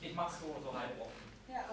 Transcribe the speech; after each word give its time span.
Ich 0.00 0.14
mach's 0.14 0.40
so, 0.40 0.56
so 0.64 0.78
halb 0.78 1.00
offen. 1.00 1.26
Ja. 1.48 1.64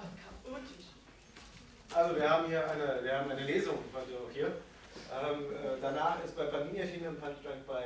Also 1.95 2.15
wir 2.15 2.29
haben 2.29 2.47
hier 2.47 2.69
eine, 2.69 3.03
wir 3.03 3.19
haben 3.19 3.29
eine 3.29 3.43
Lesung 3.45 3.77
heute 3.93 4.17
auch 4.17 4.31
hier. 4.33 4.47
Ähm, 4.47 5.53
äh, 5.53 5.79
danach 5.81 6.23
ist 6.23 6.35
bei 6.35 6.45
Panini 6.45 6.79
erschienen 6.79 7.07
ein 7.07 7.19
Punchline 7.19 7.61
bei 7.67 7.83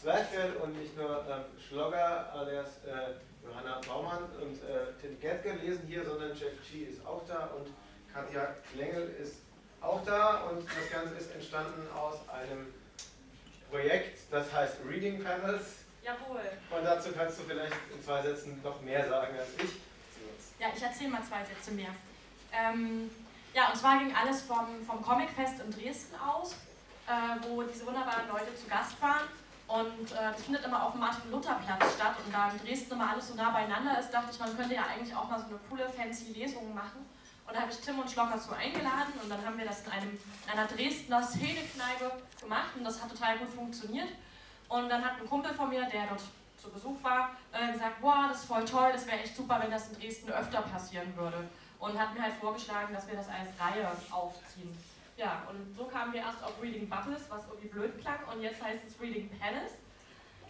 Zwerchfell 0.00 0.54
und 0.62 0.78
nicht 0.78 0.96
nur 0.96 1.24
ähm, 1.28 1.44
Schlogger 1.60 2.32
alias 2.32 2.78
äh, 2.86 3.14
Johanna 3.46 3.80
Baumann 3.86 4.24
und 4.40 4.56
äh, 4.62 4.92
Tim 5.00 5.20
Getke 5.20 5.52
lesen 5.52 5.82
hier, 5.86 6.04
sondern 6.04 6.30
Jeff 6.30 6.54
G. 6.70 6.84
ist 6.84 7.04
auch 7.04 7.22
da 7.26 7.50
und 7.56 7.68
Katja 8.12 8.56
Klengel 8.72 9.14
ist 9.22 9.36
auch 9.80 10.04
da 10.04 10.48
und 10.48 10.64
das 10.64 10.90
Ganze 10.90 11.14
ist 11.16 11.32
entstanden 11.32 11.86
aus 11.94 12.16
einem 12.28 12.72
Projekt, 13.70 14.20
das 14.30 14.52
heißt 14.52 14.78
Reading 14.88 15.22
Panels 15.22 15.79
Jawohl. 16.10 16.78
und 16.78 16.84
dazu 16.84 17.12
kannst 17.12 17.38
du 17.38 17.42
vielleicht 17.44 17.76
in 17.94 18.02
zwei 18.02 18.22
Sätzen 18.22 18.60
noch 18.62 18.80
mehr 18.82 19.08
sagen 19.08 19.38
als 19.38 19.48
ich. 19.62 19.80
Ja, 20.58 20.68
ich 20.74 20.82
erzähle 20.82 21.10
mal 21.10 21.22
zwei 21.22 21.44
Sätze 21.44 21.70
mehr. 21.70 21.94
Ähm, 22.52 23.10
ja, 23.54 23.70
und 23.70 23.76
zwar 23.76 23.98
ging 23.98 24.14
alles 24.14 24.42
vom, 24.42 24.84
vom 24.86 25.02
Comicfest 25.02 25.60
in 25.60 25.70
Dresden 25.70 26.16
aus, 26.16 26.52
äh, 27.06 27.48
wo 27.48 27.62
diese 27.62 27.86
wunderbaren 27.86 28.28
Leute 28.28 28.54
zu 28.56 28.66
Gast 28.68 29.00
waren. 29.00 29.28
Und 29.68 30.10
äh, 30.12 30.32
das 30.32 30.42
findet 30.42 30.64
immer 30.64 30.84
auf 30.84 30.92
dem 30.92 31.00
Martin-Luther-Platz 31.00 31.94
statt. 31.94 32.16
Und 32.24 32.34
da 32.34 32.50
in 32.50 32.58
Dresden 32.66 32.92
immer 32.92 33.10
alles 33.10 33.28
so 33.28 33.34
nah 33.34 33.50
beieinander 33.50 33.98
ist, 34.00 34.10
dachte 34.10 34.30
ich, 34.32 34.38
man 34.40 34.56
könnte 34.56 34.74
ja 34.74 34.84
eigentlich 34.84 35.14
auch 35.14 35.28
mal 35.30 35.38
so 35.38 35.46
eine 35.46 35.58
coole, 35.68 35.88
fancy 35.88 36.32
Lesung 36.32 36.74
machen. 36.74 37.06
Und 37.46 37.54
da 37.54 37.62
habe 37.62 37.72
ich 37.72 37.78
Tim 37.78 37.98
und 37.98 38.10
Schlocker 38.10 38.38
so 38.38 38.52
eingeladen 38.52 39.12
und 39.22 39.28
dann 39.28 39.44
haben 39.44 39.58
wir 39.58 39.64
das 39.64 39.82
in, 39.84 39.90
einem, 39.90 40.18
in 40.44 40.50
einer 40.52 40.66
Dresdner 40.68 41.22
Szenekneipe 41.22 42.12
gemacht 42.40 42.70
und 42.76 42.84
das 42.84 43.02
hat 43.02 43.10
total 43.10 43.38
gut 43.38 43.48
funktioniert. 43.48 44.08
Und 44.70 44.88
dann 44.88 45.04
hat 45.04 45.20
ein 45.20 45.28
Kumpel 45.28 45.52
von 45.52 45.68
mir, 45.68 45.84
der 45.84 46.06
dort 46.06 46.22
zu 46.56 46.70
Besuch 46.70 47.02
war, 47.02 47.30
äh, 47.52 47.72
gesagt, 47.72 47.96
wow, 48.00 48.28
das 48.28 48.38
ist 48.38 48.46
voll 48.46 48.64
toll, 48.64 48.90
das 48.92 49.04
wäre 49.04 49.18
echt 49.18 49.34
super, 49.34 49.58
wenn 49.60 49.70
das 49.70 49.88
in 49.88 49.98
Dresden 49.98 50.30
öfter 50.30 50.62
passieren 50.62 51.14
würde. 51.16 51.48
Und 51.80 51.98
hat 51.98 52.14
mir 52.14 52.22
halt 52.22 52.34
vorgeschlagen, 52.34 52.94
dass 52.94 53.08
wir 53.08 53.16
das 53.16 53.28
als 53.28 53.48
Reihe 53.58 53.90
aufziehen. 54.12 54.76
Ja, 55.16 55.42
und 55.50 55.74
so 55.76 55.86
kamen 55.86 56.12
wir 56.12 56.20
erst 56.20 56.42
auf 56.44 56.62
Reading 56.62 56.88
Bubbles, 56.88 57.24
was 57.28 57.46
irgendwie 57.48 57.68
blöd 57.68 58.00
klang, 58.00 58.20
und 58.32 58.42
jetzt 58.42 58.62
heißt 58.62 58.80
es 58.86 59.00
Reading 59.00 59.28
Palace. 59.40 59.72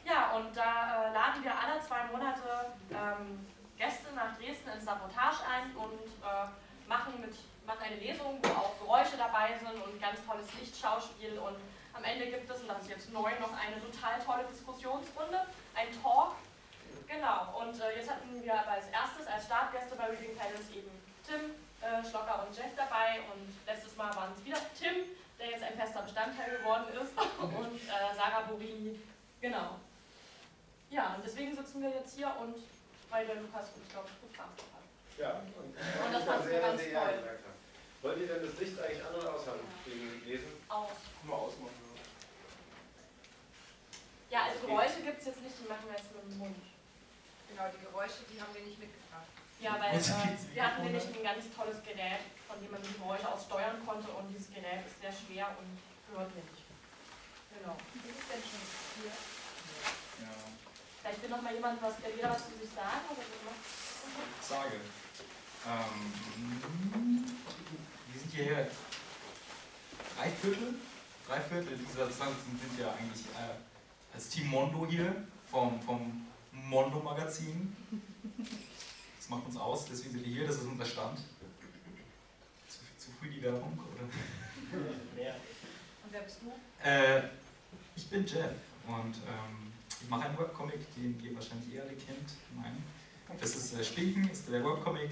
Ja, 0.05 0.33
und 0.37 0.55
da 0.55 1.09
äh, 1.09 1.15
laden 1.15 1.43
wir 1.43 1.53
alle 1.57 1.81
zwei 1.81 2.05
Monate 2.13 2.75
ähm, 2.91 3.47
Gäste 3.79 4.13
nach 4.15 4.37
Dresden 4.37 4.69
ins 4.69 4.85
Sabotage 4.85 5.41
ein 5.49 5.75
und 5.77 6.05
äh, 6.21 6.89
machen, 6.89 7.21
mit, 7.23 7.35
machen 7.67 7.85
eine 7.85 7.97
Lesung, 7.97 8.39
wo 8.43 8.49
auch 8.49 8.79
Geräusche 8.79 9.17
dabei 9.17 9.57
sind 9.57 9.81
und 9.83 10.01
ganz 10.01 10.19
tolles 10.27 10.53
Lichtschauspiel. 10.61 11.39
Und 11.39 11.57
am 12.01 12.05
Ende 12.05 12.27
gibt 12.27 12.49
es, 12.51 12.61
und 12.63 12.69
das 12.69 12.81
ist 12.83 12.89
jetzt 12.89 13.13
neu, 13.13 13.31
noch 13.39 13.53
eine 13.53 13.77
total 13.77 14.17
tolle 14.25 14.45
Diskussionsrunde, 14.49 15.45
ein 15.75 15.89
Talk. 16.03 16.33
Genau, 17.07 17.61
und 17.61 17.77
äh, 17.81 17.97
jetzt 17.97 18.09
hatten 18.09 18.43
wir 18.43 18.55
aber 18.55 18.73
als 18.81 18.89
erstes, 18.89 19.27
als 19.27 19.45
Startgäste 19.45 19.95
bei 19.97 20.07
Reading 20.07 20.35
Panels 20.37 20.71
eben 20.73 20.91
Tim, 21.27 21.53
äh, 21.83 22.01
Schlocker 22.09 22.47
und 22.47 22.57
Jeff 22.57 22.73
dabei. 22.77 23.21
Und 23.35 23.53
letztes 23.67 23.97
Mal 23.97 24.15
waren 24.17 24.33
es 24.33 24.45
wieder 24.45 24.59
Tim, 24.79 25.13
der 25.39 25.51
jetzt 25.51 25.63
ein 25.63 25.77
fester 25.77 26.03
Bestandteil 26.03 26.59
geworden 26.59 26.87
ist, 26.97 27.13
und 27.43 27.77
äh, 27.77 28.15
Sarah 28.17 28.49
Borini. 28.49 28.99
Genau. 29.41 29.77
Ja, 30.91 31.15
und 31.17 31.25
deswegen 31.25 31.55
sitzen 31.55 31.83
wir 31.83 31.91
jetzt 31.91 32.17
hier 32.17 32.33
und 32.41 32.57
weil 33.11 33.27
der 33.27 33.37
Lukas 33.37 33.67
uns, 33.77 33.89
glaube 33.91 34.09
ich, 34.09 34.31
gefragt 34.31 34.63
hat. 34.73 35.19
Ja, 35.19 35.43
und, 35.59 35.67
Und 35.67 36.13
das 36.15 36.25
wir 36.27 36.43
sehr, 36.49 36.61
ganz 36.61 36.81
sehr 36.81 36.95
toll. 36.95 37.13
gesagt 37.19 37.45
haben. 37.45 37.59
Wollt 38.03 38.19
ihr 38.19 38.27
denn 38.29 38.47
das 38.47 38.59
Licht 38.59 38.81
eigentlich 38.81 39.05
an- 39.05 39.15
oder 39.15 39.35
aushaben 39.35 39.61
gegen 39.85 40.23
Lesen? 40.25 40.53
Aus. 40.69 40.89
Nur 41.27 41.37
ausmachen. 41.37 41.90
Ja, 44.31 44.47
also 44.47 44.63
Geräusche 44.63 45.03
gibt 45.03 45.19
es 45.19 45.27
jetzt 45.27 45.43
nicht, 45.43 45.59
die 45.59 45.67
machen 45.67 45.91
wir 45.91 45.99
jetzt 45.99 46.15
mit 46.15 46.23
dem 46.23 46.39
Mund. 46.39 46.63
Genau, 47.51 47.67
die 47.67 47.83
Geräusche, 47.83 48.23
die 48.31 48.39
haben 48.39 48.55
wir 48.55 48.63
nicht 48.63 48.79
mitgebracht. 48.79 49.27
Ja, 49.59 49.75
weil 49.75 49.99
äh, 49.99 50.55
wir 50.55 50.63
hatten 50.63 50.87
nämlich 50.87 51.03
ein 51.03 51.23
ganz 51.27 51.51
tolles 51.51 51.83
Gerät, 51.83 52.23
von 52.47 52.63
dem 52.63 52.71
man 52.71 52.81
die 52.81 52.95
Geräusche 52.95 53.27
aus 53.27 53.45
steuern 53.45 53.83
konnte 53.85 54.09
und 54.15 54.31
dieses 54.31 54.55
Gerät 54.55 54.87
ist 54.87 55.03
sehr 55.03 55.11
schwer 55.11 55.51
und 55.59 55.69
hört 56.15 56.31
nicht. 56.33 56.63
Genau. 57.59 57.75
Was 57.75 58.07
ist 58.07 58.31
denn 58.31 58.41
schon 58.41 58.63
hier? 59.03 59.13
Ja. 60.23 60.33
Vielleicht 61.03 61.23
will 61.23 61.31
noch 61.31 61.43
mal 61.43 61.53
jemand 61.53 61.83
was, 61.83 61.99
will 61.99 62.15
jeder 62.15 62.31
was 62.31 62.47
zu 62.47 62.55
sich 62.55 62.71
sagen 62.71 63.05
oder 63.11 63.27
so 63.27 63.39
macht. 63.43 63.67
Ich 63.67 64.47
sage. 64.47 64.79
Ähm, 65.67 66.15
wir 68.07 68.21
sind 68.21 68.31
hierher. 68.33 68.71
Drei 70.17 70.31
Viertel? 70.31 70.75
Drei 71.27 71.41
Viertel 71.41 71.77
dieser 71.77 72.07
Distanzen 72.07 72.59
sind 72.63 72.79
ja 72.79 72.95
eigentlich 72.95 73.27
äh, 73.35 73.59
als 74.13 74.29
Team 74.29 74.49
Mondo 74.49 74.87
hier 74.87 75.25
vom, 75.47 75.81
vom 75.83 76.27
Mondo 76.53 77.01
Magazin. 77.01 77.75
Das 79.19 79.29
macht 79.29 79.47
uns 79.47 79.57
aus, 79.57 79.87
deswegen 79.87 80.13
sind 80.13 80.25
wir 80.25 80.33
hier, 80.33 80.47
das 80.47 80.57
ist 80.57 80.65
unser 80.65 80.85
Stand. 80.85 81.19
Zu, 82.69 82.79
zu 82.99 83.11
früh 83.13 83.31
die 83.31 83.43
Werbung, 83.43 83.79
oder? 83.95 84.03
Und 84.03 86.13
wer 86.13 86.23
bist 86.23 86.39
du? 86.43 86.89
Äh, 86.89 87.23
ich 87.97 88.09
bin 88.09 88.27
Jeff 88.27 88.53
und 88.87 89.17
ähm, 89.17 89.73
ich 90.03 90.09
mache 90.09 90.29
einen 90.29 90.39
Webcomic, 90.39 90.95
den 90.95 91.21
ihr 91.23 91.35
wahrscheinlich 91.35 91.75
eher 91.75 91.83
alle 91.83 91.95
kennt. 91.95 92.31
Nein. 92.57 92.83
Das 93.39 93.55
ist 93.55 93.75
äh, 93.75 93.85
Spinken, 93.85 94.29
ist 94.29 94.49
der 94.49 94.65
Webcomic. 94.65 95.11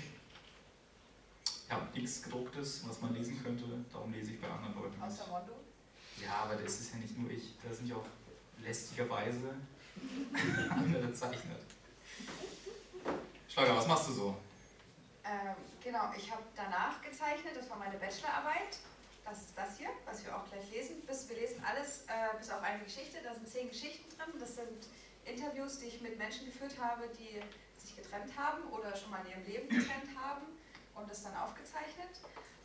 Ich 1.45 1.75
habe 1.75 1.87
nichts 1.95 2.23
gedrucktes, 2.23 2.89
was 2.89 3.01
man 3.03 3.15
lesen 3.15 3.43
könnte, 3.43 3.65
darum 3.93 4.13
lese 4.13 4.33
ich 4.33 4.41
bei 4.41 4.49
anderen 4.49 4.75
Leuten. 4.75 5.03
Aus 5.03 5.19
der 5.19 5.27
Mondo? 5.27 5.53
Ja, 6.23 6.45
aber 6.45 6.57
das 6.57 6.81
ist 6.81 6.93
ja 6.93 6.99
nicht 6.99 7.17
nur 7.17 7.31
ich, 7.31 7.55
da 7.63 7.73
sind 7.73 7.89
ja 7.89 7.97
auch 7.97 8.07
lästigerweise 8.63 9.55
andere 10.71 11.13
zeichnet. 11.13 11.61
Schlager, 13.49 13.77
was 13.77 13.87
machst 13.87 14.09
du 14.09 14.13
so? 14.13 14.37
Ähm, 15.25 15.57
genau, 15.83 16.11
ich 16.17 16.31
habe 16.31 16.43
danach 16.55 17.03
gezeichnet, 17.03 17.57
das 17.57 17.69
war 17.69 17.77
meine 17.77 17.97
Bachelorarbeit. 17.97 18.79
Das 19.25 19.39
ist 19.41 19.53
das 19.57 19.77
hier, 19.77 19.91
was 20.07 20.25
wir 20.25 20.35
auch 20.35 20.49
gleich 20.49 20.71
lesen. 20.71 21.03
Bis, 21.07 21.29
wir 21.29 21.37
lesen 21.37 21.63
alles 21.63 22.05
äh, 22.09 22.37
bis 22.39 22.51
auf 22.51 22.63
eine 22.63 22.83
Geschichte. 22.83 23.19
Da 23.23 23.35
sind 23.35 23.47
zehn 23.47 23.69
Geschichten 23.69 24.09
drin. 24.17 24.33
Das 24.41 24.57
sind 24.57 24.89
Interviews, 25.25 25.79
die 25.79 25.87
ich 25.87 26.01
mit 26.01 26.17
Menschen 26.17 26.47
geführt 26.47 26.75
habe, 26.81 27.05
die 27.19 27.43
sich 27.79 27.95
getrennt 27.95 28.33
haben 28.37 28.65
oder 28.73 28.97
schon 28.97 29.11
mal 29.11 29.21
in 29.27 29.33
ihrem 29.33 29.45
Leben 29.45 29.69
getrennt 29.69 30.09
haben 30.17 30.47
und 30.95 31.11
das 31.11 31.23
dann 31.23 31.37
aufgezeichnet. 31.37 32.09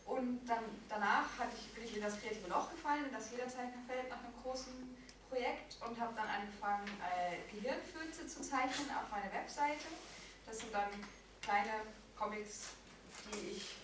Und 0.05 0.45
dann 0.47 0.63
danach 0.87 1.27
hatte 1.37 1.51
ich, 1.57 1.73
bin 1.73 1.83
ich 1.83 1.95
in 1.97 2.03
das 2.03 2.19
kreative 2.19 2.47
Loch 2.49 2.71
gefallen, 2.71 3.05
in 3.05 3.13
das 3.13 3.31
jeder 3.31 3.47
Zeichner 3.47 3.79
fällt 3.87 4.09
nach 4.09 4.19
einem 4.19 4.35
großen 4.41 4.95
Projekt 5.33 5.77
und 5.81 5.99
habe 5.99 6.13
dann 6.15 6.29
angefangen, 6.29 6.85
äh, 7.01 7.41
Gehirnfürze 7.49 8.27
zu 8.27 8.41
zeichnen 8.41 8.85
auf 8.93 9.09
meine 9.09 9.33
Webseite. 9.33 9.89
Das 10.45 10.59
sind 10.59 10.71
dann 10.71 10.89
kleine 11.41 11.89
Comics, 12.15 12.77
die 13.25 13.57
ich 13.57 13.75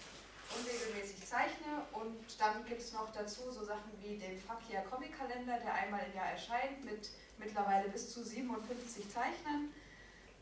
unregelmäßig 0.54 1.26
zeichne. 1.26 1.90
Und 1.94 2.40
dann 2.40 2.64
gibt 2.66 2.82
es 2.82 2.94
noch 2.94 3.12
dazu 3.14 3.50
so 3.50 3.66
Sachen 3.66 3.92
wie 4.00 4.18
den 4.18 4.38
Yeah 4.70 4.82
Comic 4.84 5.18
Kalender, 5.18 5.58
der 5.58 5.74
einmal 5.74 6.02
im 6.06 6.14
Jahr 6.14 6.32
erscheint, 6.32 6.86
mit 6.86 7.10
mittlerweile 7.40 7.90
bis 7.90 8.14
zu 8.14 8.24
57 8.24 9.10
Zeichnern. 9.10 9.74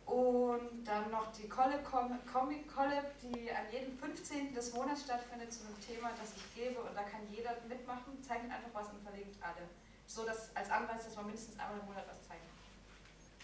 Und 0.05 0.83
dann 0.83 1.09
noch 1.11 1.31
die 1.33 1.47
Collab 1.47 1.85
Com 1.89 2.19
Comic 2.31 2.67
Collab, 2.73 3.11
die 3.21 3.49
an 3.51 3.71
jedem 3.71 3.97
15. 3.97 4.53
des 4.53 4.73
Monats 4.73 5.03
stattfindet 5.03 5.53
zu 5.53 5.65
einem 5.65 5.79
Thema, 5.79 6.11
das 6.19 6.33
ich 6.35 6.55
gebe. 6.55 6.81
Und 6.81 6.95
da 6.95 7.03
kann 7.03 7.21
jeder 7.31 7.55
mitmachen, 7.67 8.21
zeichnet 8.21 8.51
einfach 8.51 8.73
was 8.73 8.89
und 8.89 9.01
verlinkt 9.03 9.41
alle. 9.41 9.67
So 10.07 10.25
dass 10.25 10.55
als 10.55 10.71
Anweis, 10.71 11.03
dass 11.03 11.15
man 11.15 11.25
mindestens 11.25 11.59
einmal 11.59 11.79
im 11.79 11.85
Monat 11.85 12.05
was 12.07 12.21
zeichnet. 12.27 12.47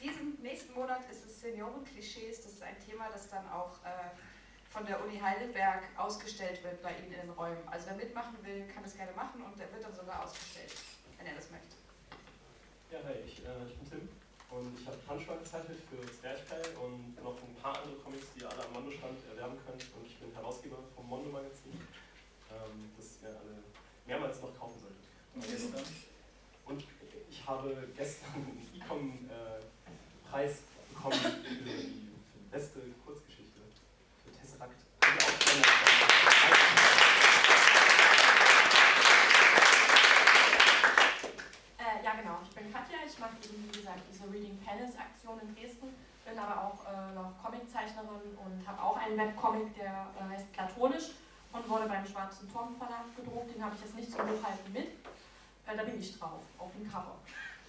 Diesen 0.02 0.42
nächsten 0.42 0.74
Monat 0.74 1.00
ist 1.12 1.26
es 1.26 1.42
Seniorenklischees. 1.42 2.42
Das 2.42 2.54
ist 2.54 2.64
ein 2.64 2.80
Thema, 2.80 3.10
das 3.12 3.30
dann 3.30 3.48
auch 3.50 3.78
äh, 3.86 4.12
von 4.74 4.86
der 4.86 5.04
Uni 5.04 5.20
Heidelberg 5.20 5.84
ausgestellt 5.98 6.64
wird 6.64 6.82
bei 6.82 6.98
Ihnen 6.98 7.14
in 7.14 7.22
den 7.22 7.30
Räumen. 7.32 7.62
Also 7.68 7.88
wer 7.88 7.96
mitmachen 7.96 8.36
will, 8.44 8.66
kann 8.74 8.82
das 8.82 8.96
gerne 8.96 9.12
machen 9.12 9.44
und 9.44 9.60
der 9.60 9.72
wird 9.72 9.84
dann 9.84 9.94
sogar 9.94 10.24
ausgestellt, 10.24 10.74
wenn 11.18 11.28
er 11.28 11.36
das 11.36 11.52
möchte. 11.52 11.76
Ja, 12.92 13.00
hi, 13.06 13.22
ich, 13.26 13.46
äh, 13.46 13.70
ich 13.70 13.78
bin 13.78 13.90
Tim 13.90 14.10
und 14.50 14.80
ich 14.80 14.86
habe 14.88 14.98
Punchline 14.98 15.40
gezeichnet 15.40 15.80
für 15.90 16.02
Zwerchfell 16.20 16.78
und 16.82 17.16
noch 17.24 17.38
ein 17.38 17.56
paar 17.62 17.78
andere 17.82 17.96
Comics, 18.02 18.28
die 18.36 18.42
ihr 18.42 18.50
alle 18.50 18.66
am 18.66 18.74
Mondo-Stand 18.74 19.18
erwerben 19.30 19.58
könnt 19.66 19.84
und 19.94 20.06
ich 20.06 20.18
bin 20.18 20.34
Herausgeber 20.34 20.78
vom 20.96 21.08
Mondo-Magazin, 21.08 21.74
ähm, 22.50 22.92
das 22.98 23.22
ihr 23.22 23.30
alle 23.30 23.64
mehrmals 24.06 24.42
noch 24.42 24.58
kaufen 24.58 24.80
solltet. 24.82 25.06
Und 25.36 25.48
gestern? 25.48 26.13
Und 26.66 26.84
ich 27.30 27.48
habe 27.48 27.88
gestern 27.96 28.34
einen 28.36 28.72
Ecom-Preis 28.82 30.62
bekommen 30.94 31.20
für 31.20 31.64
die 31.64 32.10
beste 32.52 32.80
Kurzgeschichte 33.06 33.60
für 34.24 34.32
Tesseract. 34.32 34.72
Äh, 41.78 42.04
ja 42.04 42.14
genau, 42.16 42.40
ich 42.44 42.56
bin 42.56 42.72
Katja, 42.72 42.98
ich 43.06 43.20
mache 43.20 43.36
eben 43.44 43.66
wie 43.66 43.78
gesagt 43.78 44.00
diese 44.10 44.32
Reading 44.32 44.58
Palace 44.66 44.96
Aktion 44.98 45.40
in 45.42 45.54
Dresden, 45.56 45.90
bin 46.26 46.40
aber 46.40 46.64
auch 46.64 46.80
äh, 46.88 47.14
noch 47.14 47.34
Comiczeichnerin 47.44 48.38
und 48.40 48.68
habe 48.68 48.82
auch 48.82 48.98
einen 48.98 49.18
Webcomic, 49.18 49.76
der 49.76 50.08
äh, 50.18 50.34
heißt 50.34 50.52
Platonisch 50.54 51.12
und 51.52 51.70
wurde 51.70 51.88
beim 51.88 52.06
Schwarzen 52.06 52.50
Turm 52.52 52.76
Verlag 52.78 53.14
gedruckt, 53.16 53.54
den 53.54 53.64
habe 53.64 53.76
ich 53.76 53.82
jetzt 53.82 53.96
nicht 53.96 54.12
so 54.12 54.18
hochhalten 54.20 54.72
mit. 54.72 55.03
Äh, 55.66 55.78
da 55.78 55.84
bin 55.84 56.00
ich 56.00 56.18
drauf, 56.18 56.42
auf 56.58 56.72
dem 56.74 56.90
Cover. 56.92 57.16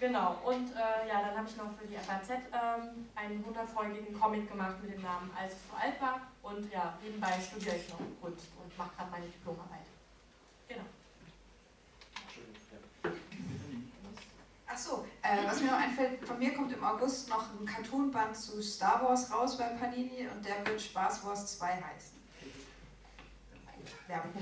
Genau, 0.01 0.39
und 0.45 0.73
äh, 0.73 1.09
ja, 1.09 1.23
dann 1.23 1.39
habe 1.39 1.49
ich 1.49 1.57
noch 1.57 1.73
für 1.79 1.87
die 1.87 1.97
FAZ 1.97 2.31
ähm, 2.31 3.09
einen 3.15 3.45
100-folgigen 3.45 4.19
Comic 4.19 4.51
gemacht 4.51 4.77
mit 4.83 4.93
dem 4.93 5.03
Namen 5.03 5.31
Als 5.39 5.53
es 5.53 6.01
war. 6.01 6.21
Und 6.43 6.71
ja, 6.71 6.99
nebenbei 7.03 7.33
studiere 7.41 7.77
ich 7.77 7.89
noch 7.89 8.01
Kunst 8.21 8.49
und 8.63 8.77
mache 8.77 8.91
gerade 8.97 9.11
meine 9.11 9.27
Diplomarbeit. 9.27 9.87
Genau. 10.69 10.83
Ach 14.67 14.77
so, 14.77 15.07
äh, 15.23 15.47
was 15.47 15.61
mir 15.61 15.71
noch 15.71 15.79
einfällt, 15.79 16.27
von 16.27 16.39
mir 16.39 16.53
kommt 16.55 16.73
im 16.73 16.83
August 16.83 17.29
noch 17.29 17.49
ein 17.59 17.65
Cartoonband 17.65 18.37
zu 18.37 18.61
Star 18.61 19.03
Wars 19.03 19.33
raus 19.33 19.57
beim 19.57 19.79
Panini 19.79 20.27
und 20.27 20.45
der 20.45 20.67
wird 20.67 20.83
Spaß 20.83 21.25
Wars 21.25 21.57
2 21.59 21.67
heißen. 21.67 22.15
Werbung. 24.09 24.33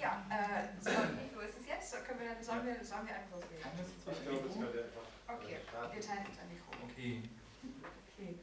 Ja, 0.00 0.24
äh, 0.30 0.68
so, 0.80 0.90
wo 1.34 1.40
ist 1.40 1.58
es 1.60 1.66
jetzt? 1.66 2.04
Können 2.06 2.20
wir, 2.20 2.34
dann- 2.34 2.42
sollen, 2.44 2.66
wir, 2.66 2.84
sollen 2.84 3.06
wir 3.06 3.14
einfach 3.16 3.32
loslegen? 3.36 3.56
Ich 3.56 4.22
glaube, 4.22 4.48
es 4.48 4.54
könnte 4.54 4.84
einfach. 4.84 5.34
Okay, 5.36 5.56
wir 5.92 6.00
teilen 6.00 6.26
uns 6.26 6.38
ein 6.38 6.48
Mikro. 6.48 6.70
Okay. 6.84 7.22
Okay. 8.16 8.38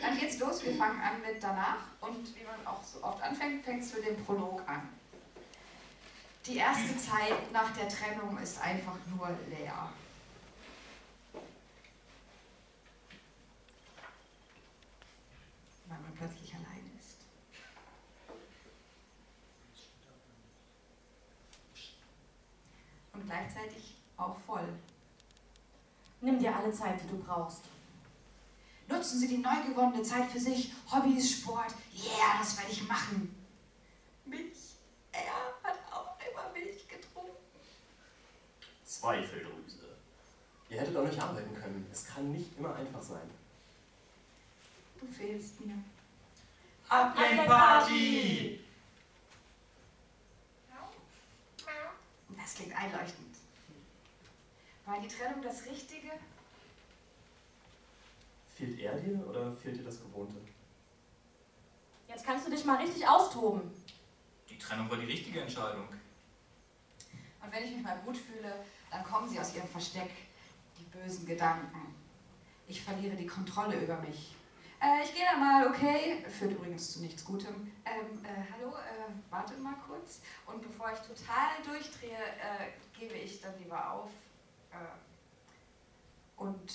Dann 0.00 0.18
geht's 0.18 0.38
los, 0.38 0.64
wir 0.64 0.74
fangen 0.76 1.00
an 1.00 1.20
mit 1.22 1.42
danach 1.42 1.78
und 2.00 2.36
wie 2.36 2.44
man 2.44 2.66
auch 2.66 2.82
so 2.84 3.02
oft 3.02 3.22
anfängt, 3.22 3.64
fängt 3.64 3.82
es 3.82 3.94
mit 3.94 4.06
dem 4.06 4.24
Prolog 4.24 4.62
an. 4.68 4.88
Die 6.46 6.56
erste 6.56 6.96
Zeit 6.98 7.50
nach 7.52 7.70
der 7.76 7.88
Trennung 7.88 8.36
ist 8.38 8.60
einfach 8.60 8.96
nur 9.14 9.28
leer. 9.48 9.92
Weil 15.86 15.98
man 16.00 16.14
plötzlich 16.14 16.54
allein 16.54 16.90
ist. 16.98 17.16
Und 23.12 23.26
gleichzeitig 23.26 23.96
auch 24.16 24.36
voll. 24.46 24.68
Nimm 26.30 26.38
dir 26.38 26.54
alle 26.54 26.72
Zeit, 26.72 27.00
die 27.02 27.08
du 27.08 27.18
brauchst. 27.18 27.62
Nutzen 28.86 29.18
Sie 29.18 29.26
die 29.26 29.38
neu 29.38 29.62
gewonnene 29.66 30.04
Zeit 30.04 30.30
für 30.30 30.38
sich. 30.38 30.72
Hobbys, 30.88 31.32
Sport. 31.32 31.74
Yeah, 31.92 32.38
das 32.38 32.56
werde 32.56 32.70
ich 32.70 32.86
machen. 32.86 33.34
Milch. 34.26 34.76
Er 35.10 35.22
hat 35.64 35.78
auch 35.90 36.16
immer 36.20 36.52
Milch 36.52 36.86
getrunken. 36.86 37.36
Zweifeldrüse. 38.84 39.96
Ihr 40.68 40.80
hättet 40.80 40.96
auch 40.96 41.04
nicht 41.04 41.20
arbeiten 41.20 41.52
können. 41.52 41.84
Es 41.90 42.06
kann 42.06 42.30
nicht 42.30 42.56
immer 42.56 42.76
einfach 42.76 43.02
sein. 43.02 43.28
Du 45.00 45.06
fehlst 45.08 45.60
mir. 45.62 45.82
Ablenkparty! 46.88 48.60
Das 52.36 52.54
klingt 52.54 52.76
einleuchtend. 52.76 53.29
War 54.90 54.98
die 54.98 55.06
Trennung 55.06 55.40
das 55.40 55.64
Richtige? 55.66 56.10
Fehlt 58.56 58.80
er 58.80 58.98
dir 58.98 59.24
oder 59.24 59.52
fehlt 59.52 59.78
dir 59.78 59.84
das 59.84 60.02
Gewohnte? 60.02 60.34
Jetzt 62.08 62.26
kannst 62.26 62.48
du 62.48 62.50
dich 62.50 62.64
mal 62.64 62.78
richtig 62.78 63.06
austoben. 63.06 63.70
Die 64.48 64.58
Trennung 64.58 64.90
war 64.90 64.96
die 64.96 65.06
richtige 65.06 65.42
Entscheidung. 65.42 65.86
Und 67.40 67.52
wenn 67.52 67.62
ich 67.62 67.76
mich 67.76 67.84
mal 67.84 68.00
gut 68.04 68.16
fühle, 68.16 68.52
dann 68.90 69.04
kommen 69.04 69.28
sie 69.28 69.38
aus 69.38 69.54
ihrem 69.54 69.68
Versteck, 69.68 70.10
die 70.76 70.84
bösen 70.86 71.24
Gedanken. 71.24 71.94
Ich 72.66 72.82
verliere 72.82 73.14
die 73.14 73.28
Kontrolle 73.28 73.80
über 73.80 73.96
mich. 73.98 74.34
Äh, 74.82 75.04
ich 75.04 75.14
gehe 75.14 75.24
dann 75.24 75.38
mal, 75.38 75.68
okay? 75.68 76.24
Führt 76.28 76.50
übrigens 76.50 76.94
zu 76.94 77.00
nichts 77.02 77.24
Gutem. 77.24 77.70
Ähm, 77.84 78.24
äh, 78.24 78.42
hallo, 78.52 78.70
äh, 78.74 79.12
warte 79.30 79.54
mal 79.58 79.76
kurz. 79.86 80.20
Und 80.46 80.60
bevor 80.60 80.90
ich 80.92 80.98
total 80.98 81.62
durchdrehe, 81.64 82.10
äh, 82.10 82.98
gebe 82.98 83.14
ich 83.14 83.40
dann 83.40 83.56
lieber 83.60 83.92
auf. 83.92 84.10
Äh, 84.72 86.40
und 86.40 86.72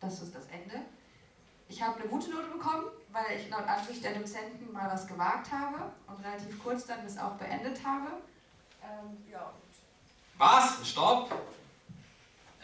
das 0.00 0.22
ist 0.22 0.34
das 0.34 0.46
Ende. 0.46 0.80
Ich 1.68 1.80
habe 1.80 2.00
eine 2.00 2.08
gute 2.08 2.30
Note 2.30 2.48
bekommen, 2.48 2.86
weil 3.12 3.38
ich 3.38 3.48
laut 3.48 3.66
Ansicht 3.66 4.02
der 4.02 4.14
Dozenten 4.14 4.72
mal 4.72 4.90
was 4.90 5.06
gewagt 5.06 5.52
habe 5.52 5.92
und 6.06 6.24
relativ 6.24 6.60
kurz 6.62 6.86
dann 6.86 7.04
das 7.04 7.16
auch 7.18 7.34
beendet 7.34 7.78
habe. 7.84 8.08
Ähm, 8.82 9.16
ja, 9.30 9.52
Was? 10.38 10.88
Stopp! 10.88 11.30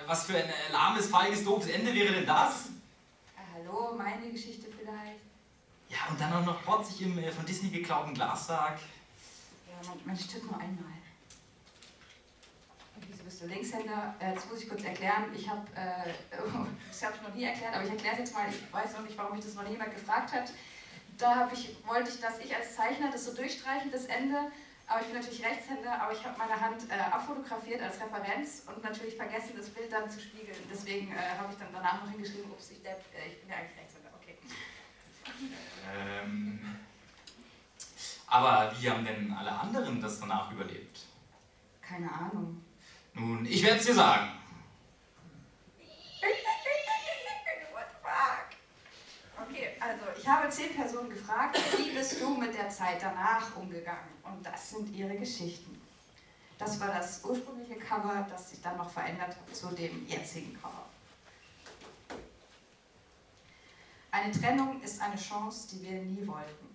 Was 0.06 0.24
für 0.24 0.36
ein 0.36 0.50
lahmes, 0.72 1.08
feiges, 1.08 1.44
doofes 1.44 1.68
Ende 1.68 1.92
wäre 1.94 2.14
denn 2.14 2.26
das? 2.26 2.66
Äh, 2.66 3.40
hallo, 3.54 3.94
meine 3.96 4.30
Geschichte 4.30 4.66
vielleicht. 4.70 5.20
Ja, 5.88 5.98
und 6.10 6.20
dann 6.20 6.32
auch 6.32 6.44
noch 6.44 6.62
protzig 6.64 7.02
im 7.02 7.18
äh, 7.18 7.30
von 7.30 7.46
Disney 7.46 7.70
geklauten 7.70 8.12
Glassack. 8.14 8.78
Ja, 9.68 9.88
man, 9.88 9.98
man 10.04 10.16
stirbt 10.16 10.50
nur 10.50 10.60
einmal. 10.60 10.95
Bist 13.36 13.50
du 13.50 13.52
Linkshänder? 13.52 14.14
Äh, 14.18 14.32
das 14.32 14.48
muss 14.48 14.62
ich 14.62 14.68
kurz 14.70 14.82
erklären. 14.82 15.24
Ich 15.34 15.46
habe, 15.46 15.60
äh, 15.74 16.08
das 16.88 17.04
habe 17.04 17.16
ich 17.16 17.20
noch 17.20 17.34
nie 17.34 17.44
erklärt, 17.44 17.74
aber 17.74 17.84
ich 17.84 17.90
erkläre 17.90 18.14
es 18.14 18.20
jetzt 18.20 18.32
mal. 18.32 18.48
Ich 18.48 18.72
weiß 18.72 18.94
noch 18.94 19.02
nicht, 19.02 19.18
warum 19.18 19.36
mich 19.36 19.44
das 19.44 19.52
noch 19.52 19.68
niemand 19.68 19.94
gefragt 19.94 20.32
hat. 20.32 20.50
Da 21.18 21.50
ich, 21.52 21.76
wollte 21.86 22.08
ich, 22.08 22.18
dass 22.18 22.38
ich 22.38 22.56
als 22.56 22.74
Zeichner 22.74 23.10
das 23.12 23.26
so 23.26 23.34
durchstreiche, 23.34 23.90
das 23.90 24.06
Ende. 24.06 24.38
Aber 24.86 25.02
ich 25.02 25.08
bin 25.08 25.16
natürlich 25.16 25.44
Rechtshänder, 25.44 26.00
aber 26.00 26.14
ich 26.14 26.24
habe 26.24 26.38
meine 26.38 26.58
Hand 26.58 26.88
äh, 26.88 26.94
abfotografiert 26.94 27.82
als 27.82 28.00
Referenz 28.00 28.62
und 28.74 28.82
natürlich 28.82 29.16
vergessen, 29.16 29.52
das 29.54 29.68
Bild 29.68 29.92
dann 29.92 30.08
zu 30.08 30.18
spiegeln. 30.18 30.56
Deswegen 30.72 31.12
äh, 31.12 31.36
habe 31.36 31.52
ich 31.52 31.58
dann 31.58 31.68
danach 31.74 32.02
noch 32.02 32.10
hingeschrieben, 32.10 32.50
ups, 32.50 32.70
ich, 32.70 32.82
depp, 32.82 33.04
äh, 33.12 33.28
ich 33.28 33.40
bin 33.42 33.50
ja 33.50 33.56
eigentlich 33.56 33.76
Rechtshänder. 33.76 34.12
Okay. 34.16 34.38
Ähm. 35.94 36.78
Aber 38.28 38.72
wie 38.80 38.90
haben 38.90 39.04
denn 39.04 39.30
alle 39.30 39.52
anderen 39.52 40.00
das 40.00 40.20
danach 40.20 40.50
überlebt? 40.50 41.00
Keine 41.82 42.10
Ahnung. 42.10 42.62
Nun, 43.16 43.46
ich 43.46 43.62
werde 43.62 43.78
es 43.78 43.86
dir 43.86 43.94
sagen. 43.94 44.30
What 47.72 47.86
the 47.90 47.96
fuck? 48.02 49.48
Okay, 49.48 49.68
also 49.80 50.04
ich 50.18 50.28
habe 50.28 50.50
zehn 50.50 50.74
Personen 50.74 51.08
gefragt, 51.08 51.58
wie 51.78 51.92
bist 51.92 52.20
du 52.20 52.36
mit 52.36 52.54
der 52.54 52.68
Zeit 52.68 53.02
danach 53.02 53.56
umgegangen? 53.56 54.10
Und 54.22 54.44
das 54.44 54.70
sind 54.70 54.94
ihre 54.94 55.16
Geschichten. 55.16 55.80
Das 56.58 56.78
war 56.78 56.88
das 56.88 57.24
ursprüngliche 57.24 57.76
Cover, 57.76 58.26
das 58.28 58.50
sich 58.50 58.60
dann 58.60 58.76
noch 58.76 58.90
verändert 58.90 59.28
hat 59.28 59.56
zu 59.56 59.68
dem 59.68 60.06
jetzigen 60.06 60.54
Cover. 60.60 60.84
Eine 64.10 64.32
Trennung 64.32 64.82
ist 64.82 65.00
eine 65.00 65.16
Chance, 65.16 65.68
die 65.72 65.82
wir 65.82 66.02
nie 66.02 66.26
wollten. 66.26 66.66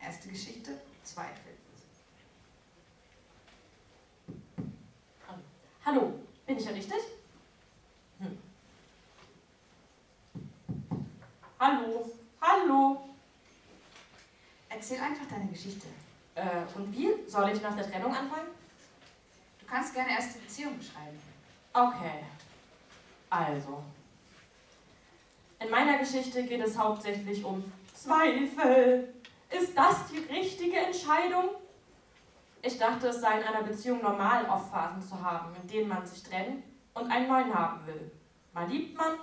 Erste 0.00 0.28
Geschichte, 0.28 0.78
Zweifel. 1.02 1.61
Hallo, 5.84 6.12
bin 6.46 6.56
ich 6.56 6.64
ja 6.64 6.70
richtig? 6.70 6.98
Hm. 8.20 8.38
Hallo, 11.58 12.10
hallo. 12.40 13.08
Erzähl 14.68 15.00
einfach 15.00 15.26
deine 15.28 15.50
Geschichte. 15.50 15.88
Äh, 16.36 16.62
und 16.76 16.92
wie? 16.92 17.08
Soll 17.26 17.50
ich 17.50 17.60
nach 17.60 17.74
der 17.74 17.90
Trennung 17.90 18.14
anfangen? 18.14 18.46
Du 19.58 19.66
kannst 19.66 19.92
gerne 19.92 20.12
erst 20.12 20.36
die 20.36 20.40
Beziehung 20.40 20.78
beschreiben. 20.78 21.18
Okay. 21.72 22.24
Also. 23.28 23.82
In 25.58 25.70
meiner 25.70 25.98
Geschichte 25.98 26.44
geht 26.44 26.60
es 26.60 26.78
hauptsächlich 26.78 27.44
um 27.44 27.72
Zweifel. 27.92 29.12
Ist 29.50 29.76
das 29.76 29.96
die 30.12 30.18
richtige 30.32 30.76
Entscheidung? 30.76 31.50
Ich 32.64 32.78
dachte, 32.78 33.08
es 33.08 33.20
sei 33.20 33.40
in 33.40 33.44
einer 33.44 33.64
Beziehung 33.64 34.00
normal, 34.00 34.46
oft 34.48 34.70
Phasen 34.70 35.02
zu 35.02 35.20
haben, 35.20 35.52
in 35.60 35.66
denen 35.66 35.88
man 35.88 36.06
sich 36.06 36.22
trennt 36.22 36.62
und 36.94 37.10
einen 37.10 37.26
neuen 37.26 37.52
haben 37.52 37.84
will. 37.88 38.12
Mal 38.52 38.68
liebt 38.68 38.96
man, 38.96 39.14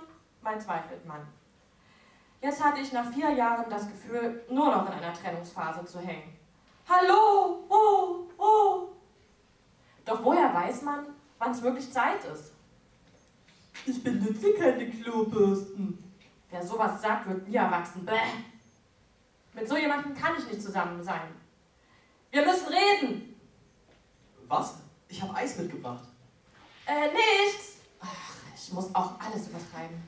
mal 0.42 0.60
zweifelt 0.60 1.06
man. 1.06 1.26
Jetzt 2.42 2.62
hatte 2.62 2.80
ich 2.80 2.92
nach 2.92 3.10
vier 3.10 3.30
Jahren 3.30 3.70
das 3.70 3.88
Gefühl, 3.88 4.44
nur 4.50 4.66
noch 4.66 4.86
in 4.86 4.92
einer 4.92 5.14
Trennungsphase 5.14 5.86
zu 5.86 6.00
hängen. 6.00 6.36
Hallo, 6.86 7.64
oh, 7.68 8.26
oh. 8.36 8.88
Doch 10.04 10.22
woher 10.22 10.52
weiß 10.52 10.82
man, 10.82 11.06
wann 11.38 11.52
es 11.52 11.62
wirklich 11.62 11.90
Zeit 11.90 12.22
ist? 12.24 12.52
Ich 13.86 14.04
benutze 14.04 14.52
keine 14.52 14.90
Klobürsten. 14.90 16.12
Wer 16.50 16.62
sowas 16.62 17.00
sagt, 17.00 17.26
wird 17.26 17.48
nie 17.48 17.56
erwachsen. 17.56 18.04
Bäh. 18.04 18.18
Mit 19.54 19.66
so 19.66 19.78
jemandem 19.78 20.14
kann 20.14 20.34
ich 20.36 20.46
nicht 20.46 20.62
zusammen 20.62 21.02
sein. 21.02 21.34
Wir 22.30 22.44
müssen 22.44 22.68
reden. 22.68 23.29
Was? 24.50 24.74
Ich 25.08 25.22
habe 25.22 25.32
Eis 25.32 25.56
mitgebracht. 25.56 26.02
Äh, 26.84 27.06
nichts. 27.12 27.76
Ach, 28.00 28.34
ich 28.52 28.72
muss 28.72 28.92
auch 28.92 29.12
alles 29.20 29.46
übertreiben. 29.46 30.02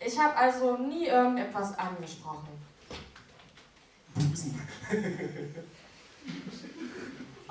Ich 0.00 0.18
habe 0.18 0.34
also 0.34 0.76
nie 0.78 1.06
irgendetwas 1.06 1.78
angesprochen. 1.78 2.48
Busen. 4.14 4.60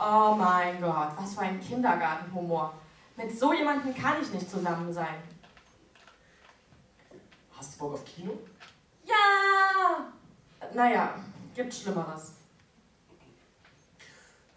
Oh 0.02 0.34
mein 0.34 0.80
Gott, 0.80 1.12
was 1.18 1.34
für 1.34 1.42
ein 1.42 1.60
Kindergartenhumor. 1.60 2.74
Mit 3.18 3.38
so 3.38 3.52
jemandem 3.52 3.94
kann 3.94 4.22
ich 4.22 4.32
nicht 4.32 4.50
zusammen 4.50 4.94
sein. 4.94 5.22
Hast 7.58 7.76
du 7.76 7.80
Bock 7.80 7.96
auf 7.96 8.06
Kino? 8.06 8.32
Ja! 9.04 10.06
naja, 10.74 11.16
gibt 11.54 11.74
Schlimmeres. 11.74 12.39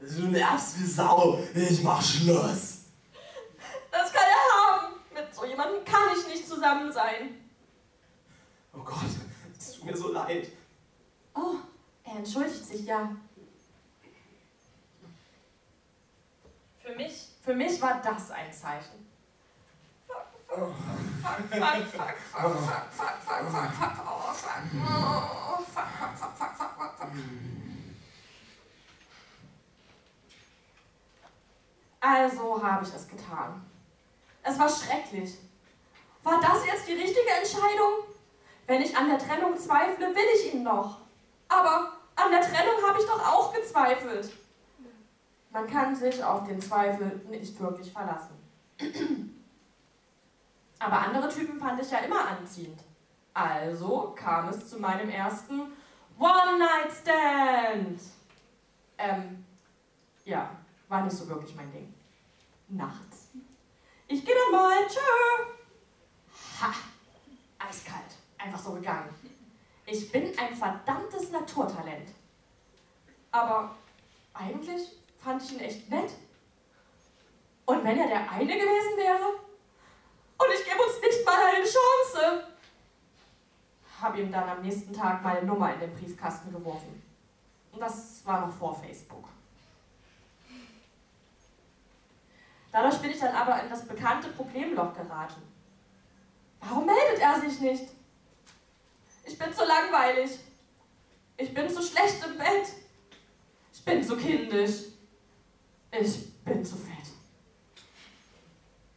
Du 0.03 0.27
nervst 0.27 0.81
wie 0.81 0.87
Sau. 0.87 1.39
Ich 1.55 1.83
mach 1.85 2.03
Schluss. 2.03 2.87
Das 3.91 4.13
kann 4.13 4.25
er 4.25 4.83
haben. 4.83 4.95
Mit 5.15 5.33
so 5.33 5.45
jemandem 5.45 5.85
kann 5.85 6.09
ich 6.17 6.27
nicht 6.27 6.49
zusammen 6.49 6.91
sein. 6.93 7.41
Oh 8.73 8.81
Gott, 8.81 8.97
es 9.57 9.75
tut 9.75 9.85
mir 9.85 9.97
so 9.97 10.13
leid. 10.13 10.49
Oh, 11.35 11.55
er 12.03 12.17
entschuldigt 12.17 12.65
sich 12.65 12.85
ja. 12.85 13.15
Für 16.81 16.95
mich, 16.97 17.29
für 17.45 17.55
mich 17.55 17.81
war 17.81 18.03
das 18.03 18.31
ein 18.33 18.53
Zeichen. 18.53 19.07
Fuck, 20.09 20.17
fuck, 20.49 20.75
fuck, 21.21 21.51
fuck, 21.51 21.79
fuck, 21.93 22.17
fuck, 22.33 22.57
fuck, 22.57 22.91
fuck, 22.91 23.23
fuck, 23.23 23.51
fuck, 23.51 23.73
fuck, 23.73 24.05
oh, 24.05 24.33
fuck, 24.33 24.63
oh, 24.75 25.65
fuck, 25.73 25.87
fuck, 25.99 26.19
fuck, 26.19 26.37
fuck, 26.37 26.57
fuck, 26.57 26.77
fuck, 26.77 26.99
fuck. 26.99 27.52
Also 32.03 32.61
habe 32.61 32.85
ich 32.85 32.93
es 32.93 33.09
getan. 33.09 33.65
Es 34.43 34.59
war 34.59 34.69
schrecklich. 34.69 35.39
War 36.25 36.41
das 36.41 36.67
jetzt 36.67 36.89
die 36.89 36.95
richtige 36.95 37.31
Entscheidung? 37.31 38.03
Wenn 38.67 38.83
ich 38.83 38.97
an 38.97 39.09
der 39.09 39.21
Trennung 39.21 39.57
zweifle, 39.57 40.09
will 40.09 40.25
ich 40.35 40.53
ihn 40.53 40.65
noch. 40.65 40.99
Aber 41.49 41.93
an 42.17 42.33
der 42.33 42.41
Trennung 42.41 42.83
habe 42.85 42.99
ich 42.99 43.07
doch 43.07 43.25
auch 43.25 43.55
gezweifelt. 43.55 44.33
Man 45.51 45.71
kann 45.71 45.95
sich 45.95 46.25
auf 46.25 46.45
den 46.45 46.61
Zweifel 46.61 47.21
nicht 47.29 47.61
wirklich 47.61 47.93
verlassen. 47.93 48.35
Aber 50.81 50.99
andere 50.99 51.29
Typen 51.29 51.61
fand 51.61 51.81
ich 51.81 51.91
ja 51.91 51.99
immer 51.99 52.27
anziehend. 52.27 52.81
Also 53.33 54.13
kam 54.17 54.49
es 54.49 54.69
zu 54.69 54.81
meinem 54.81 55.09
ersten 55.09 55.73
One-Night-Stand. 56.19 58.01
Ähm, 58.99 59.45
ja, 60.25 60.51
war 60.93 61.03
nicht 61.03 61.17
so 61.17 61.27
wirklich 61.27 61.55
mein 61.57 61.73
Ding. 61.73 61.93
Nachts. 62.69 63.31
Ich 64.07 64.25
gehe 64.25 64.35
dann 64.35 64.53
mal, 64.53 64.87
tschö. 64.87 65.01
Ha, 66.61 66.75
eiskalt, 67.59 68.15
einfach 68.37 68.59
so 68.59 68.73
gegangen. 68.75 69.09
Ich 69.87 70.13
bin 70.13 70.39
ein 70.39 70.55
verdammtes 70.55 71.31
Naturtalent. 71.31 72.11
Aber 73.31 73.75
eigentlich 74.35 74.83
fand 75.19 75.43
ich 75.43 75.53
ihn 75.53 75.61
echt 75.61 75.89
nett. 75.89 76.13
Und 77.65 77.83
wenn 77.85 77.99
er 77.99 78.09
der 78.09 78.31
eine 78.31 78.53
gewesen 78.53 78.97
wäre? 78.99 79.29
Und 80.39 80.47
ich 80.55 80.65
gebe 80.65 80.83
uns 80.83 81.01
nicht 81.01 81.25
mal 81.25 81.55
eine 81.55 81.65
Chance. 81.65 82.49
Habe 83.99 84.21
ihm 84.21 84.31
dann 84.31 84.49
am 84.49 84.61
nächsten 84.61 84.93
Tag 84.93 85.23
meine 85.23 85.47
Nummer 85.47 85.73
in 85.73 85.81
den 85.81 85.95
Briefkasten 85.95 86.53
geworfen. 86.53 87.03
Und 87.71 87.81
das 87.81 88.27
war 88.27 88.47
noch 88.47 88.55
vor 88.55 88.75
Facebook. 88.75 89.29
Dadurch 92.73 92.99
bin 93.01 93.11
ich 93.11 93.21
dann 93.21 93.35
aber 93.35 93.63
in 93.63 93.69
das 93.69 93.87
bekannte 93.87 94.29
Problemloch 94.29 94.95
geraten. 94.95 95.43
Warum 96.61 96.87
meldet 96.87 97.21
er 97.21 97.39
sich 97.41 97.61
nicht? 97.61 97.85
Ich 99.25 99.39
bin 99.39 99.53
zu 99.53 99.65
langweilig. 99.65 100.39
Ich 101.37 101.53
bin 101.53 101.69
zu 101.69 101.83
schlecht 101.83 102.25
im 102.25 102.39
Bett. 102.39 102.73
Ich 103.73 103.85
bin 103.85 104.03
zu 104.03 104.17
kindisch. 104.17 104.85
Ich 105.91 106.33
bin 106.45 106.65
zu 106.65 106.77
fett. 106.77 106.93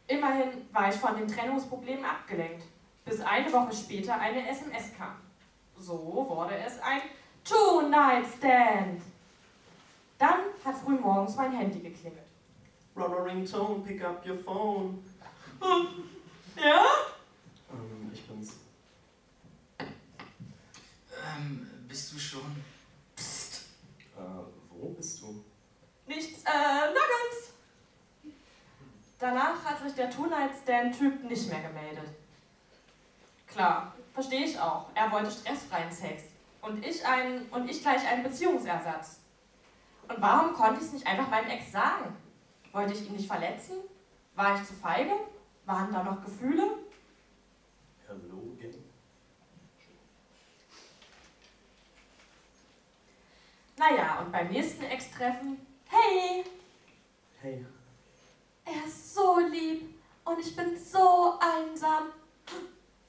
Immerhin 0.06 0.66
war 0.72 0.88
ich 0.88 0.94
von 0.96 1.16
den 1.16 1.28
Trennungsproblemen 1.28 2.04
abgelenkt, 2.04 2.64
bis 3.04 3.20
eine 3.20 3.52
Woche 3.52 3.74
später 3.74 4.18
eine 4.18 4.48
SMS 4.48 4.96
kam. 4.96 5.16
So 5.76 6.26
wurde 6.28 6.56
es 6.56 6.78
ein 6.80 7.02
Two-Night-Stand. 7.44 9.02
Dann 10.18 10.38
hat 10.64 10.76
frühmorgens 10.76 11.36
mein 11.36 11.52
Handy 11.52 11.80
geklingelt. 11.80 12.26
Rubber 12.96 13.24
Ringtone, 13.24 13.84
pick 13.84 14.02
up 14.02 14.24
your 14.26 14.36
phone. 14.36 15.02
Ja? 16.58 16.82
Ähm, 17.70 18.10
ich 18.14 18.26
bin's. 18.26 18.54
Ähm, 19.78 21.70
bist 21.86 22.14
du 22.14 22.18
schon? 22.18 22.64
Äh, 24.16 24.20
wo 24.70 24.88
bist 24.88 25.20
du? 25.20 25.44
Nichts, 26.06 26.42
äh, 26.44 26.86
Nuggets. 26.88 27.52
Danach 29.18 29.62
hat 29.64 29.82
sich 29.82 29.94
der 29.94 30.10
Two-Night-Stand-Typ 30.10 31.24
nicht 31.24 31.48
mehr 31.50 31.60
gemeldet. 31.60 32.08
Klar, 33.46 33.94
verstehe 34.14 34.44
ich 34.46 34.58
auch. 34.58 34.88
Er 34.94 35.12
wollte 35.12 35.30
stressfreien 35.30 35.92
Sex. 35.92 36.22
Und 36.62 36.84
ich, 36.84 37.04
ein, 37.06 37.42
und 37.50 37.68
ich 37.68 37.82
gleich 37.82 38.06
einen 38.06 38.22
Beziehungsersatz. 38.22 39.20
Und 40.08 40.20
warum 40.22 40.54
konnte 40.54 40.80
ich 40.80 40.86
es 40.86 40.92
nicht 40.92 41.06
einfach 41.06 41.28
meinem 41.28 41.50
Ex 41.50 41.70
sagen? 41.70 42.16
Wollte 42.76 42.92
ich 42.92 43.06
ihn 43.06 43.14
nicht 43.16 43.26
verletzen? 43.26 43.76
War 44.34 44.54
ich 44.54 44.68
zu 44.68 44.74
feige? 44.74 45.12
Waren 45.64 45.90
da 45.90 46.02
noch 46.02 46.22
Gefühle? 46.22 46.76
Hello 48.06 48.52
again. 48.54 48.84
Naja, 53.78 54.20
und 54.20 54.30
beim 54.30 54.48
nächsten 54.48 54.82
Ex-Treffen, 54.82 55.56
hey, 55.86 56.44
Hey. 57.40 57.64
er 58.66 58.84
ist 58.86 59.14
so 59.14 59.38
lieb 59.38 59.98
und 60.26 60.38
ich 60.38 60.54
bin 60.54 60.78
so 60.78 61.38
einsam. 61.40 62.08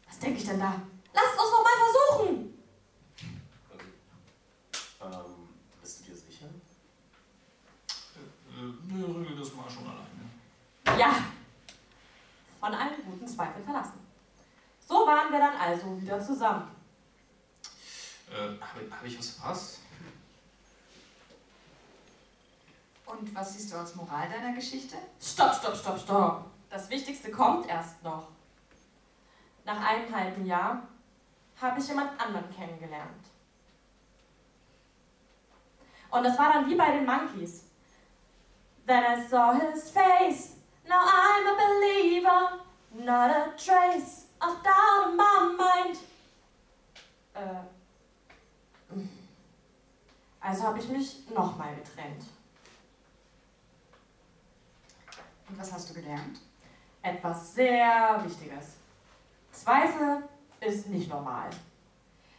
Was 0.08 0.18
denke 0.20 0.38
ich 0.40 0.46
denn 0.46 0.62
da? 0.62 0.82
Lasst 1.14 1.38
uns 1.38 1.52
doch 1.52 1.64
mal 1.66 2.24
versuchen! 2.24 2.64
Ähm, 5.02 5.50
bist 5.82 6.00
du 6.00 6.04
dir 6.06 6.16
sicher? 6.16 6.46
Äh, 7.90 8.77
nö, 8.88 9.06
regel 9.20 9.38
das 9.38 9.54
mal 9.54 9.70
schon 9.70 9.84
alleine. 9.84 11.00
Ja, 11.00 11.14
von 12.60 12.74
allen 12.74 13.06
guten 13.06 13.28
Zweifeln 13.28 13.64
verlassen. 13.64 14.00
So 14.88 15.06
waren 15.06 15.32
wir 15.32 15.40
dann 15.40 15.56
also 15.58 16.02
wieder 16.02 16.20
zusammen. 16.20 16.72
Äh, 18.30 18.60
habe 18.62 18.92
hab 18.92 19.06
ich 19.06 19.18
was 19.18 19.30
verpasst? 19.32 19.80
Und 23.06 23.34
was 23.34 23.54
siehst 23.54 23.72
du 23.72 23.78
als 23.78 23.96
Moral 23.96 24.30
deiner 24.30 24.54
Geschichte? 24.54 24.98
Stopp, 25.22 25.56
stopp, 25.56 25.76
stopp, 25.76 26.00
stopp. 26.00 26.46
Das 26.70 26.90
Wichtigste 26.90 27.32
kommt 27.32 27.68
erst 27.68 28.04
noch. 28.04 28.28
Nach 29.64 29.80
einem 29.82 30.14
halben 30.14 30.46
Jahr 30.46 30.84
habe 31.62 31.80
ich 31.80 31.88
jemand 31.88 32.20
anderen 32.20 32.54
kennengelernt. 32.54 33.26
Und 36.10 36.24
das 36.24 36.38
war 36.38 36.54
dann 36.54 36.70
wie 36.70 36.76
bei 36.76 36.92
den 36.92 37.06
Monkeys. 37.06 37.64
Then 38.88 39.04
I 39.04 39.28
saw 39.28 39.54
his 39.54 39.90
face. 39.90 40.56
Now 40.88 41.04
I'm 41.04 41.46
a 41.46 41.56
believer. 41.64 42.60
Not 43.06 43.30
a 43.30 43.52
trace 43.58 44.28
of 44.42 44.64
doubt 44.64 45.10
in 45.10 45.18
my 45.18 45.56
mind. 45.58 45.98
Äh. 47.36 47.64
Also 50.40 50.64
habe 50.64 50.80
ich 50.80 50.88
mich 50.88 51.30
nochmal 51.30 51.76
getrennt. 51.76 52.24
Und 55.50 55.60
was 55.60 55.74
hast 55.74 55.90
du 55.90 55.94
gelernt? 55.94 56.40
Etwas 57.02 57.54
sehr 57.54 58.22
Wichtiges. 58.24 58.78
Zweifel 59.52 60.24
ist 60.62 60.88
nicht 60.88 61.10
normal. 61.10 61.50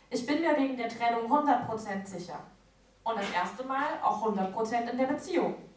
Ich 0.08 0.24
bin 0.24 0.40
mir 0.40 0.56
wegen 0.56 0.78
der 0.78 0.88
Trennung 0.88 1.30
100% 1.30 2.06
sicher. 2.06 2.40
Und 3.04 3.18
das 3.18 3.30
erste 3.32 3.64
Mal 3.64 4.00
auch 4.02 4.24
100% 4.24 4.90
in 4.90 4.96
der 4.96 5.06
Beziehung. 5.06 5.67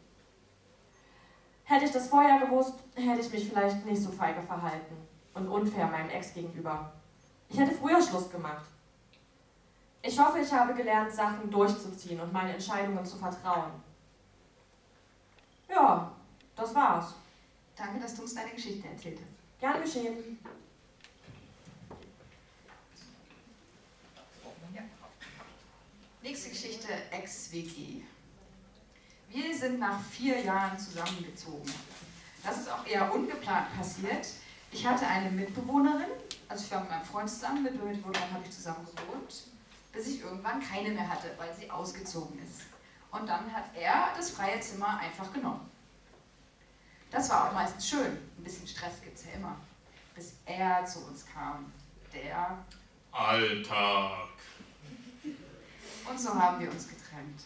Hätte 1.64 1.84
ich 1.84 1.92
das 1.92 2.08
vorher 2.08 2.38
gewusst, 2.40 2.74
hätte 2.94 3.20
ich 3.20 3.32
mich 3.32 3.48
vielleicht 3.48 3.84
nicht 3.86 4.02
so 4.02 4.10
feige 4.10 4.42
verhalten 4.42 4.96
und 5.34 5.48
unfair 5.48 5.86
meinem 5.86 6.10
Ex 6.10 6.34
gegenüber. 6.34 6.92
Ich 7.48 7.58
hätte 7.58 7.74
früher 7.74 8.02
Schluss 8.02 8.30
gemacht. 8.30 8.66
Ich 10.02 10.18
hoffe, 10.18 10.40
ich 10.40 10.52
habe 10.52 10.74
gelernt, 10.74 11.12
Sachen 11.12 11.50
durchzuziehen 11.50 12.20
und 12.20 12.32
meine 12.32 12.54
Entscheidungen 12.54 13.04
zu 13.04 13.16
vertrauen. 13.16 13.70
Ja, 15.68 16.12
das 16.56 16.74
war's. 16.74 17.14
Danke, 17.76 18.00
dass 18.00 18.14
du 18.14 18.22
uns 18.22 18.34
deine 18.34 18.50
Geschichte 18.50 18.88
erzählt 18.88 19.18
hast. 19.20 19.60
Gern 19.60 19.80
geschehen. 19.80 20.38
Nächste 26.22 26.50
Geschichte, 26.50 26.88
Ex-WG. 27.10 28.02
Wir 29.32 29.56
sind 29.56 29.78
nach 29.78 29.98
vier 30.02 30.42
Jahren 30.42 30.78
zusammengezogen. 30.78 31.72
Das 32.44 32.58
ist 32.58 32.70
auch 32.70 32.86
eher 32.86 33.10
ungeplant 33.14 33.74
passiert. 33.74 34.26
Ich 34.70 34.86
hatte 34.86 35.06
eine 35.06 35.30
Mitbewohnerin, 35.30 36.10
also 36.48 36.64
ich 36.64 36.70
war 36.70 36.80
mit 36.80 36.90
meinem 36.90 37.04
Freund 37.04 37.30
zusammen, 37.30 37.62
mit 37.62 37.74
der 37.74 37.82
Mitbewohnerin 37.82 38.30
habe 38.30 38.44
ich 38.44 38.50
zusammen 38.50 38.84
gewohnt, 38.84 39.44
bis 39.90 40.06
ich 40.06 40.20
irgendwann 40.20 40.60
keine 40.60 40.90
mehr 40.90 41.08
hatte, 41.08 41.30
weil 41.38 41.54
sie 41.54 41.70
ausgezogen 41.70 42.38
ist. 42.42 42.62
Und 43.10 43.26
dann 43.26 43.50
hat 43.54 43.64
er 43.74 44.12
das 44.14 44.30
freie 44.30 44.60
Zimmer 44.60 44.98
einfach 44.98 45.32
genommen. 45.32 45.70
Das 47.10 47.30
war 47.30 47.48
auch 47.48 47.54
meistens 47.54 47.88
schön. 47.88 48.18
Ein 48.38 48.44
bisschen 48.44 48.66
Stress 48.66 49.00
gibt 49.02 49.16
es 49.16 49.24
ja 49.24 49.32
immer. 49.32 49.56
Bis 50.14 50.34
er 50.44 50.84
zu 50.84 51.06
uns 51.06 51.24
kam. 51.26 51.72
Der 52.12 52.58
Alltag. 53.12 54.28
Und 56.08 56.20
so 56.20 56.34
haben 56.34 56.60
wir 56.60 56.70
uns 56.70 56.86
getrennt. 56.88 57.42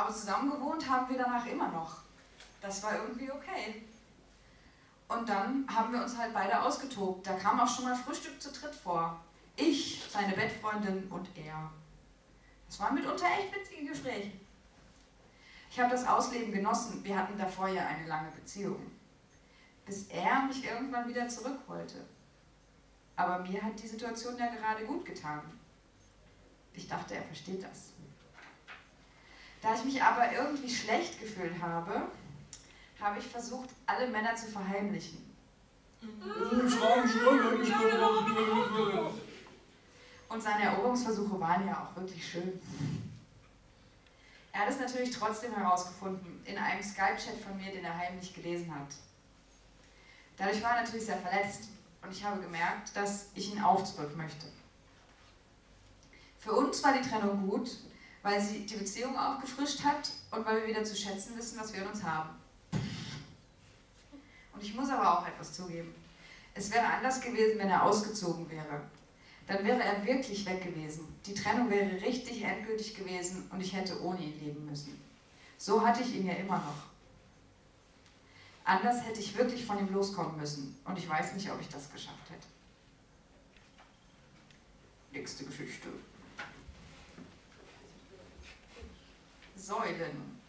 Aber 0.00 0.14
zusammen 0.14 0.50
gewohnt 0.50 0.88
haben 0.88 1.10
wir 1.10 1.18
danach 1.18 1.44
immer 1.44 1.68
noch. 1.68 1.98
Das 2.62 2.82
war 2.82 2.96
irgendwie 2.96 3.30
okay. 3.30 3.84
Und 5.08 5.28
dann 5.28 5.66
haben 5.68 5.92
wir 5.92 6.02
uns 6.02 6.16
halt 6.16 6.32
beide 6.32 6.62
ausgetobt. 6.62 7.26
Da 7.26 7.34
kam 7.34 7.60
auch 7.60 7.68
schon 7.68 7.84
mal 7.84 7.94
Frühstück 7.94 8.40
zu 8.40 8.50
dritt 8.50 8.74
vor. 8.74 9.20
Ich, 9.56 10.02
seine 10.10 10.32
Bettfreundin 10.32 11.06
und 11.10 11.28
er. 11.36 11.70
Das 12.66 12.80
waren 12.80 12.94
mitunter 12.94 13.26
echt 13.26 13.54
witzige 13.54 13.90
Gespräche. 13.90 14.32
Ich 15.70 15.78
habe 15.78 15.90
das 15.90 16.06
Ausleben 16.06 16.50
genossen. 16.50 17.04
Wir 17.04 17.18
hatten 17.18 17.36
davor 17.36 17.68
ja 17.68 17.86
eine 17.86 18.06
lange 18.06 18.30
Beziehung. 18.30 18.90
Bis 19.84 20.06
er 20.06 20.44
mich 20.44 20.64
irgendwann 20.64 21.08
wieder 21.08 21.28
zurück 21.28 21.58
wollte. 21.66 22.06
Aber 23.16 23.40
mir 23.40 23.62
hat 23.62 23.78
die 23.82 23.88
Situation 23.88 24.38
ja 24.38 24.46
gerade 24.46 24.86
gut 24.86 25.04
getan. 25.04 25.42
Ich 26.72 26.88
dachte, 26.88 27.16
er 27.16 27.22
versteht 27.24 27.62
das. 27.62 27.89
Da 29.62 29.74
ich 29.74 29.84
mich 29.84 30.02
aber 30.02 30.32
irgendwie 30.32 30.70
schlecht 30.70 31.20
gefühlt 31.20 31.60
habe, 31.60 32.08
habe 33.00 33.18
ich 33.18 33.26
versucht, 33.26 33.70
alle 33.86 34.08
Männer 34.08 34.34
zu 34.34 34.46
verheimlichen. 34.46 35.30
Und 40.28 40.42
seine 40.42 40.64
Eroberungsversuche 40.64 41.40
waren 41.40 41.66
ja 41.66 41.82
auch 41.82 41.96
wirklich 41.96 42.26
schön. 42.26 42.60
Er 44.52 44.62
hat 44.62 44.70
es 44.70 44.78
natürlich 44.78 45.10
trotzdem 45.10 45.54
herausgefunden, 45.54 46.42
in 46.44 46.56
einem 46.56 46.82
Skype-Chat 46.82 47.38
von 47.40 47.56
mir, 47.56 47.70
den 47.70 47.84
er 47.84 47.96
heimlich 47.96 48.34
gelesen 48.34 48.74
hat. 48.74 48.88
Dadurch 50.36 50.62
war 50.62 50.76
er 50.76 50.82
natürlich 50.82 51.06
sehr 51.06 51.18
verletzt 51.18 51.68
und 52.02 52.10
ich 52.10 52.24
habe 52.24 52.40
gemerkt, 52.40 52.96
dass 52.96 53.26
ich 53.34 53.52
ihn 53.52 53.62
auch 53.62 53.84
zurück 53.84 54.16
möchte. 54.16 54.46
Für 56.38 56.52
uns 56.52 56.82
war 56.82 56.94
die 56.94 57.06
Trennung 57.06 57.46
gut, 57.46 57.70
weil 58.22 58.40
sie 58.40 58.66
die 58.66 58.76
Beziehung 58.76 59.16
aufgefrischt 59.16 59.82
hat 59.82 60.10
und 60.30 60.44
weil 60.44 60.60
wir 60.60 60.68
wieder 60.68 60.84
zu 60.84 60.94
schätzen 60.94 61.36
wissen, 61.36 61.58
was 61.58 61.72
wir 61.72 61.82
in 61.82 61.88
uns 61.88 62.02
haben. 62.02 62.30
Und 64.52 64.62
ich 64.62 64.74
muss 64.74 64.90
aber 64.90 65.18
auch 65.18 65.26
etwas 65.26 65.54
zugeben. 65.54 65.94
Es 66.54 66.70
wäre 66.70 66.84
anders 66.84 67.20
gewesen, 67.20 67.58
wenn 67.58 67.70
er 67.70 67.82
ausgezogen 67.82 68.50
wäre. 68.50 68.82
Dann 69.46 69.64
wäre 69.64 69.82
er 69.82 70.04
wirklich 70.04 70.44
weg 70.46 70.62
gewesen. 70.62 71.08
Die 71.24 71.34
Trennung 71.34 71.70
wäre 71.70 72.00
richtig 72.02 72.42
endgültig 72.42 72.94
gewesen 72.94 73.48
und 73.50 73.60
ich 73.60 73.72
hätte 73.72 74.00
ohne 74.02 74.20
ihn 74.20 74.38
leben 74.38 74.66
müssen. 74.66 75.00
So 75.56 75.84
hatte 75.84 76.02
ich 76.02 76.14
ihn 76.14 76.26
ja 76.26 76.34
immer 76.34 76.58
noch. 76.58 76.90
Anders 78.64 79.04
hätte 79.04 79.20
ich 79.20 79.36
wirklich 79.36 79.64
von 79.64 79.78
ihm 79.78 79.92
loskommen 79.92 80.36
müssen 80.36 80.78
und 80.84 80.98
ich 80.98 81.08
weiß 81.08 81.32
nicht, 81.34 81.50
ob 81.50 81.60
ich 81.60 81.68
das 81.68 81.90
geschafft 81.90 82.30
hätte. 82.30 82.46
Nächste 85.12 85.44
Geschichte. 85.44 85.88
Säulen. 89.60 90.40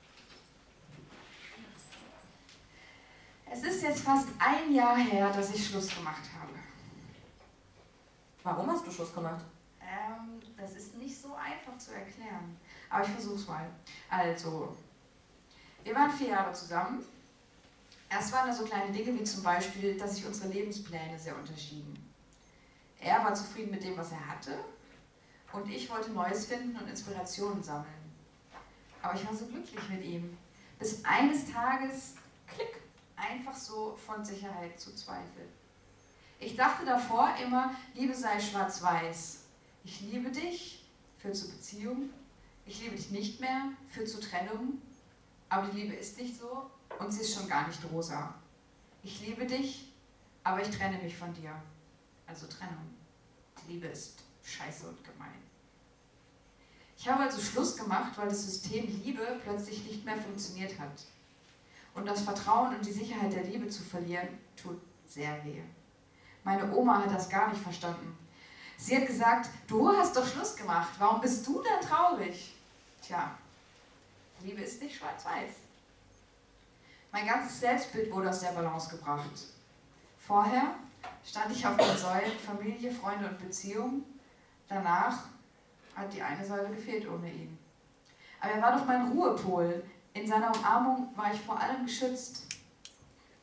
Es 3.51 3.63
ist 3.63 3.83
jetzt 3.83 4.01
fast 4.01 4.29
ein 4.39 4.73
Jahr 4.73 4.95
her, 4.95 5.29
dass 5.31 5.53
ich 5.53 5.67
Schluss 5.67 5.93
gemacht 5.93 6.23
habe. 6.39 6.53
Warum 8.43 8.71
hast 8.71 8.87
du 8.87 8.91
Schluss 8.91 9.13
gemacht? 9.13 9.43
Ähm, 9.81 10.39
das 10.57 10.75
ist 10.75 10.95
nicht 10.95 11.19
so 11.19 11.35
einfach 11.35 11.77
zu 11.77 11.91
erklären. 11.91 12.57
Aber 12.89 13.03
ich 13.03 13.11
versuch's 13.11 13.47
mal. 13.47 13.69
Also, 14.09 14.75
wir 15.83 15.93
waren 15.93 16.11
vier 16.11 16.29
Jahre 16.29 16.53
zusammen. 16.53 17.03
Erst 18.09 18.31
waren 18.31 18.47
da 18.47 18.53
so 18.53 18.63
kleine 18.63 18.91
Dinge 18.91 19.19
wie 19.19 19.23
zum 19.23 19.43
Beispiel, 19.43 19.97
dass 19.97 20.15
sich 20.15 20.25
unsere 20.25 20.47
Lebenspläne 20.47 21.19
sehr 21.19 21.35
unterschieden. 21.35 22.13
Er 22.99 23.23
war 23.23 23.33
zufrieden 23.33 23.71
mit 23.71 23.83
dem, 23.83 23.97
was 23.97 24.11
er 24.11 24.27
hatte, 24.27 24.63
und 25.53 25.69
ich 25.69 25.89
wollte 25.89 26.11
Neues 26.11 26.45
finden 26.45 26.77
und 26.77 26.87
Inspirationen 26.87 27.61
sammeln. 27.61 28.00
Aber 29.01 29.15
ich 29.15 29.25
war 29.25 29.35
so 29.35 29.45
glücklich 29.45 29.89
mit 29.89 30.03
ihm, 30.03 30.37
bis 30.79 31.03
eines 31.03 31.51
Tages, 31.51 32.15
klick, 32.47 32.81
einfach 33.15 33.55
so 33.55 33.95
von 33.95 34.23
Sicherheit 34.23 34.79
zu 34.79 34.93
zweifeln. 34.95 35.49
Ich 36.39 36.55
dachte 36.55 36.85
davor 36.85 37.35
immer, 37.43 37.73
Liebe 37.93 38.15
sei 38.15 38.39
schwarz-weiß. 38.39 39.43
Ich 39.83 40.01
liebe 40.01 40.31
dich, 40.31 40.83
führt 41.19 41.35
zur 41.35 41.51
Beziehung. 41.51 42.09
Ich 42.65 42.81
liebe 42.81 42.95
dich 42.95 43.11
nicht 43.11 43.39
mehr, 43.39 43.65
führt 43.87 44.09
zur 44.09 44.21
Trennung. 44.21 44.81
Aber 45.49 45.67
die 45.67 45.81
Liebe 45.81 45.95
ist 45.95 46.17
nicht 46.17 46.37
so 46.37 46.69
und 46.99 47.11
sie 47.11 47.21
ist 47.21 47.35
schon 47.35 47.47
gar 47.47 47.67
nicht 47.67 47.79
rosa. 47.91 48.33
Ich 49.03 49.25
liebe 49.25 49.45
dich, 49.45 49.91
aber 50.43 50.61
ich 50.61 50.69
trenne 50.69 50.97
mich 50.99 51.15
von 51.15 51.33
dir. 51.33 51.53
Also 52.25 52.47
Trennung. 52.47 52.95
Die 53.61 53.73
Liebe 53.73 53.87
ist 53.87 54.23
scheiße 54.43 54.87
und 54.87 55.03
gemein. 55.03 55.50
Ich 57.01 57.09
habe 57.09 57.23
also 57.23 57.41
Schluss 57.41 57.75
gemacht, 57.75 58.11
weil 58.15 58.29
das 58.29 58.43
System 58.43 58.85
Liebe 58.85 59.25
plötzlich 59.43 59.83
nicht 59.85 60.05
mehr 60.05 60.17
funktioniert 60.17 60.77
hat. 60.79 60.91
Und 61.95 62.05
das 62.05 62.21
Vertrauen 62.21 62.75
und 62.75 62.85
die 62.85 62.91
Sicherheit 62.91 63.33
der 63.33 63.43
Liebe 63.43 63.67
zu 63.67 63.81
verlieren, 63.81 64.27
tut 64.55 64.79
sehr 65.07 65.43
weh. 65.43 65.63
Meine 66.43 66.71
Oma 66.71 67.03
hat 67.03 67.11
das 67.11 67.27
gar 67.27 67.49
nicht 67.49 67.63
verstanden. 67.63 68.15
Sie 68.77 68.95
hat 68.95 69.07
gesagt, 69.07 69.49
du 69.65 69.89
hast 69.89 70.15
doch 70.15 70.27
Schluss 70.27 70.55
gemacht, 70.55 70.91
warum 70.99 71.21
bist 71.21 71.45
du 71.47 71.63
denn 71.63 71.89
traurig? 71.89 72.55
Tja, 73.01 73.31
Liebe 74.41 74.61
ist 74.61 74.79
nicht 74.79 74.95
schwarz-weiß. 74.95 75.53
Mein 77.11 77.25
ganzes 77.25 77.61
Selbstbild 77.61 78.11
wurde 78.11 78.29
aus 78.29 78.41
der 78.41 78.51
Balance 78.51 78.95
gebracht. 78.95 79.47
Vorher 80.19 80.75
stand 81.25 81.51
ich 81.51 81.65
auf 81.65 81.77
den 81.77 81.97
Säulen 81.97 82.37
Familie, 82.45 82.91
Freunde 82.91 83.27
und 83.27 83.39
Beziehung. 83.39 84.03
Danach 84.69 85.30
hat 85.95 86.13
die 86.13 86.21
eine 86.21 86.45
Säule 86.45 86.69
gefehlt 86.69 87.07
ohne 87.07 87.29
ihn. 87.31 87.57
Aber 88.39 88.51
er 88.51 88.61
war 88.61 88.77
doch 88.77 88.85
mein 88.85 89.11
Ruhepol. 89.11 89.83
In 90.13 90.27
seiner 90.27 90.53
Umarmung 90.55 91.09
war 91.15 91.33
ich 91.33 91.39
vor 91.39 91.59
allem 91.59 91.85
geschützt. 91.85 92.47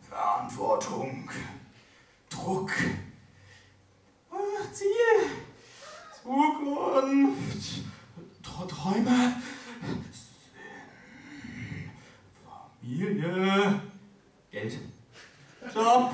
Verantwortung, 0.09 1.31
Druck, 2.29 2.71
Ziel, 4.73 4.89
Zukunft, 6.23 7.83
Träume, 8.43 9.35
Sinn, 10.13 11.91
Familie, 12.81 13.81
Geld, 14.51 14.79
Job, 15.75 16.13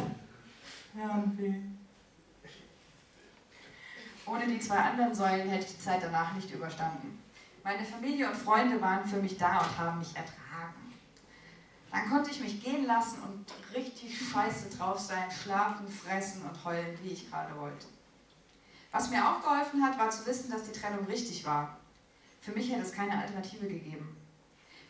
Fernweh. 0.92 1.73
Ohne 4.34 4.48
die 4.48 4.58
zwei 4.58 4.78
anderen 4.78 5.14
Säulen 5.14 5.48
hätte 5.48 5.64
ich 5.64 5.76
die 5.76 5.82
Zeit 5.82 6.02
danach 6.02 6.32
nicht 6.32 6.50
überstanden. 6.50 7.22
Meine 7.62 7.84
Familie 7.84 8.28
und 8.28 8.36
Freunde 8.36 8.80
waren 8.82 9.06
für 9.06 9.18
mich 9.18 9.38
da 9.38 9.60
und 9.60 9.78
haben 9.78 10.00
mich 10.00 10.08
ertragen. 10.08 10.92
Dann 11.92 12.10
konnte 12.10 12.30
ich 12.30 12.40
mich 12.40 12.62
gehen 12.62 12.84
lassen 12.84 13.22
und 13.22 13.46
richtig 13.76 14.18
scheiße 14.18 14.76
drauf 14.76 14.98
sein, 14.98 15.30
schlafen, 15.30 15.86
fressen 15.86 16.42
und 16.42 16.64
heulen, 16.64 16.98
wie 17.02 17.10
ich 17.10 17.30
gerade 17.30 17.56
wollte. 17.56 17.86
Was 18.90 19.10
mir 19.10 19.24
auch 19.24 19.40
geholfen 19.40 19.84
hat, 19.84 19.98
war 19.98 20.10
zu 20.10 20.26
wissen, 20.26 20.50
dass 20.50 20.64
die 20.64 20.78
Trennung 20.78 21.04
richtig 21.06 21.46
war. 21.46 21.78
Für 22.40 22.52
mich 22.52 22.72
hätte 22.72 22.82
es 22.82 22.92
keine 22.92 23.16
Alternative 23.16 23.68
gegeben. 23.68 24.16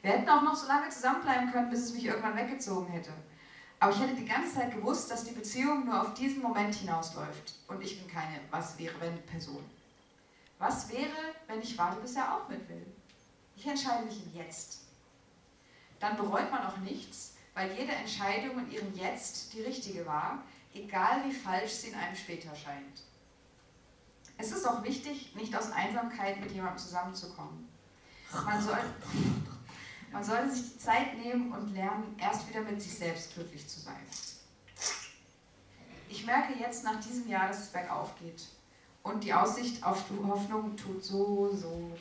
Wir 0.01 0.13
hätten 0.13 0.29
auch 0.29 0.43
noch 0.43 0.57
so 0.57 0.67
lange 0.67 0.89
zusammenbleiben 0.89 1.53
können, 1.53 1.69
bis 1.69 1.81
es 1.81 1.93
mich 1.93 2.07
irgendwann 2.07 2.37
weggezogen 2.37 2.91
hätte. 2.91 3.11
Aber 3.85 3.93
ich 3.93 4.01
hätte 4.01 4.15
die 4.15 4.25
ganze 4.25 4.55
Zeit 4.55 4.73
gewusst, 4.73 5.11
dass 5.11 5.25
die 5.25 5.35
Beziehung 5.35 5.85
nur 5.85 6.01
auf 6.01 6.15
diesen 6.15 6.41
Moment 6.41 6.75
hinausläuft. 6.75 7.53
Und 7.69 7.83
ich 7.83 8.01
bin 8.01 8.11
keine 8.11 8.41
Was 8.51 8.79
wäre 8.79 8.99
wenn 8.99 9.21
Person. 9.27 9.63
Was 10.59 10.91
wäre, 10.91 11.35
wenn 11.49 11.61
ich 11.61 11.77
warte, 11.77 12.01
bis 12.01 12.17
er 12.17 12.35
auch 12.35 12.49
mit 12.49 12.67
will? 12.67 12.87
Ich 13.55 13.67
entscheide 13.67 14.07
mich 14.07 14.25
im 14.25 14.41
Jetzt. 14.41 14.85
Dann 16.01 16.17
bereut 16.17 16.51
man 16.51 16.65
auch 16.65 16.79
nichts, 16.79 17.35
weil 17.53 17.79
jede 17.79 17.93
Entscheidung 17.93 18.59
in 18.61 18.71
ihrem 18.71 18.95
Jetzt 18.95 19.53
die 19.53 19.61
richtige 19.61 20.07
war, 20.07 20.43
egal 20.73 21.23
wie 21.27 21.35
falsch 21.35 21.73
sie 21.73 21.89
in 21.89 21.95
einem 21.95 22.17
später 22.17 22.57
scheint. 22.57 23.03
Es 24.39 24.51
ist 24.51 24.67
auch 24.67 24.83
wichtig, 24.83 25.35
nicht 25.37 25.55
aus 25.55 25.71
Einsamkeit 25.73 26.41
mit 26.41 26.53
jemandem 26.53 26.79
zusammenzukommen. 26.79 27.69
Man 28.47 28.63
soll, 28.63 28.79
man 30.15 30.23
sollte 30.23 30.51
sich 30.51 30.73
die 30.73 30.79
Zeit 30.79 31.19
nehmen 31.19 31.53
und 31.53 31.75
lernen, 31.75 32.17
erst 32.19 32.49
wieder 32.49 32.61
mit 32.61 32.81
sich 32.81 32.95
selbst 32.95 33.35
glücklich 33.35 33.67
zu 33.67 33.81
sein. 33.81 34.01
Ich 36.09 36.25
merke 36.25 36.55
jetzt 36.55 36.85
nach 36.85 37.01
diesem 37.01 37.29
Jahr, 37.29 37.49
dass 37.49 37.65
es 37.65 37.69
bergauf 37.71 38.15
geht. 38.21 38.47
Und 39.03 39.25
die 39.25 39.35
Aussicht 39.35 39.85
auf 39.85 40.05
Hoffnung 40.27 40.77
tut 40.77 41.03
so, 41.03 41.53
so 41.53 41.69
gut. 41.69 41.99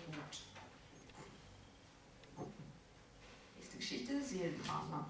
Nächste 3.58 3.78
Geschichte, 3.78 4.22
Seelenpartner. 4.22 5.08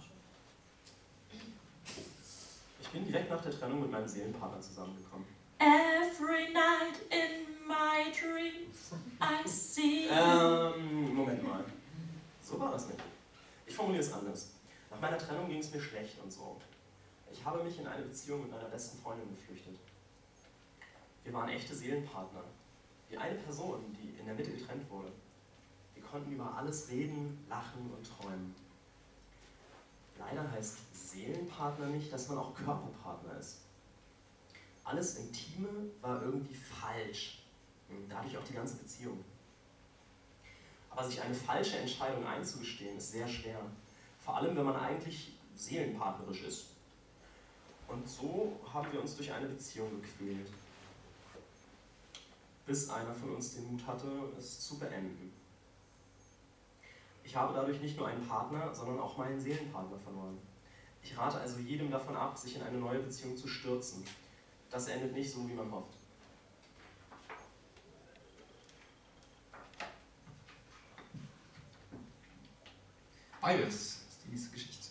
Ich 2.82 2.89
bin 2.89 3.06
direkt 3.06 3.30
nach 3.30 3.42
der 3.42 3.52
Trennung 3.52 3.82
mit 3.82 3.92
meinem 3.92 4.08
Seelenpartner 4.08 4.62
zusammengekommen. 4.62 5.28
Every 5.60 6.54
night 6.54 7.00
in 7.10 7.68
my 7.68 8.12
dreams 8.12 8.94
I 9.22 9.48
see. 9.48 10.08
Ähm, 10.10 11.13
Moment 11.13 11.44
mal. 11.44 11.66
So 12.43 12.60
war 12.60 12.71
das 12.71 12.88
nicht. 12.88 12.99
Ich 13.65 13.75
formuliere 13.75 14.03
es 14.03 14.12
anders. 14.12 14.51
Nach 14.91 14.99
meiner 14.99 15.17
Trennung 15.17 15.47
ging 15.47 15.60
es 15.60 15.73
mir 15.73 15.82
schlecht 15.82 16.19
und 16.21 16.32
so. 16.32 16.60
Ich 17.32 17.43
habe 17.43 17.63
mich 17.63 17.79
in 17.79 17.88
eine 17.88 18.03
Beziehung 18.03 18.41
mit 18.41 18.51
meiner 18.51 18.69
besten 18.69 19.01
Freundin 19.01 19.29
geflüchtet. 19.29 19.79
Wir 21.23 21.34
waren 21.34 21.49
echte 21.49 21.73
Seelenpartner. 21.73 22.43
die 23.10 23.17
eine 23.17 23.36
Person, 23.36 23.79
die 23.93 24.19
in 24.19 24.25
der 24.25 24.36
Mitte 24.36 24.51
getrennt 24.51 24.89
wurde, 24.89 25.12
wir 25.93 26.03
konnten 26.03 26.32
über 26.32 26.56
alles 26.56 26.89
reden, 26.89 27.45
lachen 27.47 27.91
und 27.95 28.03
träumen. 28.03 28.56
Leider 30.17 30.51
heißt 30.51 30.77
Seelenpartner 30.93 31.88
nicht, 31.88 32.12
dass 32.12 32.27
man 32.27 32.39
auch 32.39 32.53
Körperpartner 32.53 33.38
ist. 33.39 33.62
Alles 34.84 35.15
Intime 35.17 35.69
war 36.01 36.21
irgendwie 36.21 36.56
falsch. 36.56 37.39
Und 37.89 38.10
dadurch 38.10 38.38
auch 38.38 38.43
die 38.43 38.53
ganze 38.53 38.77
Beziehung. 38.77 39.23
Aber 40.95 41.08
sich 41.08 41.19
eine 41.19 41.34
falsche 41.34 41.77
Entscheidung 41.77 42.23
einzugestehen, 42.25 42.97
ist 42.97 43.12
sehr 43.12 43.27
schwer. 43.27 43.60
Vor 44.19 44.38
allem, 44.38 44.56
wenn 44.56 44.65
man 44.65 44.75
eigentlich 44.75 45.34
seelenpartnerisch 45.56 46.43
ist. 46.43 46.65
Und 47.88 48.08
so 48.08 48.60
haben 48.71 48.91
wir 48.91 49.01
uns 49.01 49.15
durch 49.15 49.32
eine 49.32 49.47
Beziehung 49.47 49.89
gequält. 50.01 50.51
Bis 52.67 52.89
einer 52.89 53.13
von 53.13 53.36
uns 53.36 53.56
den 53.56 53.71
Mut 53.71 53.86
hatte, 53.88 54.08
es 54.38 54.62
zu 54.62 54.77
beenden. 54.77 55.34
Ich 57.23 57.36
habe 57.36 57.53
dadurch 57.53 57.82
nicht 57.82 57.97
nur 57.97 58.08
einen 58.08 58.25
Partner, 58.27 58.73
sondern 58.73 58.99
auch 58.99 59.17
meinen 59.17 59.39
Seelenpartner 59.39 59.97
verloren. 59.97 60.38
Ich 61.01 61.17
rate 61.17 61.39
also 61.39 61.60
jedem 61.60 61.89
davon 61.89 62.15
ab, 62.15 62.38
sich 62.38 62.56
in 62.56 62.62
eine 62.62 62.77
neue 62.77 62.99
Beziehung 62.99 63.36
zu 63.36 63.47
stürzen. 63.47 64.06
Das 64.69 64.88
endet 64.88 65.13
nicht 65.13 65.32
so, 65.32 65.47
wie 65.49 65.53
man 65.53 65.71
hofft. 65.71 65.97
Beides 73.43 73.75
ist 73.75 74.19
die 74.25 74.29
nächste 74.29 74.51
Geschichte. 74.51 74.88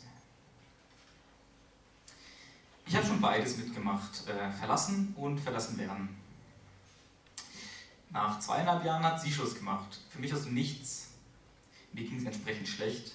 Ich 2.84 2.94
habe 2.94 3.06
schon 3.06 3.18
beides 3.18 3.56
mitgemacht, 3.56 4.28
äh, 4.28 4.52
verlassen 4.52 5.14
und 5.16 5.40
verlassen 5.40 5.78
werden. 5.78 6.10
Nach 8.10 8.38
zweieinhalb 8.38 8.84
Jahren 8.84 9.02
hat 9.04 9.18
sie 9.22 9.32
Schluss 9.32 9.54
gemacht. 9.54 10.00
Für 10.10 10.18
mich 10.18 10.34
aus 10.34 10.42
dem 10.42 10.52
Nichts. 10.52 11.12
Mir 11.94 12.04
ging 12.04 12.18
es 12.18 12.26
entsprechend 12.26 12.68
schlecht. 12.68 13.12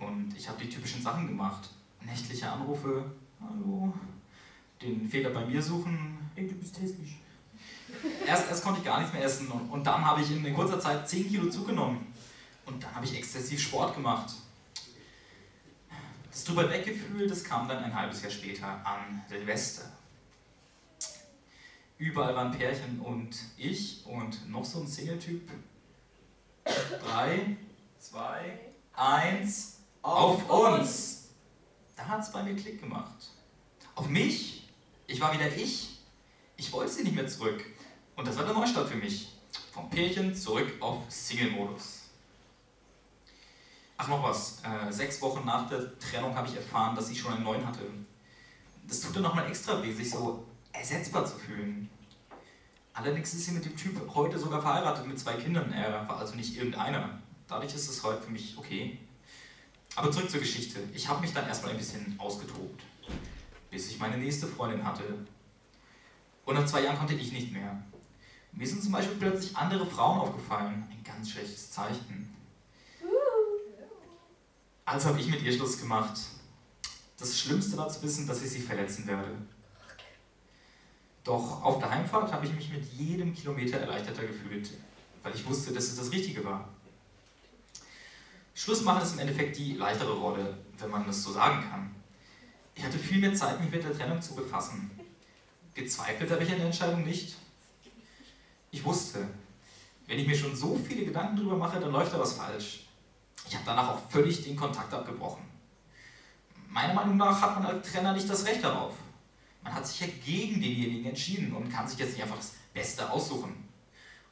Und 0.00 0.34
ich 0.34 0.48
habe 0.48 0.64
die 0.64 0.70
typischen 0.70 1.02
Sachen 1.02 1.26
gemacht. 1.26 1.68
Nächtliche 2.00 2.50
Anrufe, 2.50 3.04
hallo, 3.42 3.92
den 4.80 5.06
Fehler 5.06 5.28
bei 5.28 5.44
mir 5.44 5.62
suchen, 5.62 6.30
ey, 6.36 6.48
du 6.48 6.54
bist 6.54 6.80
hässlich. 6.80 7.18
Erst, 8.26 8.48
erst 8.48 8.64
konnte 8.64 8.78
ich 8.80 8.86
gar 8.86 8.98
nichts 8.98 9.12
mehr 9.12 9.24
essen 9.24 9.48
und, 9.48 9.68
und 9.68 9.86
dann 9.86 10.02
habe 10.06 10.22
ich 10.22 10.30
in 10.30 10.54
kurzer 10.54 10.80
Zeit 10.80 11.06
10 11.06 11.28
Kilo 11.28 11.50
zugenommen. 11.50 12.06
Und 12.64 12.82
dann 12.82 12.94
habe 12.94 13.04
ich 13.04 13.14
exzessiv 13.14 13.60
Sport 13.60 13.94
gemacht. 13.94 14.34
Das 16.34 16.42
drüber 16.42 16.68
weggefühl, 16.68 17.28
das 17.28 17.44
kam 17.44 17.68
dann 17.68 17.84
ein 17.84 17.94
halbes 17.94 18.20
Jahr 18.20 18.30
später 18.32 18.66
an 18.84 19.22
Silvester. 19.28 19.84
Überall 21.96 22.34
waren 22.34 22.50
Pärchen 22.50 22.98
und 22.98 23.36
ich 23.56 24.04
und 24.04 24.50
noch 24.50 24.64
so 24.64 24.80
ein 24.80 24.88
Single-Typ. 24.88 25.48
Drei, 26.64 27.56
zwei, 28.00 28.58
eins, 28.94 29.76
auf 30.02 30.50
uns! 30.50 31.28
Da 31.94 32.08
hat 32.08 32.22
es 32.22 32.32
bei 32.32 32.42
mir 32.42 32.56
Klick 32.56 32.80
gemacht. 32.80 33.30
Auf 33.94 34.08
mich? 34.08 34.68
Ich 35.06 35.20
war 35.20 35.32
wieder 35.32 35.56
ich. 35.56 36.00
Ich 36.56 36.72
wollte 36.72 36.90
sie 36.90 37.04
nicht 37.04 37.14
mehr 37.14 37.28
zurück. 37.28 37.64
Und 38.16 38.26
das 38.26 38.36
war 38.36 38.44
der 38.44 38.54
Neustart 38.54 38.88
für 38.88 38.96
mich. 38.96 39.28
Vom 39.70 39.88
Pärchen 39.88 40.34
zurück 40.34 40.72
auf 40.80 40.98
Single-Modus. 41.08 41.93
Ach, 43.96 44.08
noch 44.08 44.22
was. 44.22 44.60
Äh, 44.62 44.92
sechs 44.92 45.20
Wochen 45.22 45.44
nach 45.44 45.68
der 45.68 45.98
Trennung 45.98 46.34
habe 46.34 46.48
ich 46.48 46.56
erfahren, 46.56 46.96
dass 46.96 47.08
sie 47.08 47.16
schon 47.16 47.34
einen 47.34 47.44
neuen 47.44 47.66
hatte. 47.66 47.82
Das 48.86 49.00
tut 49.00 49.16
dann 49.16 49.22
nochmal 49.22 49.46
extra 49.46 49.82
weh, 49.82 49.92
sich 49.92 50.10
so 50.10 50.44
ersetzbar 50.72 51.24
zu 51.24 51.36
fühlen. 51.36 51.88
Allerdings 52.92 53.34
ist 53.34 53.46
sie 53.46 53.52
mit 53.52 53.64
dem 53.64 53.76
Typ 53.76 54.00
heute 54.14 54.38
sogar 54.38 54.60
verheiratet 54.60 55.06
mit 55.06 55.18
zwei 55.18 55.34
Kindern. 55.34 55.72
Er 55.72 56.08
war 56.08 56.18
also 56.18 56.34
nicht 56.34 56.56
irgendeiner. 56.56 57.18
Dadurch 57.48 57.74
ist 57.74 57.88
es 57.88 58.02
heute 58.02 58.22
für 58.22 58.30
mich 58.30 58.56
okay. 58.58 58.98
Aber 59.96 60.10
zurück 60.10 60.30
zur 60.30 60.40
Geschichte. 60.40 60.80
Ich 60.92 61.08
habe 61.08 61.20
mich 61.20 61.32
dann 61.32 61.46
erstmal 61.46 61.72
ein 61.72 61.78
bisschen 61.78 62.14
ausgetobt, 62.18 62.82
bis 63.70 63.88
ich 63.90 63.98
meine 63.98 64.18
nächste 64.18 64.46
Freundin 64.46 64.84
hatte. 64.84 65.04
Und 66.44 66.54
nach 66.54 66.66
zwei 66.66 66.82
Jahren 66.82 66.98
konnte 66.98 67.14
ich 67.14 67.32
nicht 67.32 67.52
mehr. 67.52 67.80
Mir 68.52 68.66
sind 68.66 68.82
zum 68.82 68.92
Beispiel 68.92 69.16
plötzlich 69.16 69.56
andere 69.56 69.86
Frauen 69.86 70.20
aufgefallen. 70.20 70.86
Ein 70.90 71.04
ganz 71.04 71.30
schlechtes 71.30 71.70
Zeichen. 71.70 72.33
Also 74.84 75.08
habe 75.08 75.20
ich 75.20 75.28
mit 75.28 75.42
ihr 75.42 75.52
Schluss 75.52 75.80
gemacht. 75.80 76.18
Das 77.18 77.38
Schlimmste 77.38 77.76
war 77.76 77.88
zu 77.88 78.02
wissen, 78.02 78.26
dass 78.26 78.42
ich 78.42 78.50
sie 78.50 78.60
verletzen 78.60 79.06
werde. 79.06 79.30
Doch 81.22 81.62
auf 81.62 81.78
der 81.78 81.90
Heimfahrt 81.90 82.32
habe 82.32 82.44
ich 82.44 82.52
mich 82.52 82.70
mit 82.70 82.84
jedem 82.92 83.34
Kilometer 83.34 83.78
erleichterter 83.78 84.26
gefühlt, 84.26 84.70
weil 85.22 85.34
ich 85.34 85.46
wusste, 85.46 85.72
dass 85.72 85.84
es 85.84 85.96
das 85.96 86.12
Richtige 86.12 86.44
war. 86.44 86.68
Schluss 88.54 88.82
machen 88.82 89.02
ist 89.02 89.14
im 89.14 89.20
Endeffekt 89.20 89.56
die 89.56 89.74
leichtere 89.74 90.12
Rolle, 90.12 90.58
wenn 90.78 90.90
man 90.90 91.06
das 91.06 91.22
so 91.22 91.32
sagen 91.32 91.64
kann. 91.70 91.94
Ich 92.74 92.84
hatte 92.84 92.98
viel 92.98 93.18
mehr 93.18 93.34
Zeit, 93.34 93.60
mich 93.60 93.70
mit 93.70 93.82
der 93.82 93.96
Trennung 93.96 94.20
zu 94.20 94.34
befassen. 94.34 94.90
Gezweifelt 95.74 96.30
habe 96.30 96.44
ich 96.44 96.50
an 96.50 96.58
der 96.58 96.66
Entscheidung 96.66 97.04
nicht. 97.04 97.36
Ich 98.70 98.84
wusste, 98.84 99.26
wenn 100.06 100.18
ich 100.18 100.26
mir 100.26 100.36
schon 100.36 100.54
so 100.54 100.76
viele 100.76 101.06
Gedanken 101.06 101.36
drüber 101.36 101.56
mache, 101.56 101.80
dann 101.80 101.90
läuft 101.90 102.12
da 102.12 102.20
was 102.20 102.34
falsch. 102.34 102.83
Ich 103.46 103.54
habe 103.54 103.64
danach 103.66 103.90
auch 103.90 104.10
völlig 104.10 104.42
den 104.42 104.56
Kontakt 104.56 104.92
abgebrochen. 104.92 105.44
Meiner 106.68 106.94
Meinung 106.94 107.16
nach 107.16 107.40
hat 107.40 107.54
man 107.54 107.66
als 107.66 107.90
Trainer 107.90 108.12
nicht 108.12 108.28
das 108.28 108.44
Recht 108.46 108.64
darauf. 108.64 108.94
Man 109.62 109.74
hat 109.74 109.86
sich 109.86 110.00
ja 110.00 110.06
gegen 110.24 110.60
denjenigen 110.60 111.06
entschieden 111.06 111.52
und 111.54 111.70
kann 111.70 111.88
sich 111.88 111.98
jetzt 111.98 112.12
nicht 112.12 112.22
einfach 112.22 112.36
das 112.36 112.54
Beste 112.72 113.10
aussuchen. 113.10 113.68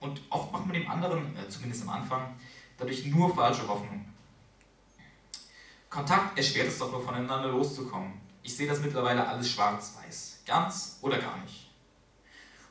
Und 0.01 0.21
oft 0.31 0.53
macht 0.53 0.67
man 0.67 0.75
dem 0.75 0.91
anderen, 0.91 1.37
äh, 1.37 1.49
zumindest 1.49 1.83
am 1.83 1.91
Anfang, 1.91 2.35
dadurch 2.77 3.07
nur 3.07 3.35
falsche 3.35 3.67
Hoffnung. 3.69 4.05
Kontakt 5.89 6.37
erschwert 6.37 6.69
es 6.69 6.79
doch 6.79 6.91
nur 6.91 7.05
voneinander 7.05 7.49
loszukommen. 7.49 8.15
Ich 8.43 8.57
sehe 8.57 8.67
das 8.67 8.81
mittlerweile 8.81 9.27
alles 9.27 9.51
schwarz-weiß. 9.51 10.41
Ganz 10.45 10.99
oder 11.03 11.19
gar 11.19 11.37
nicht. 11.39 11.71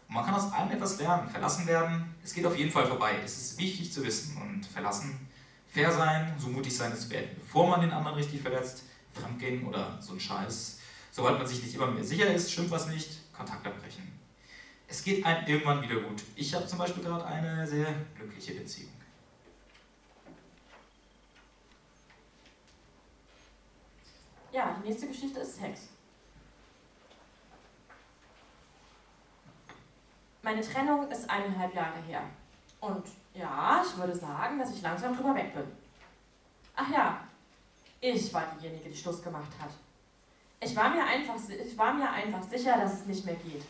Und 0.08 0.16
man 0.16 0.26
kann 0.26 0.36
aus 0.36 0.52
allem 0.52 0.72
etwas 0.72 1.00
lernen. 1.00 1.30
Verlassen 1.30 1.66
werden, 1.66 2.14
es 2.24 2.34
geht 2.34 2.46
auf 2.46 2.58
jeden 2.58 2.72
Fall 2.72 2.86
vorbei. 2.86 3.16
Es 3.24 3.38
ist 3.38 3.58
wichtig 3.58 3.94
zu 3.94 4.04
wissen. 4.04 4.36
Und 4.42 4.66
verlassen, 4.66 5.30
fair 5.72 5.92
sein, 5.92 6.36
so 6.38 6.50
mutig 6.50 6.76
sein, 6.76 6.92
es 6.92 7.02
zu 7.02 7.10
beenden, 7.10 7.36
bevor 7.36 7.68
man 7.68 7.82
den 7.82 7.92
anderen 7.92 8.18
richtig 8.18 8.42
verletzt, 8.42 8.84
fremdgehen 9.14 9.66
oder 9.66 9.98
so 10.02 10.14
ein 10.14 10.20
Scheiß. 10.20 10.80
Sobald 11.12 11.38
man 11.38 11.48
sich 11.48 11.64
nicht 11.64 11.74
immer 11.76 11.88
mehr 11.88 12.04
sicher 12.04 12.34
ist, 12.34 12.52
stimmt 12.52 12.72
was 12.72 12.88
nicht, 12.88 13.34
Kontakt 13.34 13.66
abbrechen. 13.66 14.20
Es 14.88 15.04
geht 15.04 15.26
einem 15.26 15.48
irgendwann 15.48 15.82
wieder 15.82 16.02
gut. 16.02 16.22
Ich 16.36 16.54
habe 16.54 16.68
zum 16.68 16.78
Beispiel 16.78 17.04
gerade 17.04 17.26
eine 17.26 17.66
sehr 17.66 17.88
glückliche 18.16 18.54
Beziehung. 18.54 18.92
Ja, 24.52 24.78
die 24.82 24.90
nächste 24.90 25.08
Geschichte 25.08 25.40
ist 25.40 25.56
Sex. 25.56 25.88
Meine 30.42 30.62
Trennung 30.62 31.10
ist 31.10 31.30
eineinhalb 31.30 31.74
Jahre 31.74 32.02
her. 32.02 32.24
Und 32.82 33.06
ja, 33.34 33.84
ich 33.86 33.98
würde 33.98 34.16
sagen, 34.16 34.60
dass 34.60 34.72
ich 34.72 34.82
langsam 34.82 35.16
drüber 35.16 35.36
weg 35.36 35.54
bin. 35.54 35.64
Ach 36.76 36.90
ja, 36.90 37.20
ich 38.00 38.34
war 38.34 38.44
diejenige, 38.56 38.90
die 38.90 38.96
Schluss 38.96 39.22
gemacht 39.22 39.52
hat. 39.62 39.72
Ich 40.60 40.76
war 40.76 40.90
mir 40.90 41.04
einfach, 41.04 41.36
ich 41.50 41.78
war 41.78 41.94
mir 41.94 42.10
einfach 42.10 42.44
sicher, 42.44 42.78
dass 42.78 42.94
es 42.94 43.06
nicht 43.06 43.26
mehr 43.26 43.36
geht. 43.36 43.64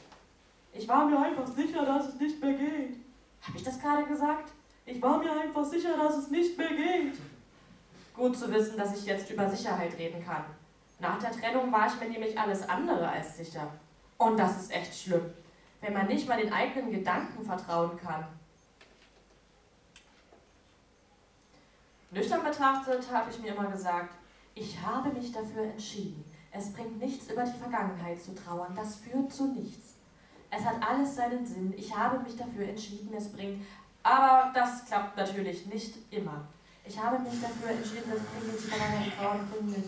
Ich 0.73 0.87
war 0.87 1.05
mir 1.05 1.19
einfach 1.19 1.47
sicher, 1.47 1.85
dass 1.85 2.09
es 2.09 2.15
nicht 2.15 2.41
mehr 2.41 2.53
geht. 2.53 2.97
Habe 3.41 3.57
ich 3.57 3.63
das 3.63 3.79
gerade 3.79 4.05
gesagt? 4.05 4.51
Ich 4.85 5.01
war 5.01 5.17
mir 5.17 5.31
einfach 5.31 5.65
sicher, 5.65 5.97
dass 5.97 6.17
es 6.17 6.29
nicht 6.29 6.57
mehr 6.57 6.69
geht. 6.69 7.17
Gut 8.15 8.37
zu 8.37 8.51
wissen, 8.51 8.77
dass 8.77 8.97
ich 8.97 9.05
jetzt 9.05 9.29
über 9.29 9.49
Sicherheit 9.49 9.97
reden 9.97 10.23
kann. 10.25 10.45
Nach 10.99 11.17
der 11.19 11.31
Trennung 11.31 11.71
war 11.71 11.87
ich 11.87 11.99
mir 11.99 12.09
nämlich 12.09 12.37
alles 12.37 12.67
andere 12.67 13.07
als 13.07 13.37
sicher. 13.37 13.67
Und 14.17 14.37
das 14.37 14.61
ist 14.61 14.71
echt 14.71 14.93
schlimm, 14.93 15.25
wenn 15.81 15.93
man 15.93 16.07
nicht 16.07 16.27
mal 16.27 16.39
den 16.39 16.53
eigenen 16.53 16.91
Gedanken 16.91 17.43
vertrauen 17.43 17.97
kann. 17.97 18.25
Nüchtern 22.11 22.43
betrachtet 22.43 23.09
habe 23.11 23.31
ich 23.31 23.39
mir 23.39 23.55
immer 23.55 23.71
gesagt, 23.71 24.15
ich 24.53 24.77
habe 24.81 25.09
mich 25.09 25.31
dafür 25.31 25.63
entschieden. 25.63 26.25
Es 26.51 26.73
bringt 26.73 26.99
nichts 26.99 27.31
über 27.31 27.43
die 27.43 27.57
Vergangenheit 27.57 28.21
zu 28.21 28.35
trauern, 28.35 28.75
das 28.75 28.97
führt 28.97 29.31
zu 29.31 29.53
nichts. 29.53 29.95
Es 30.49 30.65
hat 30.65 30.75
alles 30.85 31.15
seinen 31.15 31.45
Sinn, 31.45 31.73
ich 31.77 31.95
habe 31.95 32.19
mich 32.19 32.35
dafür 32.35 32.67
entschieden, 32.67 33.13
es 33.15 33.31
bringt, 33.31 33.65
aber 34.03 34.51
das 34.53 34.85
klappt 34.85 35.15
natürlich 35.15 35.65
nicht 35.67 35.93
immer. 36.11 36.45
Ich 36.83 37.01
habe 37.01 37.19
mich 37.19 37.39
dafür 37.39 37.69
entschieden, 37.69 38.11
es 38.13 38.21
bringt 38.21 38.59
die 38.59 38.67
Vergangenheit 38.67 39.17
trauern, 39.17 39.47
bringt. 39.49 39.85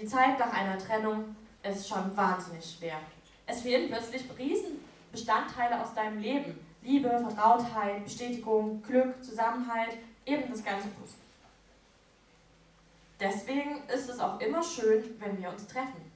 Die 0.00 0.06
Zeit 0.06 0.36
nach 0.40 0.52
einer 0.52 0.76
Trennung 0.76 1.36
ist 1.62 1.88
schon 1.88 2.16
wahnsinnig 2.16 2.76
schwer. 2.76 2.96
Es 3.46 3.60
fehlen 3.60 3.88
plötzlich 3.88 4.24
Riesenbestandteile 4.36 5.80
aus 5.80 5.94
deinem 5.94 6.18
Leben. 6.18 6.58
Liebe, 6.84 7.08
Vertrautheit, 7.08 8.04
Bestätigung, 8.04 8.82
Glück, 8.82 9.24
Zusammenhalt, 9.24 9.96
eben 10.26 10.50
das 10.50 10.62
ganze 10.62 10.88
Puzzle. 10.88 11.16
Deswegen 13.18 13.82
ist 13.88 14.10
es 14.10 14.20
auch 14.20 14.38
immer 14.38 14.62
schön, 14.62 15.18
wenn 15.18 15.40
wir 15.40 15.48
uns 15.48 15.66
treffen. 15.66 16.12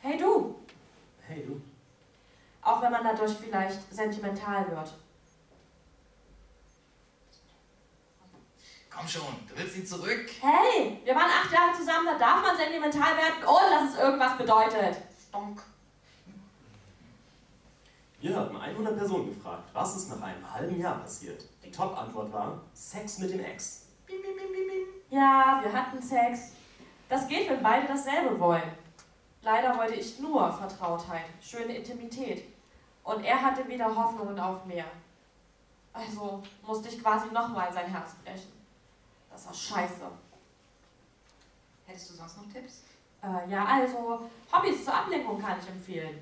Hey 0.00 0.18
du! 0.18 0.56
Hey 1.28 1.44
du, 1.46 1.60
Auch 2.62 2.82
wenn 2.82 2.90
man 2.90 3.04
dadurch 3.04 3.34
vielleicht 3.34 3.94
sentimental 3.94 4.68
wird. 4.68 4.94
Komm 8.90 9.06
schon, 9.06 9.46
du 9.48 9.56
willst 9.56 9.76
ihn 9.76 9.86
zurück? 9.86 10.28
Hey, 10.40 11.00
wir 11.04 11.14
waren 11.14 11.30
acht 11.30 11.52
Jahre 11.52 11.76
zusammen, 11.76 12.06
da 12.06 12.18
darf 12.18 12.42
man 12.42 12.56
sentimental 12.56 13.16
werden, 13.16 13.44
ohne 13.46 13.70
dass 13.70 13.94
es 13.94 14.00
irgendwas 14.00 14.36
bedeutet. 14.36 14.96
Donk. 15.30 15.62
Wir 18.20 18.36
haben 18.36 18.54
100 18.54 18.98
Personen 18.98 19.34
gefragt, 19.34 19.70
was 19.72 19.96
ist 19.96 20.10
nach 20.10 20.20
einem 20.20 20.52
halben 20.52 20.78
Jahr 20.78 20.98
passiert. 20.98 21.42
Die 21.64 21.70
Top-Antwort 21.70 22.30
war 22.30 22.60
Sex 22.74 23.18
mit 23.18 23.30
dem 23.30 23.40
Ex. 23.40 23.86
Ja, 25.08 25.60
wir 25.62 25.72
hatten 25.72 26.02
Sex. 26.02 26.52
Das 27.08 27.26
geht, 27.26 27.48
wenn 27.48 27.62
beide 27.62 27.86
dasselbe 27.88 28.38
wollen. 28.38 28.70
Leider 29.40 29.74
wollte 29.78 29.94
ich 29.94 30.18
nur 30.18 30.52
Vertrautheit, 30.52 31.24
schöne 31.40 31.74
Intimität. 31.78 32.44
Und 33.04 33.24
er 33.24 33.40
hatte 33.40 33.66
wieder 33.66 33.96
Hoffnungen 33.96 34.38
auf 34.38 34.66
mehr. 34.66 34.84
Also 35.94 36.42
musste 36.66 36.90
ich 36.90 37.02
quasi 37.02 37.32
nochmal 37.32 37.72
sein 37.72 37.86
Herz 37.86 38.14
brechen. 38.22 38.52
Das 39.30 39.46
war 39.46 39.54
scheiße. 39.54 40.10
Hättest 41.86 42.10
du 42.10 42.14
sonst 42.14 42.36
noch 42.36 42.52
Tipps? 42.52 42.82
Äh, 43.22 43.50
ja, 43.50 43.64
also 43.64 44.28
Hobbys 44.52 44.84
zur 44.84 44.94
Ablenkung 44.94 45.40
kann 45.40 45.58
ich 45.58 45.68
empfehlen. 45.68 46.20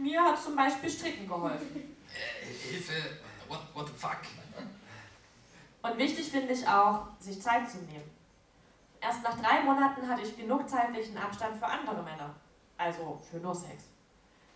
Mir 0.00 0.22
hat 0.22 0.42
zum 0.42 0.56
Beispiel 0.56 0.88
Stricken 0.88 1.28
geholfen. 1.28 1.96
Äh, 2.14 2.68
Hilfe, 2.68 3.18
what, 3.48 3.60
what 3.74 3.86
the 3.86 3.92
fuck? 3.94 4.18
Und 5.82 5.98
wichtig 5.98 6.30
finde 6.30 6.52
ich 6.52 6.66
auch, 6.66 7.06
sich 7.18 7.40
Zeit 7.40 7.70
zu 7.70 7.78
nehmen. 7.78 8.10
Erst 9.00 9.22
nach 9.22 9.38
drei 9.40 9.62
Monaten 9.62 10.06
hatte 10.08 10.22
ich 10.22 10.36
genug 10.36 10.68
zeitlichen 10.68 11.16
Abstand 11.16 11.56
für 11.56 11.66
andere 11.66 12.02
Männer. 12.02 12.34
Also 12.76 13.20
für 13.30 13.38
nur 13.38 13.54
Sex. 13.54 13.84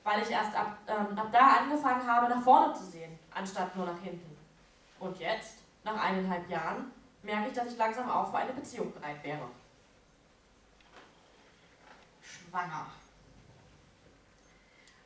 Weil 0.02 0.22
ich 0.22 0.30
erst 0.30 0.54
ab, 0.54 0.78
ähm, 0.86 1.18
ab 1.18 1.28
da 1.32 1.58
angefangen 1.58 2.06
habe, 2.06 2.28
nach 2.28 2.42
vorne 2.42 2.74
zu 2.74 2.84
sehen, 2.84 3.18
anstatt 3.34 3.74
nur 3.76 3.86
nach 3.86 4.00
hinten. 4.00 4.36
Und 5.00 5.18
jetzt, 5.18 5.58
nach 5.82 5.98
eineinhalb 5.98 6.48
Jahren, 6.48 6.90
merke 7.22 7.48
ich, 7.48 7.54
dass 7.54 7.72
ich 7.72 7.78
langsam 7.78 8.10
auch 8.10 8.30
für 8.30 8.38
eine 8.38 8.52
Beziehung 8.52 8.92
bereit 8.92 9.22
wäre. 9.22 9.48
Schwanger. 12.22 12.86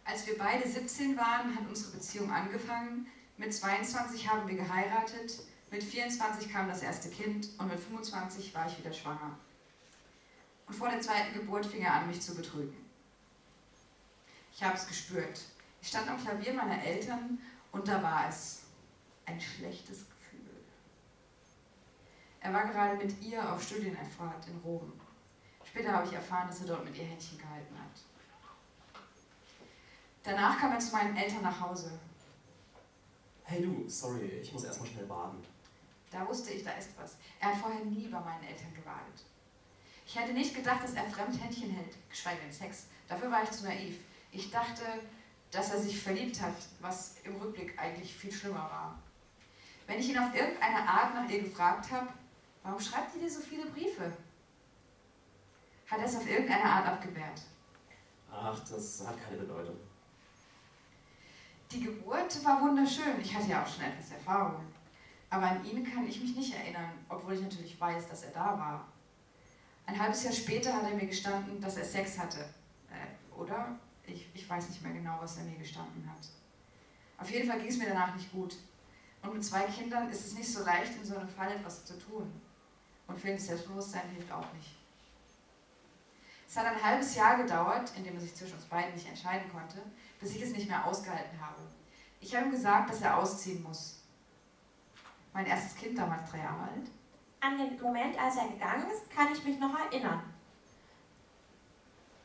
Als 0.08 0.26
wir 0.26 0.38
beide 0.38 0.66
17 0.66 1.18
waren, 1.18 1.54
hat 1.54 1.68
unsere 1.68 1.92
Beziehung 1.92 2.32
angefangen. 2.32 3.06
Mit 3.36 3.52
22 3.52 4.26
haben 4.26 4.48
wir 4.48 4.56
geheiratet, 4.56 5.38
mit 5.70 5.82
24 5.84 6.50
kam 6.50 6.66
das 6.66 6.82
erste 6.82 7.10
Kind 7.10 7.50
und 7.58 7.68
mit 7.68 7.78
25 7.78 8.54
war 8.54 8.66
ich 8.66 8.78
wieder 8.78 8.90
schwanger. 8.90 9.38
Und 10.66 10.74
vor 10.74 10.88
der 10.88 11.02
zweiten 11.02 11.34
Geburt 11.34 11.66
fing 11.66 11.82
er 11.82 11.92
an, 11.92 12.06
mich 12.06 12.22
zu 12.22 12.34
betrügen. 12.34 12.74
Ich 14.54 14.62
habe 14.62 14.78
es 14.78 14.88
gespürt. 14.88 15.42
Ich 15.82 15.88
stand 15.88 16.08
am 16.08 16.18
Klavier 16.18 16.54
meiner 16.54 16.82
Eltern 16.82 17.38
und 17.70 17.86
da 17.86 18.02
war 18.02 18.30
es. 18.30 18.62
Ein 19.26 19.38
schlechtes 19.38 20.06
Gefühl. 20.08 20.64
Er 22.40 22.54
war 22.54 22.66
gerade 22.66 22.96
mit 22.96 23.20
ihr 23.20 23.52
auf 23.52 23.62
Studienfahrt 23.62 24.46
in 24.46 24.58
Rom. 24.64 24.90
Später 25.64 25.92
habe 25.92 26.06
ich 26.06 26.14
erfahren, 26.14 26.48
dass 26.48 26.60
er 26.60 26.68
dort 26.68 26.86
mit 26.86 26.96
ihr 26.96 27.04
Händchen 27.04 27.36
gehalten 27.36 27.74
hat. 27.78 28.07
Danach 30.22 30.59
kam 30.59 30.72
er 30.72 30.78
zu 30.78 30.92
meinen 30.92 31.16
Eltern 31.16 31.42
nach 31.42 31.61
Hause. 31.61 31.92
Hey 33.44 33.62
du, 33.62 33.88
sorry, 33.88 34.26
ich 34.42 34.52
muss 34.52 34.64
erstmal 34.64 34.88
schnell 34.88 35.07
baden. 35.07 35.42
Da 36.11 36.26
wusste 36.26 36.50
ich, 36.50 36.62
da 36.62 36.72
ist 36.72 36.90
was. 36.98 37.16
Er 37.40 37.48
hat 37.48 37.57
vorher 37.57 37.85
nie 37.85 38.09
bei 38.09 38.20
meinen 38.20 38.44
Eltern 38.44 38.74
gebadet. 38.74 39.24
Ich 40.07 40.18
hätte 40.18 40.33
nicht 40.33 40.54
gedacht, 40.54 40.83
dass 40.83 40.94
er 40.94 41.04
Fremdhändchen 41.04 41.70
hält, 41.70 41.94
geschweige 42.09 42.40
denn 42.40 42.52
Sex. 42.52 42.87
Dafür 43.09 43.31
war 43.31 43.42
ich 43.42 43.50
zu 43.50 43.64
naiv. 43.64 43.96
Ich 44.33 44.50
dachte, 44.50 44.83
dass 45.50 45.70
er 45.70 45.81
sich 45.81 46.00
verliebt 46.00 46.40
hat, 46.40 46.54
was 46.81 47.16
im 47.24 47.37
Rückblick 47.37 47.78
eigentlich 47.78 48.14
viel 48.14 48.33
schlimmer 48.33 48.70
war. 48.70 48.98
Wenn 49.87 49.98
ich 49.98 50.11
ihn 50.11 50.18
auf 50.18 50.35
irgendeine 50.35 50.87
Art 50.87 51.14
nach 51.14 51.28
ihr 51.31 51.42
gefragt 51.42 51.90
habe, 51.90 52.09
warum 52.62 52.81
schreibt 52.81 53.14
ihr 53.14 53.22
dir 53.22 53.31
so 53.31 53.40
viele 53.40 53.66
Briefe? 53.70 54.12
Hat 55.87 55.98
er 55.98 56.04
es 56.04 56.16
auf 56.16 56.28
irgendeine 56.28 56.64
Art 56.64 56.87
abgewehrt. 56.87 57.40
Ach, 58.31 58.59
das 58.61 59.07
hat 59.07 59.22
keine 59.22 59.38
Bedeutung. 59.38 59.76
Die 61.70 61.81
Geburt 61.81 62.44
war 62.44 62.62
wunderschön. 62.62 63.20
Ich 63.20 63.35
hatte 63.35 63.48
ja 63.48 63.62
auch 63.62 63.66
schon 63.66 63.85
etwas 63.85 64.11
Erfahrung. 64.11 64.64
Aber 65.31 65.46
an 65.46 65.64
ihn 65.64 65.85
kann 65.85 66.07
ich 66.07 66.20
mich 66.20 66.35
nicht 66.35 66.54
erinnern, 66.54 66.92
obwohl 67.09 67.35
ich 67.35 67.42
natürlich 67.42 67.78
weiß, 67.78 68.09
dass 68.09 68.22
er 68.22 68.31
da 68.31 68.59
war. 68.59 68.88
Ein 69.85 69.98
halbes 69.98 70.24
Jahr 70.24 70.33
später 70.33 70.72
hat 70.72 70.85
er 70.85 70.94
mir 70.94 71.07
gestanden, 71.07 71.61
dass 71.61 71.76
er 71.76 71.85
Sex 71.85 72.18
hatte. 72.18 72.40
Äh, 72.90 73.38
oder? 73.38 73.78
Ich, 74.07 74.28
ich 74.33 74.48
weiß 74.48 74.70
nicht 74.70 74.83
mehr 74.83 74.92
genau, 74.92 75.18
was 75.20 75.37
er 75.37 75.44
mir 75.44 75.59
gestanden 75.59 76.09
hat. 76.11 76.26
Auf 77.18 77.31
jeden 77.31 77.48
Fall 77.48 77.59
ging 77.59 77.68
es 77.68 77.76
mir 77.76 77.88
danach 77.88 78.14
nicht 78.14 78.33
gut. 78.33 78.57
Und 79.22 79.35
mit 79.35 79.44
zwei 79.44 79.62
Kindern 79.64 80.09
ist 80.09 80.26
es 80.26 80.35
nicht 80.35 80.50
so 80.50 80.64
leicht, 80.64 80.94
in 80.96 81.04
so 81.04 81.16
einem 81.16 81.28
Fall 81.28 81.52
etwas 81.52 81.85
zu 81.85 81.98
tun. 81.98 82.40
Und 83.07 83.20
fehlendes 83.20 83.46
Selbstbewusstsein 83.46 84.09
hilft 84.14 84.33
auch 84.33 84.52
nicht. 84.54 84.76
Es 86.48 86.57
hat 86.57 86.66
ein 86.66 86.83
halbes 86.83 87.14
Jahr 87.14 87.37
gedauert, 87.37 87.92
in 87.96 88.04
dem 88.04 88.14
er 88.14 88.20
sich 88.20 88.35
zwischen 88.35 88.54
uns 88.54 88.64
beiden 88.64 88.94
nicht 88.94 89.07
entscheiden 89.07 89.50
konnte, 89.52 89.83
bis 90.20 90.35
ich 90.35 90.42
es 90.42 90.52
nicht 90.52 90.68
mehr 90.68 90.85
ausgehalten 90.85 91.40
habe. 91.40 91.62
Ich 92.20 92.35
habe 92.35 92.46
ihm 92.46 92.50
gesagt, 92.50 92.90
dass 92.90 93.00
er 93.00 93.16
ausziehen 93.16 93.62
muss. 93.62 94.02
Mein 95.33 95.46
erstes 95.46 95.76
Kind, 95.76 95.96
damals 95.96 96.31
drei 96.31 96.38
Jahre 96.38 96.62
alt. 96.62 96.90
An 97.40 97.57
den 97.57 97.81
Moment, 97.81 98.18
als 98.20 98.37
er 98.37 98.48
gegangen 98.48 98.90
ist, 98.90 99.09
kann 99.11 99.33
ich 99.33 99.44
mich 99.44 99.59
noch 99.59 99.78
erinnern. 99.78 100.22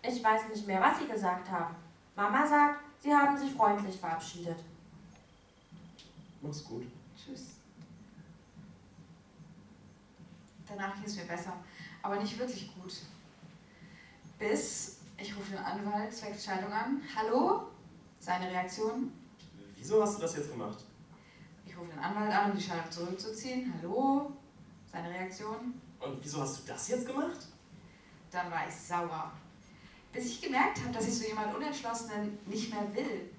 Ich 0.01 0.23
weiß 0.23 0.49
nicht 0.49 0.65
mehr, 0.67 0.82
was 0.82 0.99
Sie 0.99 1.08
gesagt 1.08 1.49
haben. 1.49 1.75
Mama 2.15 2.45
sagt, 2.45 2.82
Sie 2.99 3.13
haben 3.13 3.38
sich 3.38 3.53
freundlich 3.53 3.99
verabschiedet. 3.99 4.58
Mach's 6.41 6.63
gut. 6.63 6.86
Tschüss. 7.15 7.58
Danach 10.67 10.95
ging 10.95 11.06
es 11.06 11.15
mir 11.15 11.25
besser, 11.25 11.53
aber 12.01 12.15
nicht 12.17 12.38
wirklich 12.38 12.73
gut. 12.75 12.93
Bis 14.39 14.99
ich 15.17 15.38
rufe 15.38 15.51
den 15.51 15.63
Anwalt 15.63 16.13
zwecks 16.13 16.45
Scheidung 16.45 16.71
an. 16.71 17.01
Hallo? 17.15 17.67
Seine 18.23 18.49
Reaktion? 18.49 19.12
Wieso 19.75 20.01
hast 20.01 20.15
du 20.17 20.21
das 20.21 20.38
jetzt 20.38 20.49
gemacht? 20.49 20.77
Ich 21.65 21.77
rufe 21.77 21.89
den 21.89 21.99
Anwalt 21.99 22.31
an, 22.31 22.51
um 22.51 22.57
die 22.57 22.63
Scheidung 22.63 22.89
zurückzuziehen. 22.89 23.73
Hallo? 23.75 24.31
Seine 24.89 25.09
Reaktion? 25.09 25.73
Und 25.99 26.23
wieso 26.23 26.39
hast 26.39 26.59
du 26.59 26.71
das 26.71 26.88
jetzt 26.88 27.05
gemacht? 27.05 27.47
Dann 28.31 28.49
war 28.49 28.65
ich 28.65 28.73
sauer. 28.73 29.29
Bis 30.13 30.27
ich 30.27 30.41
gemerkt 30.41 30.81
habe, 30.81 30.93
dass 30.93 31.05
ich 31.05 31.17
so 31.17 31.27
jemand 31.27 31.53
Unentschlossenen 31.53 32.38
nicht 32.45 32.73
mehr 32.73 32.95
will. 32.95 33.29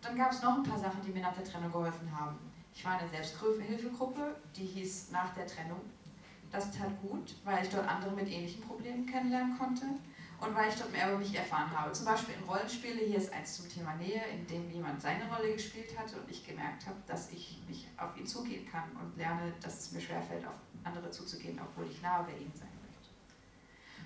Dann 0.00 0.16
gab 0.16 0.32
es 0.32 0.40
noch 0.40 0.56
ein 0.56 0.62
paar 0.62 0.78
Sachen, 0.78 1.02
die 1.06 1.12
mir 1.12 1.20
nach 1.20 1.34
der 1.34 1.44
Trennung 1.44 1.70
geholfen 1.70 2.10
haben. 2.18 2.38
Ich 2.74 2.82
war 2.82 2.94
in 2.94 3.00
einer 3.00 3.10
Selbsthilfegruppe, 3.10 4.36
die 4.56 4.64
hieß 4.64 5.10
Nach 5.10 5.34
der 5.34 5.46
Trennung. 5.46 5.82
Das 6.50 6.70
tat 6.70 6.98
gut, 7.02 7.34
weil 7.44 7.62
ich 7.62 7.68
dort 7.68 7.86
andere 7.86 8.12
mit 8.12 8.28
ähnlichen 8.28 8.62
Problemen 8.62 9.04
kennenlernen 9.04 9.58
konnte 9.58 9.84
und 10.40 10.54
weil 10.54 10.68
ich 10.68 10.74
dort 10.74 10.92
mehr 10.92 11.08
über 11.08 11.18
mich 11.18 11.34
erfahren 11.34 11.70
habe. 11.70 11.92
Zum 11.92 12.04
Beispiel 12.04 12.34
in 12.34 12.44
Rollenspiele, 12.44 13.00
hier 13.00 13.16
ist 13.16 13.32
eins 13.32 13.56
zum 13.56 13.68
Thema 13.68 13.94
Nähe, 13.94 14.22
in 14.32 14.46
dem 14.46 14.70
jemand 14.70 15.00
seine 15.00 15.24
Rolle 15.32 15.52
gespielt 15.52 15.98
hatte 15.98 16.16
und 16.16 16.30
ich 16.30 16.46
gemerkt 16.46 16.86
habe, 16.86 16.96
dass 17.06 17.30
ich 17.30 17.58
nicht 17.68 17.86
auf 17.96 18.16
ihn 18.16 18.26
zugehen 18.26 18.66
kann 18.70 18.84
und 19.00 19.16
lerne, 19.16 19.52
dass 19.62 19.78
es 19.80 19.92
mir 19.92 20.00
schwerfällt, 20.00 20.46
auf 20.46 20.54
andere 20.84 21.10
zuzugehen, 21.10 21.58
obwohl 21.58 21.90
ich 21.90 22.02
nahe 22.02 22.24
bei 22.24 22.32
ihnen 22.32 22.52
sein 22.54 22.68
möchte. 22.82 23.10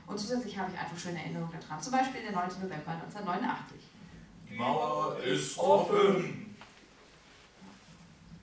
Und 0.07 0.19
zusätzlich 0.19 0.57
habe 0.57 0.71
ich 0.73 0.79
einfach 0.79 0.99
schöne 0.99 1.19
Erinnerungen 1.19 1.59
daran. 1.61 1.83
Zum 1.83 1.93
Beispiel 1.93 2.23
der 2.23 2.33
9. 2.33 2.49
November 2.63 2.93
1989. 2.93 3.79
Die 4.49 4.55
Mauer 4.55 5.19
ist 5.19 5.59
offen. 5.59 6.57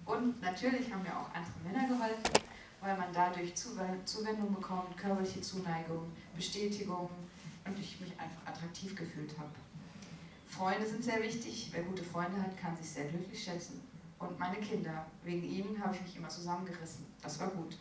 Und 0.05 0.41
natürlich 0.41 0.91
haben 0.91 1.03
mir 1.03 1.17
auch 1.17 1.29
andere 1.33 1.59
Männer 1.65 1.87
geholfen, 1.87 2.43
weil 2.79 2.97
man 2.97 3.07
dadurch 3.13 3.53
Zuwendung 3.55 4.55
bekommt, 4.55 4.95
körperliche 4.97 5.41
Zuneigung, 5.41 6.11
Bestätigung 6.33 7.09
und 7.67 7.79
ich 7.79 7.99
mich 7.99 8.11
einfach 8.19 8.45
attraktiv 8.45 8.95
gefühlt 8.95 9.37
habe. 9.37 9.51
Freunde 10.47 10.87
sind 10.87 11.03
sehr 11.03 11.21
wichtig. 11.21 11.69
Wer 11.71 11.83
gute 11.83 12.03
Freunde 12.03 12.41
hat, 12.41 12.57
kann 12.57 12.75
sich 12.75 12.89
sehr 12.89 13.05
glücklich 13.05 13.43
schätzen. 13.43 13.81
Und 14.19 14.39
meine 14.39 14.57
Kinder, 14.57 15.05
wegen 15.23 15.43
ihnen 15.43 15.83
habe 15.83 15.95
ich 15.95 16.01
mich 16.01 16.17
immer 16.17 16.29
zusammengerissen. 16.29 17.05
Das 17.21 17.39
war 17.39 17.47
gut. 17.49 17.77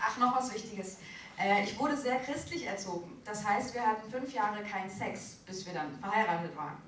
Ach, 0.00 0.18
noch 0.18 0.36
was 0.36 0.52
Wichtiges. 0.54 0.98
Äh, 1.38 1.64
ich 1.64 1.78
wurde 1.78 1.96
sehr 1.96 2.18
christlich 2.18 2.64
erzogen. 2.64 3.20
Das 3.24 3.44
heißt, 3.44 3.74
wir 3.74 3.86
hatten 3.86 4.10
fünf 4.10 4.32
Jahre 4.32 4.64
keinen 4.64 4.90
Sex, 4.90 5.36
bis 5.46 5.66
wir 5.66 5.74
dann 5.74 5.98
verheiratet 6.00 6.56
waren. 6.56 6.78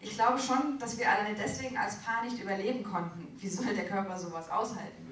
Ich 0.00 0.14
glaube 0.14 0.38
schon, 0.38 0.78
dass 0.78 0.96
wir 0.96 1.10
alleine 1.10 1.34
deswegen 1.34 1.76
als 1.76 1.96
Paar 1.96 2.24
nicht 2.24 2.40
überleben 2.40 2.84
konnten. 2.84 3.36
Wie 3.36 3.48
soll 3.48 3.74
der 3.74 3.86
Körper 3.86 4.16
sowas 4.16 4.48
aushalten? 4.48 5.07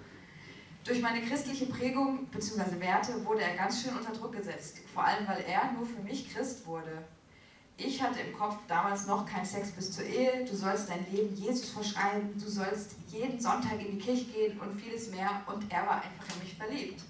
Durch 0.87 1.03
meine 1.03 1.20
christliche 1.20 1.66
Prägung 1.66 2.27
bzw. 2.27 2.79
Werte 2.79 3.25
wurde 3.25 3.42
er 3.42 3.57
ganz 3.57 3.83
schön 3.83 3.96
unter 3.96 4.12
Druck 4.12 4.33
gesetzt. 4.33 4.79
Vor 4.94 5.03
allem, 5.05 5.27
weil 5.27 5.44
er 5.44 5.72
nur 5.72 5.85
für 5.85 6.01
mich 6.01 6.33
Christ 6.33 6.64
wurde. 6.64 7.03
Ich 7.77 8.01
hatte 8.01 8.20
im 8.20 8.33
Kopf 8.33 8.57
damals 8.68 9.09
noch 9.09 9.27
keinen 9.27 9.44
Sex 9.44 9.72
bis 9.72 9.90
zur 9.90 10.05
Ehe. 10.05 10.44
Du 10.49 10.55
sollst 10.55 10.88
dein 10.88 11.05
Leben 11.11 11.35
Jesus 11.35 11.70
verschreiben. 11.70 12.33
Du 12.35 12.49
sollst 12.49 12.94
jeden 13.09 13.40
Sonntag 13.40 13.81
in 13.81 13.99
die 13.99 13.99
Kirche 13.99 14.27
gehen 14.27 14.61
und 14.61 14.81
vieles 14.81 15.11
mehr. 15.11 15.42
Und 15.49 15.70
er 15.72 15.87
war 15.87 15.96
einfach 15.96 16.37
in 16.37 16.44
mich 16.44 16.55
verliebt. 16.55 17.03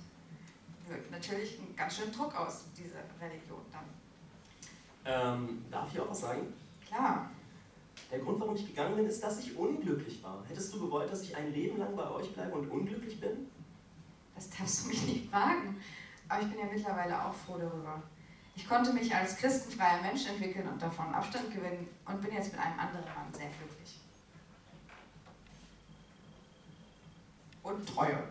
wirkt 0.88 1.10
natürlich 1.10 1.58
einen 1.58 1.76
ganz 1.76 1.96
schönen 1.96 2.12
Druck 2.12 2.34
aus, 2.34 2.64
diese 2.74 2.96
Religion 3.20 3.60
dann. 3.70 5.38
Ähm, 5.38 5.64
darf 5.70 5.92
ich 5.92 6.00
auch 6.00 6.08
was 6.08 6.20
sagen? 6.20 6.50
Klar. 6.86 7.30
Der 8.10 8.20
Grund, 8.20 8.40
warum 8.40 8.56
ich 8.56 8.66
gegangen 8.66 8.96
bin, 8.96 9.06
ist, 9.06 9.22
dass 9.22 9.38
ich 9.40 9.54
unglücklich 9.54 10.22
war. 10.22 10.42
Hättest 10.48 10.72
du 10.72 10.80
gewollt, 10.80 11.12
dass 11.12 11.22
ich 11.22 11.36
ein 11.36 11.52
Leben 11.52 11.76
lang 11.78 11.94
bei 11.94 12.08
euch 12.10 12.32
bleibe 12.32 12.56
und 12.56 12.70
unglücklich 12.70 13.20
bin? 13.20 13.50
Das 14.36 14.50
darfst 14.50 14.84
du 14.84 14.88
mich 14.88 15.02
nicht 15.06 15.30
fragen. 15.30 15.80
Aber 16.28 16.42
ich 16.42 16.48
bin 16.48 16.60
ja 16.60 16.66
mittlerweile 16.72 17.24
auch 17.24 17.34
froh 17.34 17.58
darüber. 17.58 18.00
Ich 18.56 18.66
konnte 18.66 18.92
mich 18.92 19.14
als 19.14 19.36
christenfreier 19.36 20.00
Mensch 20.00 20.26
entwickeln 20.26 20.66
und 20.66 20.80
davon 20.80 21.14
Abstand 21.14 21.52
gewinnen 21.52 21.86
und 22.06 22.22
bin 22.22 22.32
jetzt 22.32 22.52
mit 22.52 22.60
einem 22.60 22.78
anderen 22.78 23.04
Mann 23.04 23.32
sehr 23.32 23.48
glücklich. 23.48 24.00
Und 27.62 27.86
Treue. 27.86 28.28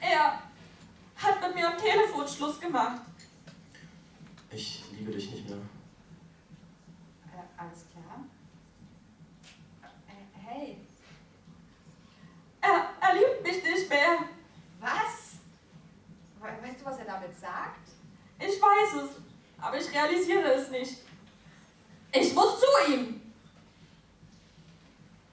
Er 0.00 0.40
hat 1.16 1.40
mit 1.42 1.54
mir 1.54 1.68
am 1.68 1.76
Telefon 1.76 2.28
Schluss 2.28 2.60
gemacht. 2.60 3.02
Ich 4.50 4.84
liebe 4.92 5.10
dich 5.10 5.30
nicht 5.32 5.48
mehr. 5.48 5.58
Äh, 5.58 7.60
alles 7.60 7.84
klar? 7.90 8.24
Äh, 9.82 10.48
hey, 10.48 10.78
Er, 12.66 12.88
mich 13.56 13.64
nicht 13.74 13.88
mehr. 13.90 14.18
was? 14.80 15.36
We- 16.40 16.62
Weißt 16.68 16.80
du, 16.80 16.84
was 16.84 16.98
er 16.98 17.04
damit 17.06 17.38
sagt? 17.38 17.88
Ich 18.38 18.60
weiß 18.60 19.02
es, 19.04 19.10
aber 19.60 19.78
ich 19.78 19.90
realisiere 19.92 20.52
es 20.54 20.70
nicht. 20.70 20.98
Ich 22.12 22.34
muss 22.34 22.60
zu 22.60 22.66
ihm. 22.92 23.20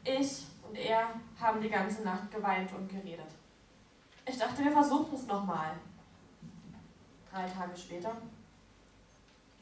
Ich 0.03 0.43
und 0.67 0.75
er 0.75 1.09
haben 1.39 1.61
die 1.61 1.69
ganze 1.69 2.01
Nacht 2.03 2.31
geweint 2.31 2.71
und 2.73 2.89
geredet. 2.89 3.27
Ich 4.25 4.37
dachte, 4.37 4.63
wir 4.63 4.71
versuchen 4.71 5.13
es 5.15 5.25
nochmal. 5.27 5.73
Drei 7.31 7.47
Tage 7.49 7.75
später, 7.77 8.15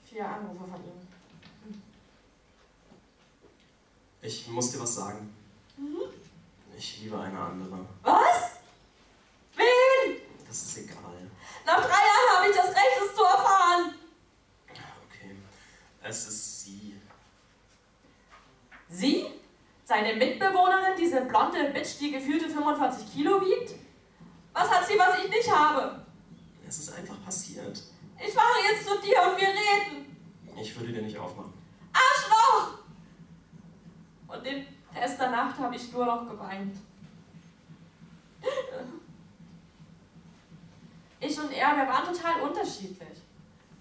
vier 0.08 0.28
Anrufe 0.28 0.68
von 0.68 0.84
ihm. 0.84 1.82
Ich 4.22 4.48
muss 4.48 4.72
dir 4.72 4.80
was 4.82 4.96
sagen. 4.96 5.34
Ich 6.78 7.02
liebe 7.02 7.20
eine 7.20 7.40
andere. 7.40 7.86
Was? 8.04 8.51
Das 10.52 10.64
ist 10.64 10.80
egal. 10.80 11.32
Nach 11.66 11.80
drei 11.80 11.88
Jahren 11.88 12.38
habe 12.38 12.50
ich 12.50 12.56
das 12.58 12.68
Recht, 12.68 13.00
es 13.08 13.16
zu 13.16 13.24
erfahren. 13.24 13.96
Okay. 14.68 15.38
Es 16.04 16.28
ist 16.28 16.66
sie. 16.66 17.02
Sie? 18.90 19.28
Seine 19.86 20.14
Mitbewohnerin, 20.14 20.98
diese 20.98 21.22
blonde 21.22 21.72
Bitch, 21.74 21.98
die 22.02 22.12
gefühlte 22.12 22.50
45 22.50 23.14
Kilo 23.14 23.40
wiegt? 23.40 23.76
Was 24.52 24.70
hat 24.70 24.86
sie, 24.86 25.00
was 25.00 25.24
ich 25.24 25.30
nicht 25.30 25.50
habe? 25.50 26.06
Es 26.68 26.80
ist 26.80 26.98
einfach 26.98 27.24
passiert. 27.24 27.82
Ich 28.20 28.34
fahre 28.34 28.58
jetzt 28.70 28.86
zu 28.86 29.00
dir 29.00 29.22
und 29.22 29.40
wir 29.40 29.48
reden. 29.48 30.18
Ich 30.62 30.78
würde 30.78 30.92
dir 30.92 31.02
nicht 31.02 31.18
aufmachen. 31.18 31.54
Arschloch! 31.94 32.80
Und 34.28 34.46
den 34.46 34.68
Rest 34.94 35.18
der 35.18 35.30
Nacht 35.30 35.58
habe 35.58 35.78
ich 35.78 35.94
nur 35.94 36.06
noch 36.06 36.28
geweint. 36.28 36.76
Ich 41.22 41.40
und 41.40 41.52
er, 41.52 41.78
wir 41.78 41.88
waren 41.88 42.12
total 42.12 42.42
unterschiedlich. 42.42 43.22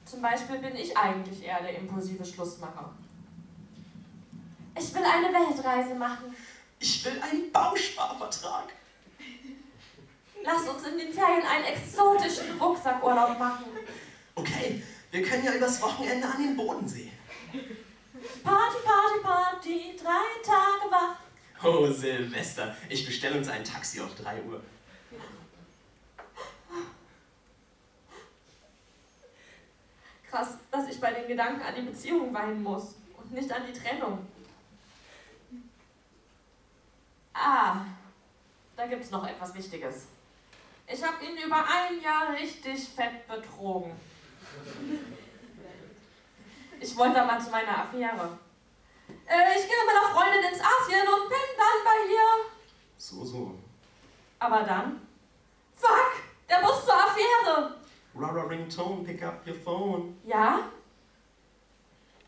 Zum 0.05 0.21
Beispiel 0.21 0.59
bin 0.59 0.77
ich 0.77 0.95
eigentlich 0.97 1.43
eher 1.43 1.63
der 1.63 1.79
impulsive 1.79 2.25
Schlussmacher. 2.25 2.93
Ich 4.77 4.95
will 4.95 5.03
eine 5.03 5.29
Weltreise 5.29 5.95
machen. 5.95 6.37
Ich 6.79 7.05
will 7.05 7.21
einen 7.21 7.51
Bausparvertrag. 7.51 8.69
Lass 10.45 10.69
uns 10.69 10.87
in 10.87 10.99
den 10.99 11.13
Ferien 11.13 11.47
einen 11.47 11.65
exotischen 11.65 12.59
Rucksackurlaub 12.61 13.39
machen. 13.39 13.65
Okay, 14.35 14.83
wir 15.11 15.23
können 15.23 15.45
ja 15.45 15.55
übers 15.55 15.81
Wochenende 15.81 16.27
an 16.27 16.43
den 16.43 16.57
Bodensee. 16.57 17.11
Party, 18.43 18.77
Party, 18.85 19.21
Party, 19.23 19.97
drei 19.97 20.43
Tage 20.43 20.91
wach. 20.91 21.17
Oh, 21.63 21.91
Silvester. 21.91 22.77
Ich 22.89 23.05
bestelle 23.05 23.39
uns 23.39 23.49
ein 23.49 23.65
Taxi 23.65 24.01
auf 24.01 24.15
3 24.15 24.43
Uhr. 24.45 24.63
Krass, 30.31 30.59
dass 30.71 30.89
ich 30.89 31.01
bei 31.01 31.13
den 31.13 31.27
Gedanken 31.27 31.61
an 31.61 31.75
die 31.75 31.83
Beziehung 31.83 32.33
weinen 32.33 32.63
muss 32.63 32.95
und 33.17 33.33
nicht 33.33 33.51
an 33.53 33.63
die 33.67 33.73
Trennung. 33.73 34.25
Ah, 37.35 37.79
da 38.77 38.87
gibt's 38.87 39.11
noch 39.11 39.27
etwas 39.27 39.53
Wichtiges. 39.55 40.07
Ich 40.87 41.03
habe 41.03 41.25
ihn 41.25 41.37
über 41.37 41.57
ein 41.57 42.01
Jahr 42.01 42.33
richtig 42.33 42.89
fett 42.89 43.27
betrogen. 43.27 43.93
Ich 46.79 46.97
wollte 46.97 47.15
da 47.15 47.25
mal 47.25 47.41
zu 47.41 47.51
meiner 47.51 47.79
Affäre. 47.79 48.39
Äh, 49.27 49.59
ich 49.59 49.67
gehe 49.67 49.77
mit 49.77 49.87
meiner 49.87 50.15
Freundin 50.15 50.53
ins 50.53 50.61
Asien 50.61 51.07
und 51.07 51.29
bin 51.29 51.39
dann 51.57 51.85
bei 51.85 52.13
ihr. 52.13 52.51
So, 52.97 53.25
so. 53.25 53.59
Aber 54.39 54.63
dann, 54.63 55.07
fuck, 55.75 56.13
der 56.49 56.61
Bus 56.61 56.85
zur 56.85 56.95
Affäre. 56.95 57.80
Rara 58.21 58.47
Ringtone, 58.47 59.05
pick 59.05 59.23
up 59.23 59.47
your 59.47 59.55
phone. 59.55 60.15
Ja? 60.25 60.69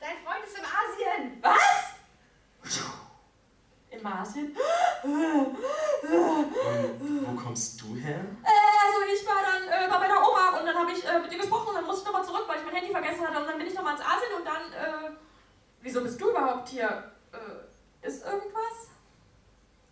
Dein 0.00 0.16
Freund 0.24 0.44
ist 0.46 0.56
im 0.56 0.64
Asien! 0.64 1.42
Was? 1.42 1.92
Im 3.90 4.06
Asien? 4.06 4.56
Und 5.04 5.56
wo 7.26 7.40
kommst 7.40 7.80
du 7.82 7.94
her? 7.96 8.24
Äh, 8.42 8.86
also 8.86 8.98
ich 9.14 9.26
war 9.26 9.42
dann 9.42 9.68
äh, 9.68 9.88
bei 9.90 9.98
meiner 9.98 10.16
Oma 10.16 10.58
und 10.58 10.66
dann 10.66 10.76
habe 10.76 10.92
ich 10.92 11.04
äh, 11.04 11.18
mit 11.20 11.30
ihr 11.30 11.38
gesprochen 11.38 11.68
und 11.68 11.74
dann 11.74 11.84
musste 11.84 12.00
ich 12.00 12.06
nochmal 12.06 12.24
zurück, 12.24 12.44
weil 12.46 12.58
ich 12.58 12.64
mein 12.64 12.74
Handy 12.74 12.90
vergessen 12.90 13.26
hatte 13.26 13.38
und 13.38 13.46
dann 13.46 13.58
bin 13.58 13.66
ich 13.66 13.74
nochmal 13.74 13.94
ins 13.94 14.04
Asien 14.04 14.32
und 14.38 14.46
dann, 14.46 14.72
äh, 14.72 15.10
wieso 15.82 16.02
bist 16.02 16.20
du 16.20 16.30
überhaupt 16.30 16.68
hier? 16.70 17.12
Äh, 17.32 18.06
ist 18.06 18.24
irgendwas? 18.24 18.88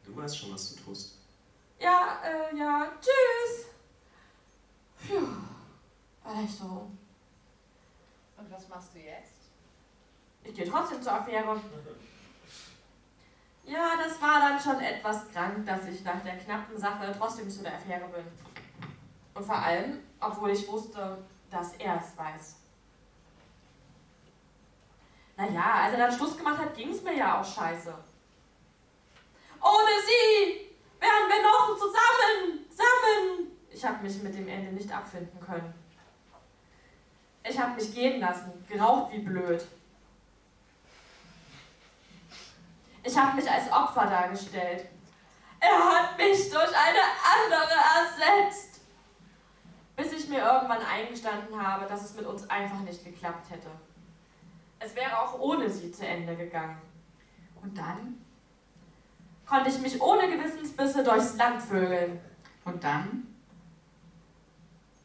Du 0.04 0.16
weißt 0.16 0.38
schon, 0.38 0.54
was 0.54 0.74
du 0.74 0.82
tust. 0.82 1.18
Ja, 1.78 2.20
äh, 2.24 2.56
ja, 2.56 2.90
tschüss. 3.00 3.66
Puh, 5.06 5.26
war 6.30 6.42
echt 6.42 6.58
so. 6.58 6.90
Und 8.36 8.50
was 8.50 8.68
machst 8.68 8.94
du 8.94 8.98
jetzt? 8.98 9.34
Ich 10.44 10.54
gehe 10.54 10.68
trotzdem 10.68 11.02
zur 11.02 11.12
Affäre. 11.12 11.60
Ja, 13.64 13.92
das 14.02 14.20
war 14.20 14.40
dann 14.40 14.58
schon 14.58 14.80
etwas 14.80 15.28
krank, 15.28 15.66
dass 15.66 15.86
ich 15.86 16.02
nach 16.02 16.22
der 16.22 16.38
knappen 16.38 16.78
Sache 16.78 17.14
trotzdem 17.16 17.50
zu 17.50 17.62
der 17.62 17.74
Affäre 17.74 18.08
bin. 18.08 18.24
Und 19.34 19.44
vor 19.44 19.56
allem, 19.56 20.00
obwohl 20.18 20.50
ich 20.50 20.66
wusste, 20.66 21.18
dass 21.50 21.74
er 21.74 22.00
es 22.00 22.16
weiß. 22.16 22.56
Naja, 25.36 25.82
als 25.84 25.92
er 25.92 25.98
dann 25.98 26.12
Schluss 26.12 26.36
gemacht 26.36 26.58
hat, 26.58 26.74
ging 26.74 26.90
es 26.90 27.02
mir 27.02 27.16
ja 27.16 27.40
auch 27.40 27.44
scheiße. 27.44 27.94
Ohne 29.62 29.90
sie 30.06 30.70
wären 30.98 31.28
wir 31.28 31.42
noch 31.42 31.76
zusammen, 31.76 32.66
zusammen. 32.68 33.50
Ich 33.70 33.84
habe 33.84 34.02
mich 34.02 34.22
mit 34.22 34.34
dem 34.34 34.48
Ende 34.48 34.72
nicht 34.72 34.92
abfinden 34.92 35.38
können. 35.40 35.79
Ich 37.42 37.58
habe 37.58 37.74
mich 37.74 37.94
gehen 37.94 38.20
lassen, 38.20 38.52
geraucht 38.68 39.12
wie 39.12 39.20
blöd. 39.20 39.64
Ich 43.02 43.16
habe 43.16 43.36
mich 43.36 43.50
als 43.50 43.70
Opfer 43.72 44.06
dargestellt. 44.06 44.86
Er 45.58 45.78
hat 45.78 46.16
mich 46.16 46.50
durch 46.50 46.70
eine 46.76 47.00
andere 47.34 47.78
ersetzt. 47.98 48.80
Bis 49.96 50.12
ich 50.12 50.28
mir 50.28 50.38
irgendwann 50.38 50.82
eingestanden 50.82 51.60
habe, 51.60 51.86
dass 51.86 52.04
es 52.04 52.14
mit 52.14 52.26
uns 52.26 52.48
einfach 52.48 52.80
nicht 52.80 53.04
geklappt 53.04 53.50
hätte. 53.50 53.68
Es 54.78 54.94
wäre 54.94 55.18
auch 55.18 55.38
ohne 55.38 55.68
sie 55.68 55.92
zu 55.92 56.06
Ende 56.06 56.36
gegangen. 56.36 56.80
Und 57.62 57.76
dann? 57.76 58.24
Konnte 59.46 59.68
ich 59.68 59.78
mich 59.80 60.00
ohne 60.00 60.30
Gewissensbisse 60.30 61.04
durchs 61.04 61.36
Land 61.36 61.62
vögeln. 61.62 62.20
Und 62.64 62.82
dann? 62.82 63.26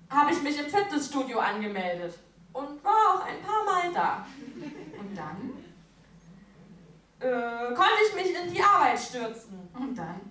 Habe 0.09 0.31
ich 0.31 0.41
mich 0.41 0.57
im 0.57 0.69
Fitnessstudio 0.69 1.39
angemeldet. 1.39 2.17
Und 2.55 2.83
war 2.83 3.15
auch 3.15 3.25
ein 3.25 3.41
paar 3.41 3.65
Mal 3.65 3.93
da. 3.93 4.25
Und 4.97 5.15
dann? 5.15 5.51
Äh, 7.19 7.75
konnte 7.75 7.99
ich 8.07 8.15
mich 8.15 8.33
in 8.33 8.53
die 8.53 8.61
Arbeit 8.61 8.99
stürzen. 8.99 9.69
Und 9.73 9.95
dann? 9.95 10.21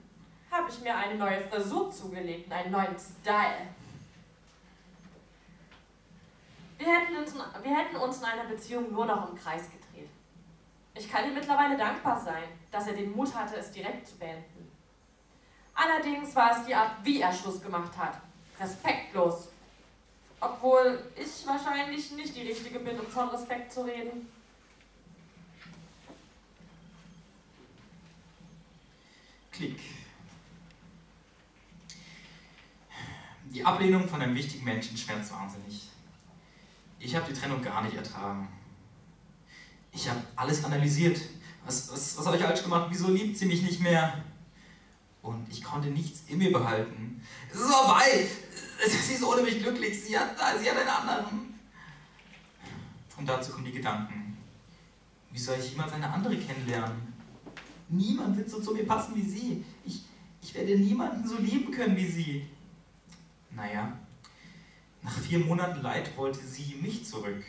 habe 0.54 0.70
ich 0.70 0.80
mir 0.80 0.96
eine 0.96 1.16
neue 1.16 1.40
Frisur 1.40 1.90
zugelegt, 1.90 2.50
einen 2.52 2.70
neuen 2.70 2.96
Style. 2.96 3.68
Wir 6.78 6.86
hätten, 6.86 7.16
uns, 7.16 7.34
wir 7.34 7.76
hätten 7.76 7.96
uns 7.96 8.18
in 8.18 8.24
einer 8.24 8.44
Beziehung 8.44 8.92
nur 8.92 9.06
noch 9.06 9.30
im 9.30 9.36
Kreis 9.36 9.64
gedreht. 9.64 10.10
Ich 10.94 11.10
kann 11.10 11.26
ihm 11.26 11.34
mittlerweile 11.34 11.76
dankbar 11.76 12.20
sein, 12.20 12.44
dass 12.70 12.86
er 12.86 12.94
den 12.94 13.14
Mut 13.14 13.34
hatte, 13.34 13.56
es 13.56 13.72
direkt 13.72 14.06
zu 14.06 14.16
beenden. 14.16 14.70
Allerdings 15.74 16.34
war 16.36 16.56
es 16.56 16.66
die 16.66 16.74
Art, 16.74 16.92
wie 17.02 17.20
er 17.20 17.32
Schluss 17.32 17.60
gemacht 17.60 17.96
hat. 17.96 18.20
Respektlos. 18.60 19.48
Obwohl 20.44 21.02
ich 21.16 21.46
wahrscheinlich 21.46 22.10
nicht 22.12 22.36
die 22.36 22.42
Richtige 22.42 22.78
bin, 22.80 22.98
um 23.00 23.06
von 23.06 23.28
Respekt 23.30 23.72
zu 23.72 23.82
reden. 23.82 24.28
Klick. 29.50 29.80
Die 33.46 33.64
Ablehnung 33.64 34.06
von 34.08 34.20
einem 34.20 34.34
wichtigen 34.34 34.64
Menschen 34.64 34.96
schmerzt 34.96 35.32
wahnsinnig. 35.32 35.88
Ich 36.98 37.14
habe 37.14 37.32
die 37.32 37.38
Trennung 37.38 37.62
gar 37.62 37.82
nicht 37.82 37.96
ertragen. 37.96 38.48
Ich 39.92 40.10
habe 40.10 40.20
alles 40.36 40.64
analysiert. 40.64 41.20
Was, 41.64 41.90
was, 41.90 42.18
was 42.18 42.26
habe 42.26 42.36
ich 42.36 42.42
falsch 42.42 42.62
gemacht? 42.62 42.88
Wieso 42.90 43.08
liebt 43.08 43.38
sie 43.38 43.46
mich 43.46 43.62
nicht 43.62 43.80
mehr? 43.80 44.22
Und 45.22 45.48
ich 45.48 45.62
konnte 45.62 45.88
nichts 45.88 46.24
in 46.28 46.38
mir 46.38 46.52
behalten. 46.52 47.22
Es 47.50 47.60
ist 47.60 47.70
vorbei! 47.70 48.28
Sie 48.86 49.14
ist 49.14 49.22
ohne 49.22 49.42
mich 49.42 49.58
glücklich. 49.60 50.02
Sie 50.02 50.18
hat, 50.18 50.36
sie 50.60 50.70
hat 50.70 50.76
einen 50.78 50.88
anderen. 50.88 51.54
Und 53.16 53.28
dazu 53.28 53.52
kommen 53.52 53.64
die 53.64 53.72
Gedanken. 53.72 54.36
Wie 55.30 55.38
soll 55.38 55.56
ich 55.58 55.70
jemals 55.70 55.92
eine 55.92 56.08
andere 56.08 56.36
kennenlernen? 56.36 57.12
Niemand 57.88 58.36
wird 58.36 58.50
so 58.50 58.60
zu 58.60 58.72
mir 58.72 58.86
passen 58.86 59.14
wie 59.14 59.22
sie. 59.22 59.64
Ich, 59.84 60.02
ich 60.42 60.54
werde 60.54 60.76
niemanden 60.76 61.26
so 61.26 61.36
lieben 61.38 61.70
können 61.70 61.96
wie 61.96 62.06
sie. 62.06 62.46
Naja, 63.50 63.92
nach 65.02 65.18
vier 65.18 65.38
Monaten 65.38 65.82
Leid 65.82 66.16
wollte 66.16 66.40
sie 66.40 66.76
mich 66.80 67.04
zurück. 67.04 67.44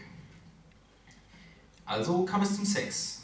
Also 1.85 2.25
kam 2.25 2.41
es 2.41 2.55
zum 2.55 2.65
Sex. 2.65 3.23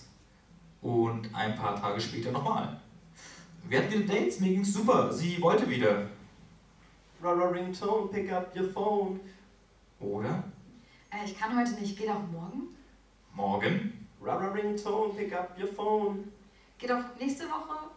Und 0.81 1.33
ein 1.35 1.55
paar 1.55 1.79
Tage 1.79 1.99
später 1.99 2.31
nochmal. 2.31 2.79
Wir 3.67 3.79
hatten 3.79 3.91
wieder 3.91 4.13
Dates, 4.13 4.39
mir 4.39 4.49
ging's 4.49 4.73
super. 4.73 5.11
Sie 5.13 5.41
wollte 5.41 5.69
wieder. 5.69 6.07
Rara 7.21 7.49
Ringtone, 7.51 8.07
pick 8.11 8.31
up 8.31 8.55
your 8.55 8.69
phone. 8.71 9.19
Oder? 9.99 10.43
Äh, 11.11 11.25
ich 11.25 11.37
kann 11.37 11.57
heute 11.57 11.71
nicht, 11.79 11.97
geht 11.97 12.09
auch 12.09 12.23
morgen. 12.31 12.75
Morgen, 13.33 14.07
Rara 14.21 14.47
Ringtone, 14.51 15.13
pick 15.13 15.33
up 15.33 15.55
your 15.59 15.67
phone. 15.67 16.31
Geht 16.77 16.91
auch 16.91 17.03
nächste 17.19 17.45
Woche. 17.45 17.91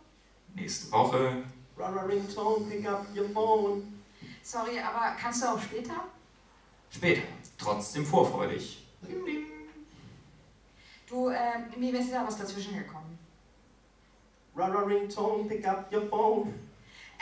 nächste 0.54 0.92
Woche. 0.92 1.42
Rara 1.76 2.02
Ringtone, 2.02 2.66
pick 2.66 2.86
up 2.86 3.06
your 3.16 3.28
phone. 3.30 4.02
Sorry, 4.42 4.78
aber 4.78 5.16
kannst 5.18 5.42
du 5.42 5.48
auch 5.48 5.60
später? 5.60 6.04
Später. 6.90 7.22
Trotzdem 7.56 8.04
vorfreudig. 8.04 8.86
Du, 11.08 11.28
äh, 11.28 11.58
mir 11.76 11.98
ist 11.98 12.12
da 12.12 12.26
was 12.26 12.36
dazwischen 12.36 12.76
gekommen. 12.76 13.18
Rara 14.54 14.82
Ringtone, 14.82 15.44
pick 15.44 15.66
up 15.66 15.90
your 15.92 16.06
phone. 16.08 16.54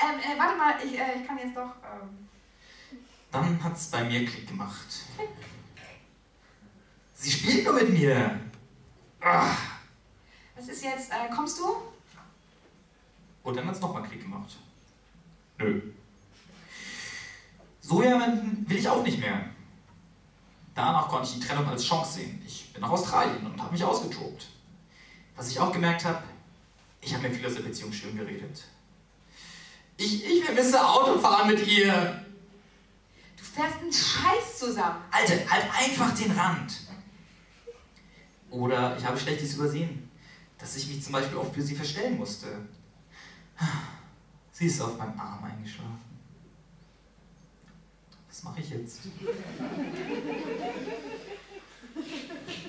Ähm, 0.02 0.18
äh, 0.18 0.38
warte 0.38 0.58
mal, 0.58 0.74
ich, 0.84 0.98
äh, 0.98 1.20
ich 1.20 1.26
kann 1.26 1.38
jetzt 1.38 1.56
doch. 1.56 1.74
Ähm, 1.84 2.28
Dann 3.30 3.62
hat's 3.62 3.90
bei 3.90 4.04
mir 4.04 4.24
Klick 4.24 4.48
gemacht. 4.48 4.86
Sie 7.14 7.30
spielt 7.30 7.64
nur 7.64 7.74
mit 7.74 7.90
mir. 7.90 8.40
Ah. 9.20 9.54
was 10.56 10.66
ist 10.68 10.82
jetzt? 10.82 11.12
Äh, 11.12 11.32
kommst 11.34 11.58
du? 11.58 11.76
Und 13.44 13.56
dann 13.56 13.66
hat's 13.66 13.80
nochmal 13.80 14.02
Klick 14.02 14.22
gemacht. 14.22 14.56
Nö. 15.58 15.80
So 17.80 18.02
jemanden 18.02 18.68
will 18.68 18.78
ich 18.78 18.88
auch 18.88 19.02
nicht 19.04 19.18
mehr. 19.18 19.50
Danach 20.74 21.08
konnte 21.08 21.28
ich 21.28 21.38
die 21.38 21.46
Trennung 21.46 21.68
als 21.68 21.84
Chance 21.84 22.20
sehen. 22.20 22.42
Ich 22.46 22.72
bin 22.72 22.80
nach 22.80 22.90
Australien 22.90 23.44
und 23.44 23.60
habe 23.60 23.72
mich 23.72 23.84
ausgetobt. 23.84 24.48
Was 25.36 25.50
ich 25.50 25.60
auch 25.60 25.72
gemerkt 25.72 26.04
habe, 26.04 26.22
ich 27.00 27.12
habe 27.12 27.28
mir 27.28 27.34
viel 27.34 27.46
aus 27.46 27.54
der 27.54 27.62
Beziehung 27.62 27.92
schön 27.92 28.16
geredet. 28.16 28.64
Ich, 29.96 30.24
ich 30.24 30.44
vermisse 30.44 30.84
Autofahren 30.84 31.48
mit 31.48 31.66
ihr. 31.66 32.24
Du 33.36 33.44
fährst 33.44 33.78
einen 33.80 33.92
Scheiß 33.92 34.58
zusammen. 34.58 35.02
Alter, 35.10 35.34
halt 35.50 35.66
einfach 35.78 36.14
den 36.14 36.30
Rand. 36.32 36.80
Oder 38.50 38.96
ich 38.98 39.04
habe 39.04 39.18
Schlechtes 39.18 39.54
übersehen, 39.54 40.10
dass 40.58 40.76
ich 40.76 40.86
mich 40.88 41.02
zum 41.02 41.12
Beispiel 41.12 41.38
oft 41.38 41.54
für 41.54 41.62
sie 41.62 41.74
verstellen 41.74 42.18
musste. 42.18 42.46
Sie 44.52 44.66
ist 44.66 44.80
auf 44.80 44.98
meinem 44.98 45.18
Arm 45.18 45.42
eingeschlafen. 45.44 46.12
Was 48.28 48.42
mache 48.44 48.60
ich 48.60 48.70
jetzt? 48.70 49.00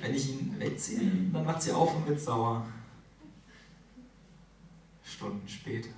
Wenn 0.01 0.15
ich 0.15 0.29
ihn 0.29 0.55
wegziehe, 0.59 1.11
dann 1.31 1.45
wacht 1.45 1.61
sie 1.61 1.71
auf 1.71 1.95
und 1.95 2.07
wird 2.07 2.19
sauer. 2.19 2.65
Stunden 5.03 5.47
später. 5.47 5.89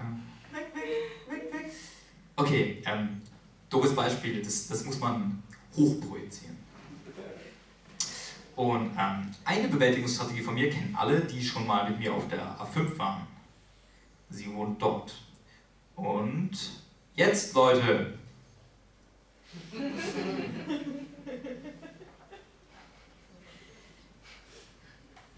Okay, 2.38 2.82
ähm, 2.86 3.22
doofes 3.70 3.96
Beispiel, 3.96 4.42
das, 4.42 4.68
das 4.68 4.84
muss 4.84 5.00
man 5.00 5.42
hochprojizieren. 5.76 6.58
Und 8.56 8.92
ähm, 8.98 9.32
eine 9.44 9.68
Bewältigungsstrategie 9.68 10.42
von 10.42 10.54
mir 10.54 10.70
kennen 10.70 10.96
alle, 10.98 11.22
die 11.22 11.44
schon 11.44 11.68
mal 11.68 11.90
mit 11.90 12.00
mir 12.00 12.14
auf 12.14 12.28
der 12.28 12.58
A5 12.58 12.98
waren. 12.98 13.28
Sie 14.30 14.54
wohnt 14.54 14.82
dort. 14.82 15.14
Und 15.96 16.52
jetzt, 17.16 17.54
Leute, 17.54 18.14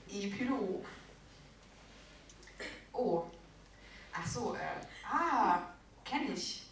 Epilog. 0.10 0.86
Oh. 2.94 3.24
Ach 4.12 4.26
so, 4.26 4.56
äh, 4.56 4.86
ah, 5.08 5.60
kenne 6.08 6.34
ich. 6.34 6.64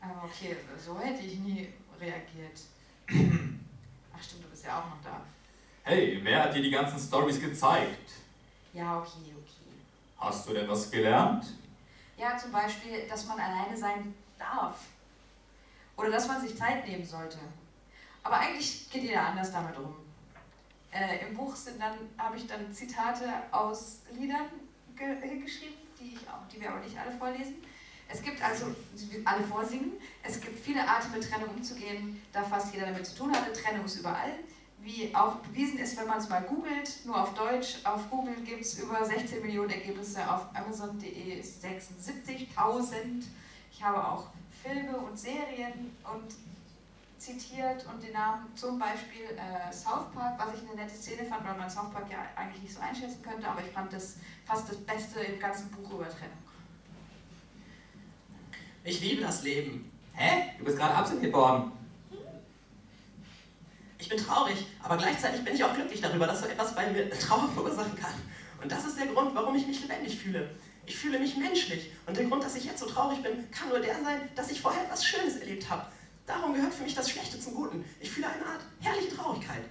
Aber 0.00 0.24
okay, 0.24 0.56
so 0.78 0.98
hätte 0.98 1.22
ich 1.22 1.38
nie 1.40 1.68
reagiert. 2.00 2.60
Ach 4.16 4.22
stimmt, 4.22 4.44
du 4.44 4.48
bist 4.48 4.64
ja 4.64 4.78
auch 4.78 4.86
noch 4.90 5.02
da. 5.02 5.20
hey, 5.82 6.20
wer 6.22 6.44
hat 6.44 6.54
dir 6.54 6.62
die 6.62 6.70
ganzen 6.70 6.98
Stories 6.98 7.40
gezeigt? 7.40 8.10
Ja, 8.72 8.98
okay, 8.98 9.34
okay. 9.36 9.72
Hast 10.18 10.48
du 10.48 10.52
denn 10.52 10.68
was 10.68 10.90
gelernt? 10.90 11.46
Ja, 12.16 12.36
zum 12.36 12.52
Beispiel, 12.52 13.06
dass 13.08 13.26
man 13.26 13.38
alleine 13.38 13.76
sein 13.76 14.14
darf. 14.38 14.80
Oder 15.96 16.10
dass 16.10 16.28
man 16.28 16.40
sich 16.40 16.56
Zeit 16.56 16.86
nehmen 16.86 17.04
sollte. 17.04 17.38
Aber 18.22 18.38
eigentlich 18.38 18.90
geht 18.90 19.04
jeder 19.04 19.26
anders 19.26 19.52
damit 19.52 19.76
um. 19.78 19.94
Äh, 20.92 21.26
Im 21.26 21.34
Buch 21.34 21.54
sind 21.54 21.80
dann, 21.80 21.94
habe 22.16 22.36
ich 22.36 22.46
dann 22.46 22.72
Zitate 22.72 23.28
aus 23.50 24.00
Liedern 24.12 24.46
ge 24.96 25.40
geschrieben, 25.40 25.74
die, 25.98 26.14
ich 26.14 26.28
auch, 26.28 26.46
die 26.52 26.60
wir 26.60 26.70
aber 26.70 26.80
nicht 26.80 26.98
alle 26.98 27.12
vorlesen. 27.16 27.56
Es 28.08 28.22
gibt 28.22 28.42
also, 28.42 28.66
alle 29.24 29.44
vorsingen, 29.44 29.92
es 30.22 30.40
gibt 30.40 30.58
viele 30.58 30.86
Arten 30.86 31.12
mit 31.12 31.28
Trennung 31.28 31.50
umzugehen, 31.50 32.22
da 32.32 32.42
fast 32.42 32.72
jeder 32.72 32.86
damit 32.86 33.06
zu 33.06 33.16
tun 33.16 33.32
hatte. 33.32 33.52
Trennung 33.52 33.84
ist 33.84 34.00
überall. 34.00 34.32
Wie 34.80 35.14
auch 35.14 35.36
bewiesen 35.36 35.78
ist, 35.78 35.98
wenn 35.98 36.06
man 36.06 36.18
es 36.18 36.28
mal 36.28 36.40
googelt, 36.42 37.04
nur 37.04 37.20
auf 37.20 37.34
Deutsch, 37.34 37.84
auf 37.84 38.08
Google 38.08 38.36
gibt 38.36 38.62
es 38.62 38.78
über 38.78 39.04
16 39.04 39.42
Millionen 39.42 39.70
Ergebnisse, 39.70 40.20
auf 40.30 40.46
Amazon.de 40.54 41.42
76.000. 41.42 43.24
Ich 43.70 43.82
habe 43.82 44.02
auch 44.02 44.28
Filme 44.62 44.96
und 44.96 45.18
Serien 45.18 45.94
und 46.10 46.34
zitiert 47.18 47.84
und 47.92 48.02
den 48.02 48.12
Namen 48.12 48.46
zum 48.54 48.78
Beispiel 48.78 49.24
äh, 49.36 49.72
South 49.72 50.12
Park, 50.14 50.38
was 50.38 50.54
ich 50.54 50.68
eine 50.68 50.76
nette 50.76 50.94
Szene 50.94 51.24
fand, 51.24 51.44
weil 51.44 51.56
man 51.56 51.68
South 51.68 51.92
Park 51.92 52.06
ja 52.10 52.18
eigentlich 52.36 52.62
nicht 52.62 52.74
so 52.74 52.80
einschätzen 52.80 53.20
könnte, 53.22 53.46
aber 53.46 53.60
ich 53.60 53.72
fand 53.72 53.92
das 53.92 54.16
fast 54.46 54.68
das 54.68 54.78
Beste 54.78 55.20
im 55.20 55.38
ganzen 55.38 55.68
Buch 55.70 55.90
über 55.90 56.08
Trennung. 56.08 56.38
Ich 58.84 59.00
liebe 59.00 59.22
das 59.22 59.42
Leben. 59.42 59.90
Hä? 60.14 60.52
Du 60.58 60.64
bist 60.64 60.78
gerade 60.78 60.94
abserviert 60.94 61.32
worden. 61.32 61.72
Ich 63.98 64.08
bin 64.08 64.18
traurig, 64.18 64.66
aber 64.82 64.96
gleichzeitig 64.96 65.44
bin 65.44 65.54
ich 65.54 65.64
auch 65.64 65.74
glücklich 65.74 66.00
darüber, 66.00 66.26
dass 66.26 66.40
so 66.40 66.46
etwas 66.46 66.74
bei 66.74 66.90
mir 66.90 67.10
Trauer 67.18 67.48
verursachen 67.52 67.96
kann. 67.96 68.14
Und 68.62 68.70
das 68.70 68.84
ist 68.84 68.98
der 68.98 69.06
Grund, 69.06 69.34
warum 69.34 69.54
ich 69.54 69.66
mich 69.66 69.82
lebendig 69.82 70.18
fühle. 70.18 70.50
Ich 70.86 70.96
fühle 70.96 71.18
mich 71.18 71.36
menschlich. 71.36 71.90
Und 72.06 72.16
der 72.16 72.24
Grund, 72.24 72.42
dass 72.42 72.56
ich 72.56 72.64
jetzt 72.64 72.78
so 72.78 72.86
traurig 72.86 73.22
bin, 73.22 73.50
kann 73.50 73.68
nur 73.68 73.80
der 73.80 74.02
sein, 74.02 74.28
dass 74.34 74.50
ich 74.50 74.60
vorher 74.60 74.84
etwas 74.84 75.04
Schönes 75.04 75.36
erlebt 75.36 75.68
habe. 75.68 75.86
Darum 76.26 76.54
gehört 76.54 76.72
für 76.72 76.84
mich 76.84 76.94
das 76.94 77.10
Schlechte 77.10 77.38
zum 77.38 77.54
Guten. 77.54 77.84
Ich 78.00 78.10
fühle 78.10 78.28
eine 78.28 78.44
Art 78.44 78.62
herrliche 78.80 79.14
Traurigkeit. 79.14 79.64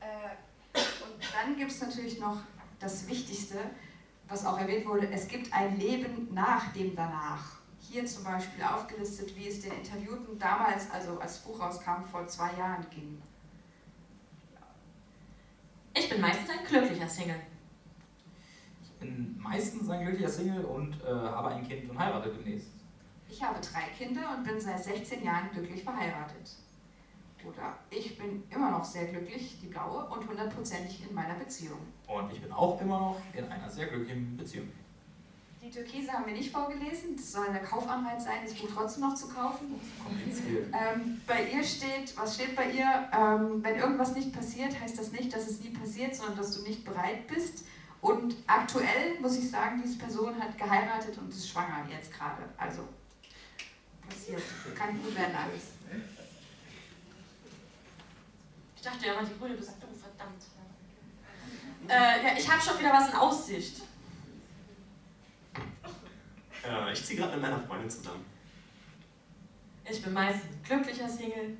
Äh, 0.00 0.76
und 0.76 1.22
dann 1.32 1.56
gibt 1.56 1.70
es 1.70 1.80
natürlich 1.80 2.18
noch 2.18 2.38
das 2.78 3.06
Wichtigste, 3.08 3.58
was 4.30 4.46
auch 4.46 4.58
erwähnt 4.58 4.86
wurde, 4.86 5.10
es 5.10 5.26
gibt 5.26 5.52
ein 5.52 5.78
Leben 5.78 6.28
nach 6.32 6.72
dem 6.72 6.94
Danach. 6.94 7.58
Hier 7.80 8.06
zum 8.06 8.22
Beispiel 8.22 8.62
aufgelistet, 8.62 9.36
wie 9.36 9.48
es 9.48 9.60
den 9.60 9.72
Interviewten 9.72 10.38
damals, 10.38 10.88
also 10.92 11.18
als 11.18 11.34
das 11.34 11.38
Buch 11.42 11.60
rauskam, 11.60 12.04
vor 12.10 12.26
zwei 12.28 12.56
Jahren 12.56 12.86
ging. 12.90 13.20
Ich 15.92 16.08
bin 16.08 16.20
meistens 16.20 16.48
ein 16.50 16.64
glücklicher 16.64 17.08
Single. 17.08 17.40
Ich 18.84 18.90
bin 19.00 19.36
meistens 19.42 19.90
ein 19.90 20.04
glücklicher 20.04 20.28
Single 20.28 20.64
und 20.64 20.94
äh, 21.02 21.08
habe 21.08 21.48
ein 21.48 21.66
Kind 21.66 21.90
und 21.90 21.98
heirate 21.98 22.30
demnächst. 22.30 22.68
Ich 23.28 23.42
habe 23.42 23.58
drei 23.60 23.88
Kinder 23.98 24.36
und 24.36 24.44
bin 24.44 24.60
seit 24.60 24.84
16 24.84 25.24
Jahren 25.24 25.50
glücklich 25.52 25.82
verheiratet. 25.82 26.56
Oder 27.46 27.78
ich 27.90 28.18
bin 28.18 28.42
immer 28.50 28.70
noch 28.70 28.84
sehr 28.84 29.06
glücklich, 29.06 29.58
die 29.62 29.66
blaue, 29.66 30.04
und 30.04 30.28
hundertprozentig 30.28 31.08
in 31.08 31.14
meiner 31.14 31.34
Beziehung. 31.34 31.78
Und 32.06 32.32
ich 32.32 32.40
bin 32.40 32.52
auch 32.52 32.80
immer 32.80 32.98
noch 32.98 33.20
in 33.34 33.44
einer 33.46 33.68
sehr 33.68 33.86
glücklichen 33.86 34.36
Beziehung. 34.36 34.68
Die 35.62 35.70
Türkise 35.70 36.10
haben 36.12 36.24
wir 36.24 36.32
nicht 36.32 36.50
vorgelesen, 36.50 37.16
das 37.16 37.32
soll 37.32 37.46
eine 37.46 37.60
Kaufanreiz 37.60 38.24
sein, 38.24 38.38
das 38.44 38.54
Buch 38.54 38.68
trotzdem 38.74 39.02
noch 39.02 39.14
zu 39.14 39.28
kaufen. 39.28 39.78
Kompliziert. 40.02 40.68
Ähm, 40.72 41.20
bei 41.26 41.50
ihr 41.50 41.62
steht, 41.62 42.16
was 42.16 42.34
steht 42.34 42.56
bei 42.56 42.70
ihr? 42.70 43.08
Ähm, 43.12 43.62
wenn 43.62 43.76
irgendwas 43.76 44.14
nicht 44.14 44.32
passiert, 44.32 44.80
heißt 44.80 44.98
das 44.98 45.12
nicht, 45.12 45.34
dass 45.34 45.48
es 45.48 45.60
nie 45.60 45.70
passiert, 45.70 46.14
sondern 46.14 46.38
dass 46.38 46.56
du 46.56 46.62
nicht 46.62 46.84
bereit 46.84 47.26
bist. 47.26 47.66
Und 48.00 48.36
aktuell 48.46 49.20
muss 49.20 49.36
ich 49.36 49.50
sagen, 49.50 49.82
diese 49.84 49.98
Person 49.98 50.42
hat 50.42 50.56
geheiratet 50.56 51.18
und 51.18 51.28
ist 51.28 51.50
schwanger 51.50 51.86
jetzt 51.90 52.10
gerade. 52.10 52.42
Also 52.56 52.88
passiert. 54.08 54.42
Kann 54.74 55.00
gut 55.02 55.14
werden 55.14 55.34
alles. 55.36 56.19
Ich 58.80 58.86
dachte 58.86 59.06
ja, 59.08 59.22
die 59.22 59.38
Grüne 59.38 59.56
bist 59.56 59.72
du, 59.72 59.86
verdammt. 59.88 60.42
Äh, 61.86 62.24
ja, 62.24 62.38
ich 62.38 62.50
habe 62.50 62.62
schon 62.62 62.78
wieder 62.78 62.94
was 62.94 63.10
in 63.10 63.14
Aussicht. 63.14 63.82
Äh, 66.64 66.92
ich 66.94 67.04
ziehe 67.04 67.18
gerade 67.18 67.32
mit 67.32 67.42
meiner 67.42 67.60
Freundin 67.60 67.90
zusammen. 67.90 68.24
Ich 69.84 70.02
bin 70.02 70.16
ein 70.16 70.40
glücklicher 70.64 71.10
Single. 71.10 71.58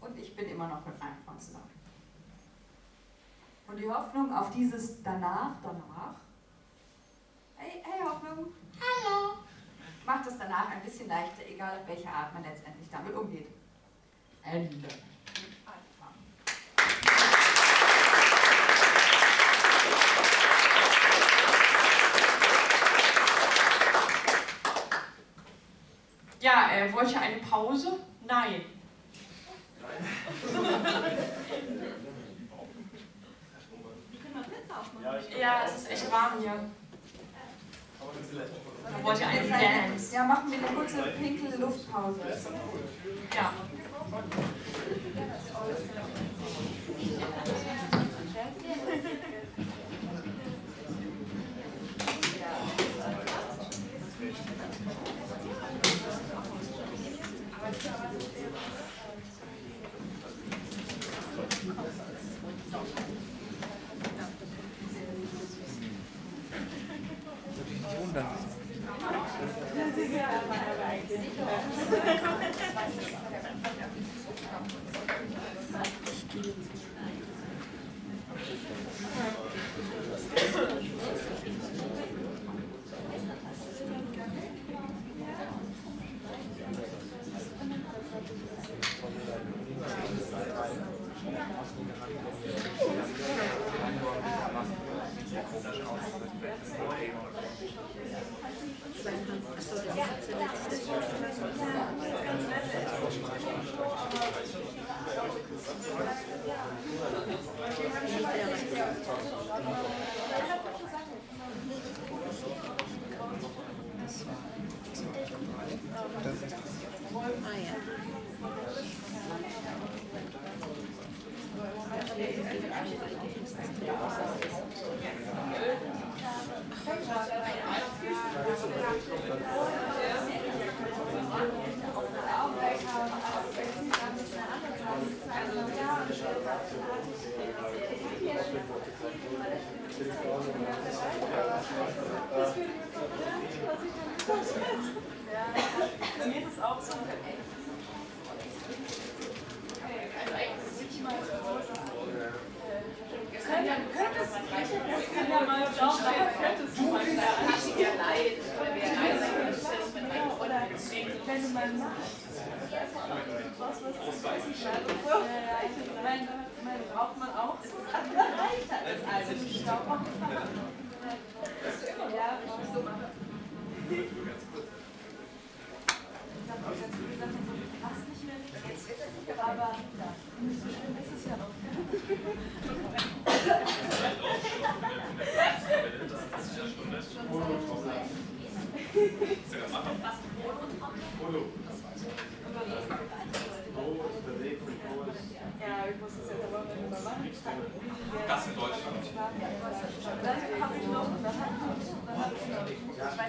Und 0.00 0.18
ich 0.18 0.34
bin 0.34 0.50
immer 0.50 0.66
noch 0.66 0.84
mit 0.84 0.98
meinem 0.98 1.22
Freund 1.24 1.40
zusammen. 1.40 1.70
Und 3.68 3.76
die 3.76 3.88
Hoffnung 3.88 4.34
auf 4.34 4.50
dieses 4.50 5.00
danach, 5.04 5.52
danach. 5.62 6.16
Hey, 7.58 7.80
hey 7.80 8.00
Hoffnung. 8.02 8.52
Hallo. 8.80 9.36
Macht 10.04 10.26
es 10.26 10.36
danach 10.36 10.68
ein 10.68 10.82
bisschen 10.82 11.06
leichter, 11.06 11.46
egal 11.48 11.78
auf 11.78 11.86
welche 11.86 12.08
Art 12.08 12.34
man 12.34 12.42
letztendlich 12.42 12.88
damit 12.90 13.14
umgeht. 13.14 13.46
Ende. 14.42 14.88
Ja, 26.50 26.72
äh, 26.72 26.92
wollte 26.92 27.10
ich 27.10 27.16
eine 27.16 27.36
Pause? 27.36 27.98
Nein. 28.26 28.62
Ja, 35.40 35.62
es 35.64 35.76
ist 35.76 35.90
echt 35.90 36.10
warm 36.10 36.40
hier. 36.40 36.54
Da 38.84 39.04
wollte 39.04 39.20
ich 39.20 39.26
einen 39.26 39.48
Dance. 39.48 40.14
Ja, 40.14 40.24
machen 40.24 40.50
wir 40.50 40.58
eine 40.58 40.76
kurze 40.76 41.02
pinke 41.02 41.56
Luftpause. 41.56 42.20
Ja. 43.36 43.52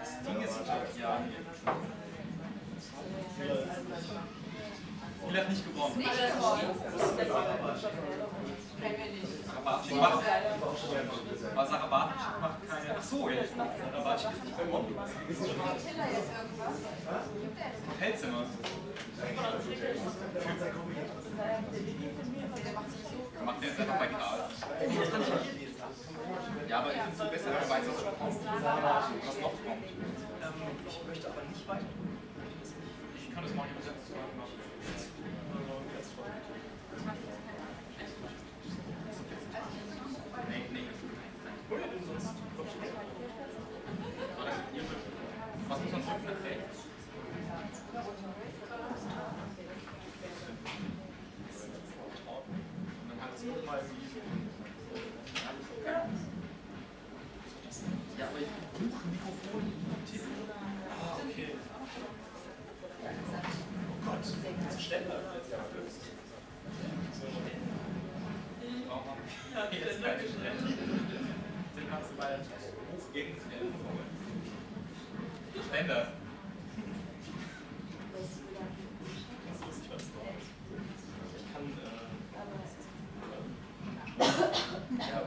Das 0.00 0.22
Ding 0.24 0.42
ist, 0.42 0.60
ja. 0.98 1.20
Spiel 5.28 5.40
hat 5.40 5.48
nicht 5.50 5.64
gewonnen. 5.66 6.04
Sarabatic 9.46 9.96
macht, 9.96 10.24
aber 11.54 11.66
Sarabatic 11.66 12.16
macht 12.40 12.68
keine. 12.68 12.94
Hotelzimmer. 17.90 18.44
Macht 23.44 23.62
der 23.62 23.68
jetzt 23.68 23.80
einfach 23.80 23.98
bei 23.98 24.06
Karl. 24.06 24.38
Ja, 26.68 26.78
aber 26.80 26.92
ich 26.92 27.00
finde 27.00 27.24
es 27.24 27.30
besser, 27.30 27.46
wenn 27.46 27.54
man 27.54 27.70
weiß, 27.70 27.84
was 27.88 28.04
noch 29.40 29.52
kommt. 29.64 29.84
ich 30.88 31.06
möchte 31.06 31.28
aber 31.28 31.42
nicht 31.48 31.68
weiter. 31.68 31.84
Ich 33.16 33.34
kann 33.34 33.42
das 33.42 33.54
mal 33.54 33.64
nicht 33.64 33.76
übersetzen. 33.76 34.14
Nee, 40.48 40.64
nee. 40.72 40.88
Was 45.68 45.78
muss 45.80 45.92
man 45.92 46.02
drücken? 46.02 46.24
nach 46.28 46.44
rechts? 46.44 46.78
Und 52.98 53.08
dann 53.08 53.20
halt 53.20 53.38
so 53.38 53.46
mal 53.66 53.80
wie. 53.82 54.08
ein 64.70 64.80
Ständer 64.80 65.20
jetzt 65.34 65.50
ja 65.50 65.58
gelöst. 65.72 66.02
So 67.12 67.26
ein 67.26 67.32
Modell. 67.34 67.60
Ja, 69.54 69.60
jetzt 69.70 70.02
keine 70.02 70.28
Stelle. 70.28 70.60
Den 71.76 71.86
kannst 71.90 72.10
du 72.10 72.14
mal 72.16 72.40
hochgehen. 72.92 73.36
Ständer. 75.68 76.08
Das 79.44 79.56
ist 79.56 79.66
lustig, 79.66 79.88
was 79.92 80.02
du 80.02 80.18
hast. 80.24 80.48
Ich 81.36 81.44
kann. 81.52 81.64
Äh, 81.78 82.02
ja. 84.98 85.20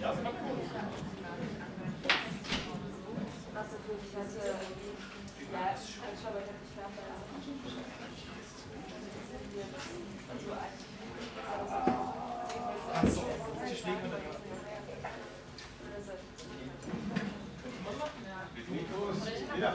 Ja, 0.00 0.12
ist 0.12 0.18
aber 0.20 0.30
cool. 0.30 0.58
So, 13.04 13.22
Tisch 13.66 13.84
legen 13.84 14.02
wir 14.02 14.10
dann. 14.10 14.22
Ja. 19.60 19.74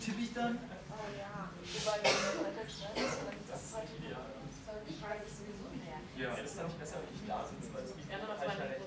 Tippe 0.00 0.20
ich 0.20 0.32
dann? 0.34 0.58
Ja, 6.18 6.34
ist 6.34 6.50
es 6.50 6.56
dann 6.56 6.66
nicht 6.66 6.78
besser, 6.78 6.96
wenn 7.02 7.14
ich 7.14 7.26
da 7.28 7.44
sitze, 7.44 7.74
weil 7.74 7.82
es 7.84 7.96
mich 7.96 8.04
halt 8.10 8.22
halt 8.22 8.80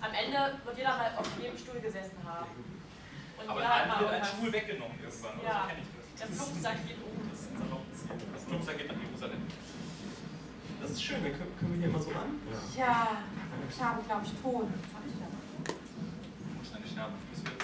Am 0.00 0.12
Ende 0.12 0.58
wird 0.64 0.76
jeder 0.78 0.96
mal 0.96 1.12
auf 1.16 1.26
jedem 1.40 1.56
Stuhl 1.56 1.80
gesessen 1.80 2.18
haben. 2.26 2.50
Und 3.38 3.48
Aber 3.48 3.60
jeder 3.60 3.68
hat 3.74 3.80
dann 3.82 3.88
mal 3.88 4.00
wird 4.00 4.08
ein 4.10 4.14
irgendwas- 4.16 4.32
Stuhl 4.36 4.52
weggenommen 4.52 4.98
irgendwann, 5.00 5.38
oder 5.38 5.48
Ja. 5.48 5.62
so 5.62 5.68
kenne 5.68 5.80
ich 5.82 5.88
das. 5.94 6.04
Der 6.18 6.28
Flugsack 6.36 6.78
geht 6.86 6.98
um. 7.02 7.30
Das 7.30 7.40
ist 7.40 7.48
unser 7.54 7.70
Hauptziel. 7.70 8.10
Das 8.34 8.42
Flugsack 8.44 8.78
geht 8.78 8.88
nach 8.88 9.02
Jerusalem. 9.02 9.42
Das 10.82 10.90
ist 10.90 11.02
schön, 11.04 11.22
dann 11.22 11.32
können, 11.32 11.54
können 11.58 11.72
wir 11.74 11.78
hier 11.78 11.88
immer 11.88 12.02
so 12.02 12.10
ran. 12.10 12.40
Tja, 12.74 13.22
ich 13.70 13.80
habe, 13.80 14.00
wir- 14.68 14.92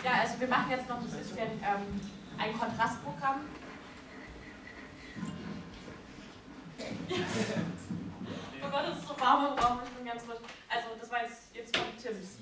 Ja, 0.05 0.13
also 0.23 0.41
wir 0.41 0.49
machen 0.49 0.71
jetzt 0.71 0.89
noch 0.89 0.99
ein 0.99 1.05
bisschen 1.05 1.39
ähm, 1.39 2.01
ein 2.39 2.53
Kontrastprogramm. 2.59 3.41
oh 8.63 8.71
Gott, 8.71 8.85
es 8.93 8.99
ist 8.99 9.09
so 9.09 9.21
warm 9.21 9.53
im 9.53 9.59
Raum, 9.65 9.81
ich 9.85 9.91
bin 9.91 10.05
ganz 10.07 10.23
frisch. 10.25 10.39
Also 10.69 10.89
das 11.01 11.11
war 11.11 11.23
jetzt, 11.23 11.43
jetzt 11.55 11.75
kommt 11.77 11.99
Tims. 12.01 12.39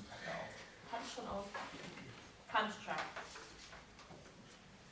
Punch 0.89 1.03
schon 1.15 1.27
aus. 1.27 1.45
Punch 2.51 2.73
Truck. 2.85 2.95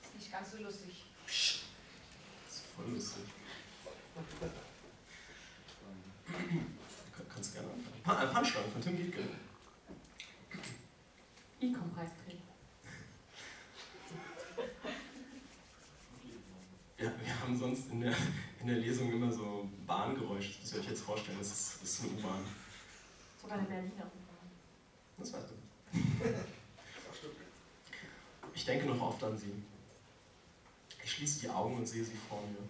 Ist 0.04 0.16
nicht 0.16 0.32
ganz 0.32 0.52
so 0.52 0.58
lustig. 0.58 1.06
Das 1.26 2.56
ist 2.56 2.64
voll 2.76 2.86
lustig. 2.94 3.24
Kann- 7.18 7.28
Kannst 7.34 7.54
gerne 7.54 7.68
anfangen. 7.70 8.02
Pa 8.04 8.24
äh, 8.24 8.28
Punchline 8.28 8.72
von 8.72 8.82
Tim 8.82 8.98
Gietke. 8.98 9.24
Ecom-Preisträger. 11.62 12.42
Ja, 16.98 17.12
wir 17.24 17.40
haben 17.42 17.58
sonst 17.58 17.90
in 17.92 18.02
der, 18.02 18.16
in 18.62 18.68
der 18.68 18.78
Lesung 18.78 19.12
immer 19.12 19.32
so 19.32 19.70
Bahngeräusche. 19.86 20.52
Das 20.54 20.60
müsst 20.62 20.74
ihr 20.76 20.80
euch 20.82 20.88
jetzt 20.90 21.02
vorstellen. 21.02 21.38
Das 21.40 21.48
ist, 21.52 21.82
das 21.82 21.90
ist 21.92 22.02
eine 22.04 22.12
U-Bahn. 22.14 22.46
Sogar 23.42 23.58
eine 23.58 23.68
Berliner 23.68 24.06
U-Bahn. 24.06 24.50
Das 25.18 25.34
weißt 25.34 25.46
du. 25.50 25.56
Ich 28.66 28.72
denke 28.72 28.88
noch 28.88 29.00
oft 29.00 29.24
an 29.24 29.38
sie. 29.38 29.54
Ich 31.04 31.12
schließe 31.12 31.42
die 31.42 31.50
Augen 31.52 31.76
und 31.78 31.86
sehe 31.86 32.04
sie 32.04 32.16
vor 32.28 32.42
mir. 32.42 32.68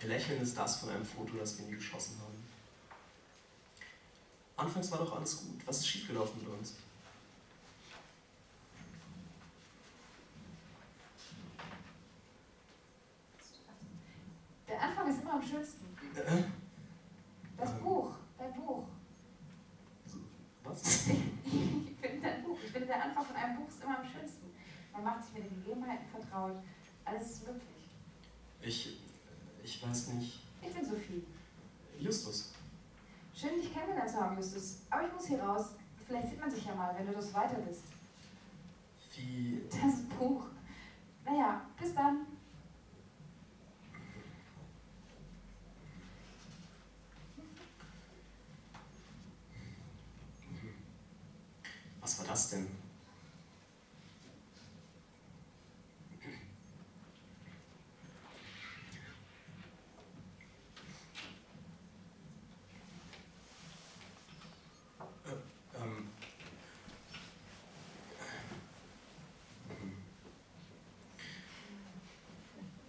Ihr 0.00 0.10
Lächeln 0.10 0.40
ist 0.40 0.56
das 0.56 0.76
von 0.76 0.90
einem 0.90 1.04
Foto, 1.04 1.36
das 1.38 1.58
wir 1.58 1.66
nie 1.66 1.74
geschossen 1.74 2.16
haben. 2.22 2.46
Anfangs 4.56 4.92
war 4.92 4.98
doch 5.00 5.16
alles 5.16 5.38
gut. 5.38 5.66
Was 5.66 5.78
ist 5.78 5.88
schiefgelaufen 5.88 6.40
mit 6.40 6.56
uns? 6.56 6.74
Der 14.68 14.82
Anfang 14.82 15.08
ist 15.08 15.22
immer 15.22 15.34
am 15.34 15.42
schönsten. 15.42 15.84
Äh, 16.16 16.42
Das 17.56 17.70
Ähm. 17.70 17.80
Buch, 17.82 18.10
dein 18.38 18.54
Buch. 18.54 18.84
was? 20.64 20.82
Ich 20.82 22.00
finde 22.00 22.20
dein 22.22 22.44
Buch. 22.44 22.58
Ich 22.64 22.70
finde, 22.70 22.86
der 22.86 23.02
Anfang 23.04 23.24
von 23.24 23.36
einem 23.36 23.56
Buch 23.56 23.68
ist 23.68 23.82
immer 23.82 23.98
am 23.98 24.04
schönsten. 24.04 24.52
Man 24.92 25.04
macht 25.04 25.24
sich 25.24 25.34
mit 25.34 25.50
den 25.50 25.64
Vertraut. 26.48 26.62
Alles 27.04 27.30
ist 27.30 27.46
möglich. 27.46 27.62
Ich, 28.60 28.98
ich 29.62 29.82
weiß 29.82 30.08
nicht. 30.08 30.40
Ich 30.62 30.74
bin 30.74 30.84
Sophie. 30.84 31.24
Justus. 31.98 32.52
Schön, 33.34 33.60
dich 33.60 33.72
kennengelernt 33.72 34.10
zu 34.10 34.16
haben, 34.20 34.36
Justus. 34.36 34.78
Aber 34.90 35.06
ich 35.06 35.12
muss 35.12 35.26
hier 35.26 35.42
raus. 35.42 35.70
Vielleicht 36.06 36.30
sieht 36.30 36.40
man 36.40 36.50
sich 36.50 36.64
ja 36.64 36.74
mal, 36.74 36.94
wenn 36.96 37.06
du 37.06 37.12
das 37.12 37.32
weiter 37.34 37.56
bist. 37.56 37.82
Wie. 39.16 39.62
Das 39.68 40.02
Buch. 40.18 40.44
Naja, 41.24 41.62
bis 41.78 41.94
dann. 41.94 42.26
Was 52.00 52.18
war 52.20 52.26
das 52.26 52.50
denn? 52.50 52.66
Äh, 65.26 65.30
ähm. 65.76 66.08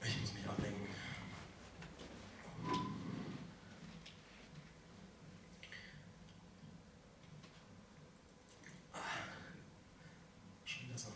Ich 0.01 0.21
muss 0.21 0.33
mich 0.33 0.47
ablenken. 0.47 0.87
Schon 10.63 10.89
besser. 10.89 11.11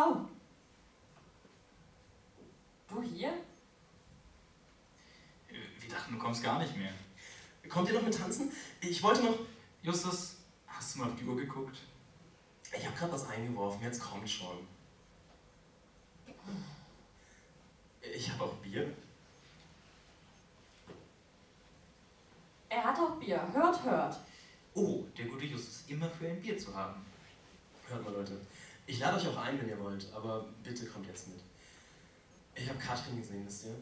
Oh. 0.00 0.28
Du 2.88 3.02
hier? 3.02 3.32
Du 6.10 6.18
kommst 6.18 6.42
gar 6.42 6.58
nicht 6.58 6.76
mehr. 6.76 6.92
Kommt 7.68 7.88
ihr 7.88 7.94
noch 7.94 8.02
mit 8.02 8.16
tanzen? 8.16 8.50
Ich 8.80 9.02
wollte 9.02 9.24
noch. 9.24 9.38
Justus, 9.82 10.36
hast 10.66 10.94
du 10.94 11.00
mal 11.00 11.08
auf 11.10 11.16
die 11.16 11.24
Uhr 11.24 11.36
geguckt? 11.36 11.78
Ich 12.76 12.84
habe 12.86 12.96
gerade 12.96 13.12
was 13.12 13.28
eingeworfen, 13.28 13.82
jetzt 13.82 14.00
kommt 14.00 14.28
schon. 14.28 14.66
Ich 18.00 18.30
habe 18.30 18.44
auch 18.44 18.54
Bier. 18.54 18.94
Er 22.68 22.84
hat 22.84 22.98
auch 22.98 23.16
Bier. 23.18 23.40
Hört, 23.52 23.82
hört. 23.84 24.20
Oh, 24.74 25.04
der 25.16 25.26
gute 25.26 25.46
Justus 25.46 25.80
ist 25.80 25.90
immer 25.90 26.08
für 26.08 26.28
ein 26.28 26.40
Bier 26.40 26.58
zu 26.58 26.74
haben. 26.74 27.04
Hört 27.86 28.04
mal, 28.04 28.12
Leute. 28.12 28.40
Ich 28.86 28.98
lade 28.98 29.16
euch 29.16 29.28
auch 29.28 29.36
ein, 29.38 29.60
wenn 29.60 29.68
ihr 29.68 29.78
wollt, 29.78 30.10
aber 30.14 30.46
bitte 30.62 30.86
kommt 30.86 31.06
jetzt 31.06 31.28
mit. 31.28 31.40
Ich 32.54 32.68
habe 32.68 32.78
Katrin 32.78 33.18
gesehen, 33.18 33.46
wisst 33.46 33.66
ihr? 33.66 33.76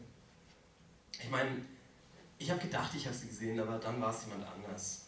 Ich 1.19 1.29
meine, 1.29 1.65
ich 2.39 2.49
habe 2.51 2.59
gedacht, 2.61 2.93
ich 2.95 3.05
habe 3.05 3.15
sie 3.15 3.27
gesehen, 3.27 3.59
aber 3.59 3.79
dann 3.79 3.99
war 4.01 4.11
es 4.11 4.25
jemand 4.25 4.45
anders. 4.47 5.05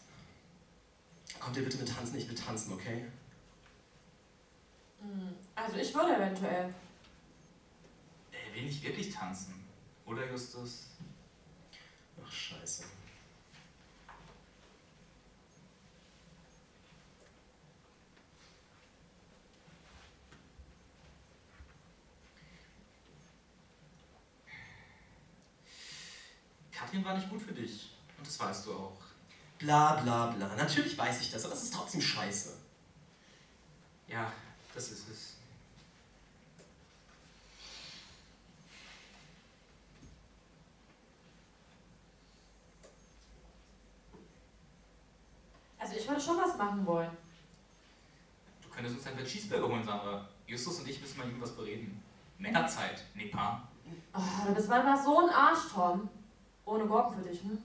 Kommt 1.38 1.56
ihr 1.56 1.64
bitte 1.64 1.78
mit 1.78 1.88
tanzen? 1.88 2.16
Ich 2.18 2.28
will 2.28 2.34
tanzen, 2.34 2.72
okay? 2.72 3.06
Hm, 5.00 5.34
Also 5.54 5.76
ich 5.76 5.94
würde 5.94 6.16
eventuell. 6.16 6.74
Er 8.32 8.54
will 8.54 8.64
nicht 8.64 8.82
wirklich 8.82 9.12
tanzen. 9.14 9.64
Oder, 10.06 10.28
Justus? 10.30 10.88
Ach, 12.24 12.30
scheiße. 12.32 12.84
Athen 26.90 27.04
war 27.04 27.14
nicht 27.14 27.30
gut 27.30 27.40
für 27.40 27.52
dich. 27.52 27.90
Und 28.18 28.26
das 28.26 28.38
weißt 28.38 28.66
du 28.66 28.72
auch. 28.72 28.98
Bla 29.58 30.00
bla 30.00 30.26
bla. 30.26 30.54
Natürlich 30.56 30.98
weiß 30.98 31.20
ich 31.20 31.30
das, 31.30 31.44
aber 31.44 31.54
es 31.54 31.62
ist 31.62 31.74
trotzdem 31.74 32.00
scheiße. 32.00 32.56
Ja, 34.08 34.32
das 34.74 34.90
ist 34.90 35.08
es. 35.08 35.36
Also 45.78 45.94
ich 45.96 46.08
würde 46.08 46.20
schon 46.20 46.38
was 46.38 46.56
machen 46.58 46.84
wollen. 46.86 47.10
Du 48.62 48.68
könntest 48.68 48.96
uns 48.96 49.06
einfach 49.06 49.24
Cheeseburger 49.24 49.68
holen, 49.68 49.84
Sandra. 49.84 50.28
Justus 50.46 50.80
und 50.80 50.88
ich 50.88 51.00
müssen 51.00 51.18
mal 51.18 51.26
irgendwas 51.26 51.54
bereden. 51.54 52.02
Männerzeit, 52.38 53.04
ne 53.14 53.26
pas? 53.26 53.60
Oh, 54.14 54.46
du 54.46 54.54
bist 54.54 54.68
manchmal 54.68 55.02
so 55.02 55.20
ein 55.20 55.30
Arsch, 55.30 55.72
Tom. 55.72 56.08
Ohne 56.70 56.86
Gurken 56.86 57.20
für 57.20 57.28
dich, 57.28 57.42
hm? 57.42 57.58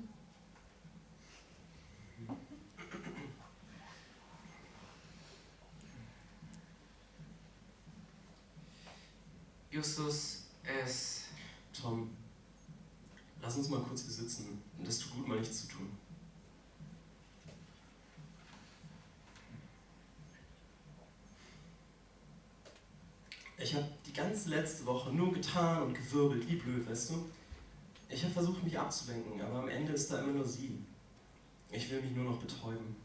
Justus, 9.70 10.46
es. 10.64 11.26
Tom, 11.80 12.10
lass 13.40 13.58
uns 13.58 13.70
mal 13.70 13.80
kurz 13.82 14.02
hier 14.06 14.12
sitzen. 14.12 14.60
Das 14.84 14.98
tut 14.98 15.14
gut, 15.14 15.28
mal 15.28 15.40
nichts 15.40 15.62
zu 15.62 15.68
tun. 15.68 15.96
Ich 23.60 23.76
habe 23.76 23.86
die 24.04 24.14
ganze 24.14 24.50
letzte 24.50 24.84
Woche 24.88 25.12
nur 25.12 25.32
getan 25.32 25.84
und 25.84 25.94
gewirbelt, 25.94 26.50
wie 26.50 26.56
blöd, 26.56 26.90
weißt 26.90 27.12
du? 27.12 27.30
Ich 28.08 28.24
habe 28.24 28.34
versucht, 28.34 28.64
mich 28.64 28.78
abzulenken, 28.78 29.42
aber 29.42 29.60
am 29.60 29.70
Ende 29.70 29.94
ist 29.94 30.12
da 30.12 30.20
immer 30.20 30.34
nur 30.34 30.46
sie. 30.46 30.80
Ich 31.72 31.90
will 31.90 32.02
mich 32.02 32.12
nur 32.12 32.26
noch 32.32 32.40
betäuben. 32.40 32.96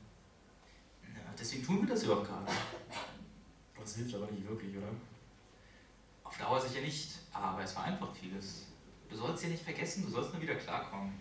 Ja, 1.02 1.34
deswegen 1.38 1.64
tun 1.64 1.80
wir 1.80 1.88
das 1.88 2.04
ja 2.04 2.12
auch 2.12 2.22
gerade. 2.22 2.52
Das 3.78 3.96
hilft 3.96 4.14
aber 4.14 4.30
nicht 4.30 4.46
wirklich, 4.46 4.76
oder? 4.76 4.88
Auf 6.22 6.36
Dauer 6.36 6.60
sicher 6.60 6.82
nicht, 6.82 7.18
aber 7.32 7.62
es 7.62 7.72
vereinfacht 7.72 8.16
vieles. 8.16 8.66
Du 9.08 9.16
sollst 9.16 9.42
ja 9.42 9.48
nicht 9.48 9.64
vergessen, 9.64 10.04
du 10.04 10.10
sollst 10.10 10.32
nur 10.32 10.42
wieder 10.42 10.54
klarkommen. 10.54 11.12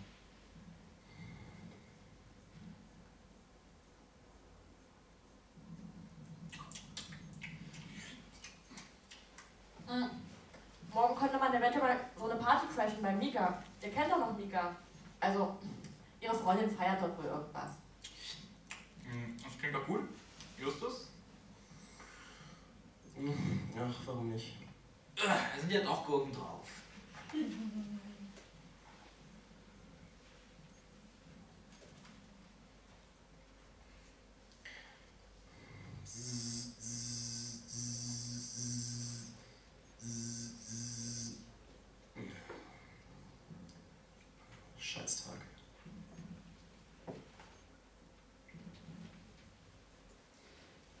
Hm. 9.86 10.10
Morgen 10.92 11.14
könnte 11.16 11.38
man 11.38 11.54
eventuell 11.54 11.82
mal 11.82 12.00
so 12.16 12.28
eine 12.28 12.40
Party 12.40 12.66
crashen 12.74 13.02
bei 13.02 13.12
Mika. 13.14 13.62
Ihr 13.82 13.90
kennt 13.90 14.10
doch 14.10 14.18
noch 14.18 14.36
Mika. 14.36 14.74
Also, 15.20 15.56
ihre 16.20 16.34
Freundin 16.34 16.70
feiert 16.70 17.00
dort 17.00 17.16
wohl 17.18 17.26
irgendwas. 17.26 17.70
Hm, 19.04 19.36
Das 19.42 19.58
klingt 19.58 19.74
doch 19.74 19.88
cool. 19.88 20.08
Justus? 20.58 21.08
Ach, 23.16 23.94
warum 24.06 24.30
nicht? 24.30 24.56
Da 25.16 25.36
sind 25.60 25.70
ja 25.70 25.80
doch 25.80 26.04
Gurken 26.06 26.32
drauf. 26.32 26.66
Scheißtag. 44.90 45.36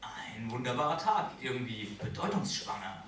Ein 0.00 0.48
wunderbarer 0.48 0.96
Tag, 0.96 1.32
irgendwie 1.40 1.86
bedeutungsschwanger. 2.00 3.02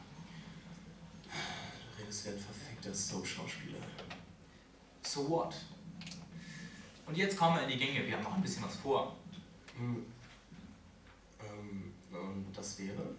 Du 1.24 2.02
redest 2.02 2.26
wie 2.26 2.30
ein 2.30 2.38
verfickter 2.38 2.92
Soap-Schauspieler. 2.92 3.78
So 5.02 5.30
what? 5.30 5.54
Und 7.06 7.16
jetzt 7.16 7.36
kommen 7.36 7.56
wir 7.56 7.62
in 7.62 7.70
die 7.70 7.78
Gänge, 7.78 8.04
wir 8.04 8.16
haben 8.16 8.24
noch 8.24 8.34
ein 8.34 8.42
bisschen 8.42 8.64
was 8.64 8.74
vor. 8.74 9.14
Hm. 9.76 10.04
Ähm, 11.40 11.94
und 12.10 12.52
das 12.52 12.76
wäre? 12.80 13.14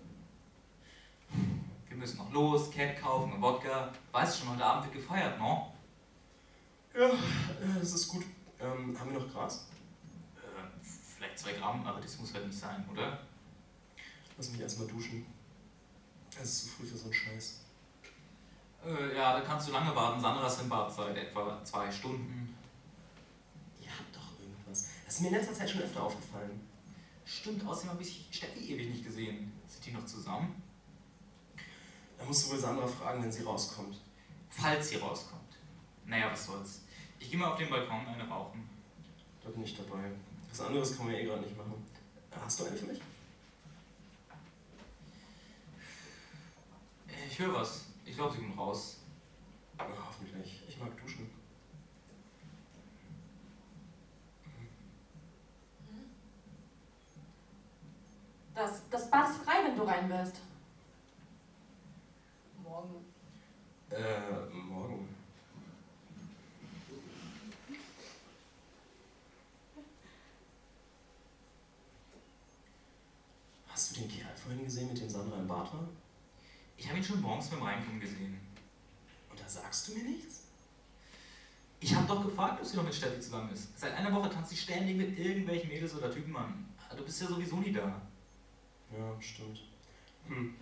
Wir 1.88 1.95
müssen 1.97 2.18
noch 2.18 2.32
los, 2.34 2.70
Cat 2.72 2.99
kaufen 2.99 3.32
und 3.32 3.41
Wodka. 3.41 3.93
Weißt 4.11 4.36
du 4.36 4.39
schon, 4.43 4.55
heute 4.55 4.66
Abend 4.66 4.84
wird 4.84 4.95
gefeiert, 4.95 5.39
no? 5.39 5.72
Ja, 6.93 7.07
äh, 7.07 7.79
das 7.79 7.93
ist 7.93 8.07
gut. 8.07 8.23
Ähm, 8.59 8.97
haben 8.99 9.11
wir 9.11 9.19
noch 9.19 9.31
Gras? 9.31 9.67
Äh, 10.35 10.85
vielleicht 11.17 11.39
zwei 11.39 11.53
Gramm, 11.53 11.85
aber 11.85 11.99
das 11.99 12.19
muss 12.19 12.33
halt 12.33 12.45
nicht 12.45 12.57
sein, 12.57 12.87
oder? 12.91 13.19
Lass 14.37 14.51
mich 14.51 14.61
erstmal 14.61 14.87
duschen. 14.87 15.25
Es 16.39 16.49
ist 16.49 16.65
zu 16.65 16.67
früh 16.69 16.85
für 16.85 16.97
so 16.97 17.05
einen 17.05 17.13
Scheiß. 17.13 17.61
Äh, 18.85 19.15
ja, 19.15 19.39
da 19.39 19.41
kannst 19.41 19.67
du 19.67 19.71
lange 19.71 19.95
warten. 19.95 20.21
Sandra 20.21 20.45
ist 20.45 20.61
in 20.61 20.69
Badzeit, 20.69 21.17
etwa 21.17 21.63
zwei 21.63 21.91
Stunden. 21.91 22.55
Ihr 23.81 23.89
habt 23.89 24.15
doch 24.15 24.39
irgendwas. 24.39 24.87
Das 25.05 25.15
ist 25.15 25.21
mir 25.21 25.29
in 25.29 25.35
letzter 25.35 25.53
Zeit 25.53 25.69
schon 25.69 25.81
öfter 25.81 26.03
aufgefallen. 26.03 26.61
Stimmt, 27.25 27.65
außerdem 27.65 27.91
habe 27.91 28.03
ich 28.03 28.27
Steffi 28.31 28.59
ewig 28.71 28.89
nicht 28.89 29.05
gesehen. 29.05 29.51
Sind 29.67 29.85
die 29.85 29.91
noch 29.91 30.05
zusammen? 30.05 30.61
Da 32.17 32.25
musst 32.25 32.45
du 32.45 32.51
wohl 32.51 32.59
Sandra 32.59 32.87
fragen, 32.87 33.23
wenn 33.23 33.31
sie 33.31 33.43
rauskommt. 33.43 33.99
Falls 34.49 34.89
sie 34.89 34.97
rauskommt. 34.97 35.41
Naja, 36.05 36.31
was 36.31 36.45
soll's. 36.45 36.82
Ich 37.24 37.32
gehe 37.32 37.39
mal 37.39 37.51
auf 37.51 37.57
den 37.57 37.69
Balkon 37.69 38.05
eine 38.05 38.28
rauchen. 38.28 38.69
Da 39.41 39.49
bin 39.49 39.63
ich 39.63 39.78
dabei. 39.78 40.11
Was 40.49 40.59
anderes 40.59 40.97
kann 40.97 41.05
man 41.05 41.15
ja 41.15 41.21
eh 41.21 41.26
gerade 41.26 41.41
nicht 41.41 41.55
machen. 41.55 41.74
Hast 42.32 42.59
du 42.59 42.65
eine 42.65 42.76
für 42.76 42.86
mich? 42.88 42.99
Äh, 47.07 47.28
Ich 47.30 47.39
höre 47.39 47.53
was. 47.53 47.86
Ich 48.05 48.15
glaube, 48.15 48.34
sie 48.36 48.41
kommt 48.41 48.57
raus. 48.57 48.97
Na, 49.78 49.86
hoffentlich. 50.05 50.63
Ich 50.67 50.78
mag 50.78 50.89
duschen. 51.01 51.30
Das, 58.53 58.88
das 58.89 59.09
Bad 59.09 59.30
ist 59.30 59.38
frei, 59.43 59.63
wenn 59.65 59.78
du 59.78 59.84
rein 59.84 60.09
willst. 60.09 60.41
Morgen. 62.61 63.05
Äh, 63.89 64.53
morgen. 64.53 65.12
Hast 73.74 73.89
du 73.89 74.01
den 74.01 74.07
Kerl 74.07 74.36
vorhin 74.36 74.63
gesehen, 74.63 74.88
mit 74.89 75.01
dem 75.01 75.09
Sandra 75.09 75.36
im 75.36 75.47
Bad 75.47 75.74
war? 75.74 75.89
Ich 76.78 76.88
habe 76.88 76.99
ihn 76.99 77.03
schon 77.03 77.19
morgens 77.21 77.47
beim 77.47 77.63
Reinkommen 77.63 77.99
gesehen. 77.99 78.39
Und 79.32 79.39
da 79.39 79.49
sagst 79.49 79.88
du 79.88 79.95
mir 79.95 80.03
nichts? 80.03 80.41
Ich 81.80 81.95
habe 81.95 82.05
doch 82.05 82.24
gefragt, 82.24 82.61
ob 82.61 82.67
sie 82.67 82.78
noch 82.78 82.84
mit 82.84 82.93
Steffi 82.93 83.19
zusammen 83.19 83.51
ist. 83.51 83.67
Seit 83.76 83.95
einer 83.95 84.13
Woche 84.13 84.30
tanzt 84.30 84.51
sie 84.51 84.57
ständig 84.57 84.95
mit 84.95 85.17
irgendwelchen 85.17 85.69
Mädels 85.69 85.95
oder 85.95 86.11
Typen 86.11 86.36
an. 86.38 86.69
Du 86.95 87.03
bist 87.03 87.19
ja 87.19 87.28
sowieso 87.28 87.55
nie 87.55 87.71
da. 87.71 87.99
Ja, 88.95 89.19
stimmt. 89.19 89.61
Hm. 90.28 90.53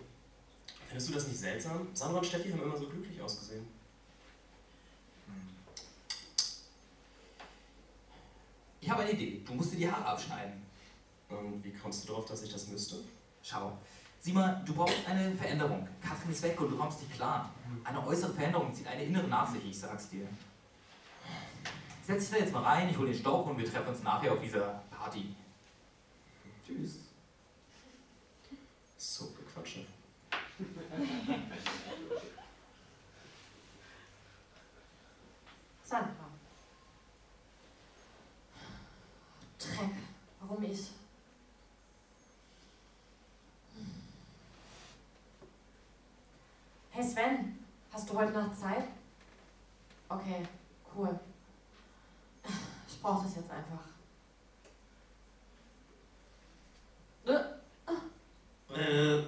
Findest 0.86 1.10
du 1.10 1.12
das 1.12 1.28
nicht 1.28 1.38
seltsam? 1.38 1.88
Sandra 1.92 2.18
und 2.18 2.26
Steffi 2.26 2.50
haben 2.50 2.62
immer 2.62 2.78
so 2.78 2.88
glücklich 2.88 3.20
ausgesehen. 3.20 3.66
Ich 8.80 8.88
habe 8.88 9.02
eine 9.02 9.12
Idee. 9.12 9.42
Du 9.44 9.52
musst 9.52 9.74
dir 9.74 9.76
die 9.76 9.92
Haare 9.92 10.06
abschneiden. 10.06 10.71
Und 11.32 11.64
wie 11.64 11.72
kommst 11.72 12.04
du 12.04 12.08
darauf, 12.08 12.26
dass 12.26 12.42
ich 12.42 12.52
das 12.52 12.68
müsste? 12.68 12.96
Schau. 13.42 13.78
Sieh 14.20 14.32
mal, 14.32 14.62
du 14.64 14.74
brauchst 14.74 15.06
eine 15.06 15.34
Veränderung. 15.34 15.88
Katrin 16.00 16.30
ist 16.30 16.42
weg 16.42 16.60
und 16.60 16.70
du 16.70 16.76
kommst 16.76 17.00
nicht 17.00 17.14
klar. 17.14 17.50
Eine 17.82 18.06
äußere 18.06 18.32
Veränderung 18.32 18.72
zieht 18.72 18.86
eine 18.86 19.04
innere 19.04 19.26
nach 19.26 19.50
sich, 19.50 19.64
ich 19.64 19.78
sag's 19.78 20.10
dir. 20.10 20.28
Setz 22.04 22.28
dich 22.28 22.30
da 22.30 22.36
jetzt 22.44 22.52
mal 22.52 22.62
rein, 22.62 22.88
ich 22.88 22.96
hole 22.96 23.10
den 23.10 23.18
Stauch 23.18 23.46
und 23.46 23.58
wir 23.58 23.68
treffen 23.70 23.88
uns 23.88 24.02
nachher 24.02 24.32
auf 24.32 24.40
dieser 24.40 24.82
Party. 24.90 25.34
Tschüss. 26.64 26.98
So 28.96 29.30
Gequatsche. 29.30 29.84
Sandra. 35.84 36.12
Dreck. 39.58 39.90
Warum 40.40 40.62
ich? 40.62 41.01
Hey 46.92 47.02
Sven, 47.02 47.58
hast 47.92 48.08
du 48.10 48.18
heute 48.18 48.32
Nacht 48.32 48.54
Zeit? 48.56 48.84
Okay, 50.08 50.42
cool. 50.94 51.18
Ich 52.88 53.00
brauche 53.00 53.24
das 53.24 53.36
jetzt 53.36 53.50
einfach. 53.50 53.80
Äh, 58.74 59.22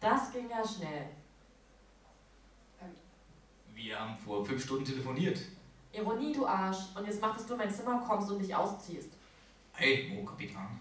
Das 0.00 0.32
ging 0.32 0.48
ja 0.48 0.62
schnell. 0.66 1.06
Wir 3.74 3.98
haben 4.00 4.16
vor 4.16 4.44
fünf 4.44 4.62
Stunden 4.64 4.84
telefoniert. 4.84 5.38
Ironie, 5.92 6.32
du 6.32 6.46
Arsch. 6.46 6.78
Und 6.94 7.06
jetzt 7.06 7.20
mach, 7.20 7.34
dass 7.36 7.46
du 7.46 7.54
in 7.54 7.58
mein 7.58 7.70
Zimmer 7.74 8.02
kommst 8.06 8.30
und 8.30 8.38
dich 8.38 8.54
ausziehst. 8.54 9.10
Hey, 9.72 10.08
Mo, 10.14 10.24
Kapitan. 10.24 10.80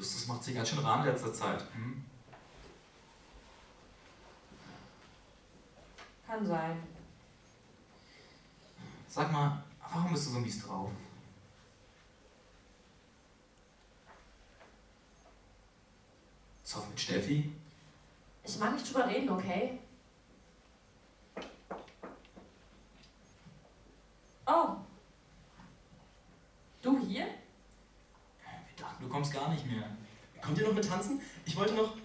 Justus 0.00 0.28
macht 0.28 0.42
sich 0.42 0.54
ganz 0.54 0.70
schön 0.70 0.78
ran 0.78 1.00
in 1.00 1.12
letzter 1.12 1.30
Zeit. 1.30 1.62
Hm? 1.74 2.02
Kann 6.26 6.46
sein. 6.46 6.82
Sag 9.08 9.30
mal, 9.30 9.62
warum 9.92 10.10
bist 10.10 10.28
du 10.28 10.30
so 10.30 10.38
mies 10.38 10.64
drauf? 10.64 10.90
Zoff 16.64 16.88
mit 16.88 16.98
Steffi? 16.98 17.52
Ich 18.42 18.58
mag 18.58 18.72
nicht 18.72 18.88
drüber 18.88 19.06
reden, 19.06 19.28
okay? 19.28 19.80
Oh. 24.46 24.76
Du 26.80 26.98
hier? 27.00 27.39
Kommst 29.10 29.32
gar 29.32 29.48
nicht 29.50 29.66
mehr. 29.66 29.84
Kommt 30.40 30.56
ihr 30.58 30.66
noch 30.66 30.74
mit 30.74 30.86
tanzen? 30.86 31.20
Ich 31.44 31.56
wollte 31.56 31.74
noch. 31.74 31.96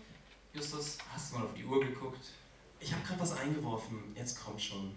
Justus, 0.53 0.97
hast 1.13 1.31
du 1.31 1.37
mal 1.37 1.45
auf 1.45 1.53
die 1.53 1.63
Uhr 1.63 1.79
geguckt? 1.79 2.31
Ich 2.79 2.91
habe 2.91 3.03
gerade 3.03 3.19
was 3.19 3.37
eingeworfen. 3.37 4.13
Jetzt 4.15 4.43
kommt 4.43 4.61
schon. 4.61 4.95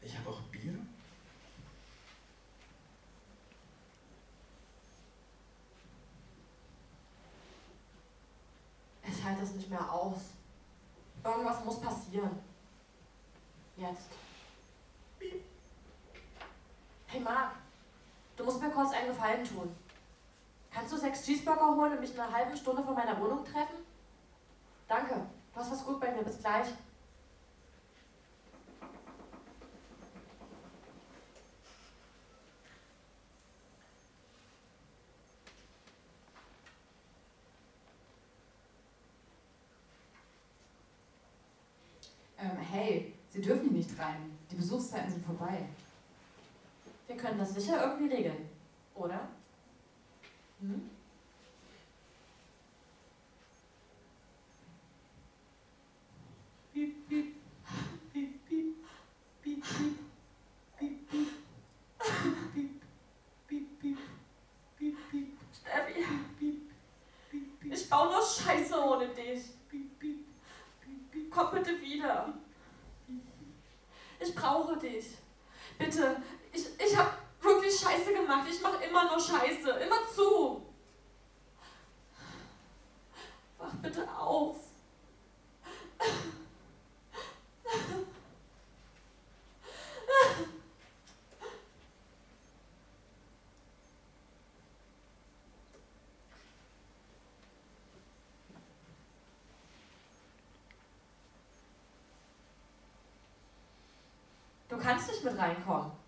Ich 0.00 0.16
habe 0.16 0.30
auch 0.30 0.40
Bier. 0.42 0.74
Ich 9.08 9.24
halte 9.24 9.42
es 9.42 9.52
nicht 9.52 9.68
mehr 9.68 9.92
aus. 9.92 10.20
Irgendwas 11.24 11.64
muss 11.64 11.80
passieren. 11.80 12.38
Jetzt. 13.76 14.06
Hey 17.06 17.20
Marc, 17.20 17.56
du 18.36 18.44
musst 18.44 18.60
mir 18.60 18.70
kurz 18.70 18.92
einen 18.92 19.08
Gefallen 19.08 19.44
tun. 19.44 19.74
Kannst 20.70 20.92
du 20.92 20.96
sechs 20.98 21.24
Cheeseburger 21.24 21.74
holen 21.74 21.92
und 21.92 22.00
mich 22.00 22.14
in 22.14 22.20
einer 22.20 22.32
halben 22.32 22.56
Stunde 22.56 22.82
vor 22.82 22.94
meiner 22.94 23.18
Wohnung 23.20 23.44
treffen? 23.44 23.76
Danke, 24.88 25.14
du 25.52 25.60
hast 25.60 25.72
was 25.72 25.84
gut 25.84 26.00
bei 26.00 26.12
mir. 26.12 26.22
Bis 26.22 26.38
gleich. 26.38 26.68
Ähm, 42.38 42.58
hey, 42.58 43.14
Sie 43.30 43.40
dürfen 43.40 43.70
hier 43.70 43.78
nicht 43.78 43.98
rein. 43.98 44.38
Die 44.50 44.56
Besuchszeiten 44.56 45.10
sind 45.10 45.24
vorbei. 45.24 45.66
Wir 47.06 47.16
können 47.16 47.38
das 47.38 47.54
sicher 47.54 47.82
irgendwie 47.82 48.14
regeln, 48.14 48.48
oder? 48.94 49.28
Hm? 50.60 50.90
Steffi, 65.52 66.04
ich 67.62 67.88
baue 67.88 68.12
nur 68.12 68.22
Scheiße 68.22 68.78
ohne 68.78 69.08
dich. 69.08 69.42
Komm 71.30 71.50
bitte 71.52 71.80
wieder. 71.80 72.34
Ich 74.18 74.34
brauche 74.34 74.76
dich. 74.78 75.18
Bitte, 75.78 76.22
ich, 76.56 76.80
ich 76.80 76.96
habe 76.96 77.10
wirklich 77.40 77.78
Scheiße 77.78 78.12
gemacht. 78.12 78.46
Ich 78.50 78.60
mache 78.62 78.82
immer 78.84 79.04
nur 79.04 79.20
Scheiße. 79.20 79.70
Immer 79.70 79.96
zu. 80.14 80.62
Wach 83.58 83.72
bitte 83.82 84.08
auf. 84.10 84.56
Du 104.68 104.76
kannst 104.82 105.08
nicht 105.08 105.24
mit 105.24 105.38
reinkommen. 105.38 106.05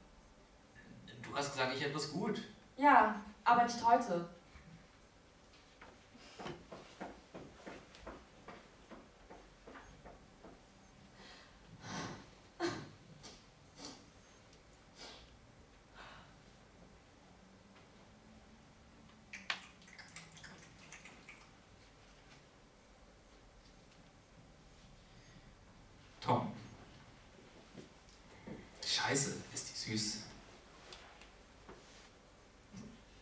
Hast 1.39 1.53
gesagt, 1.53 1.72
ich 1.72 1.80
hätte 1.80 1.95
was 1.95 2.11
gut. 2.11 2.43
Ja, 2.76 3.14
aber 3.45 3.62
nicht 3.62 3.80
heute. 3.84 4.28
Tom. 26.20 26.53
Scheiße, 28.84 29.36
ist 29.55 29.68
die 29.68 29.93
süß. 29.93 30.28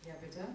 Ja, 0.07 0.13
bitte? 0.21 0.47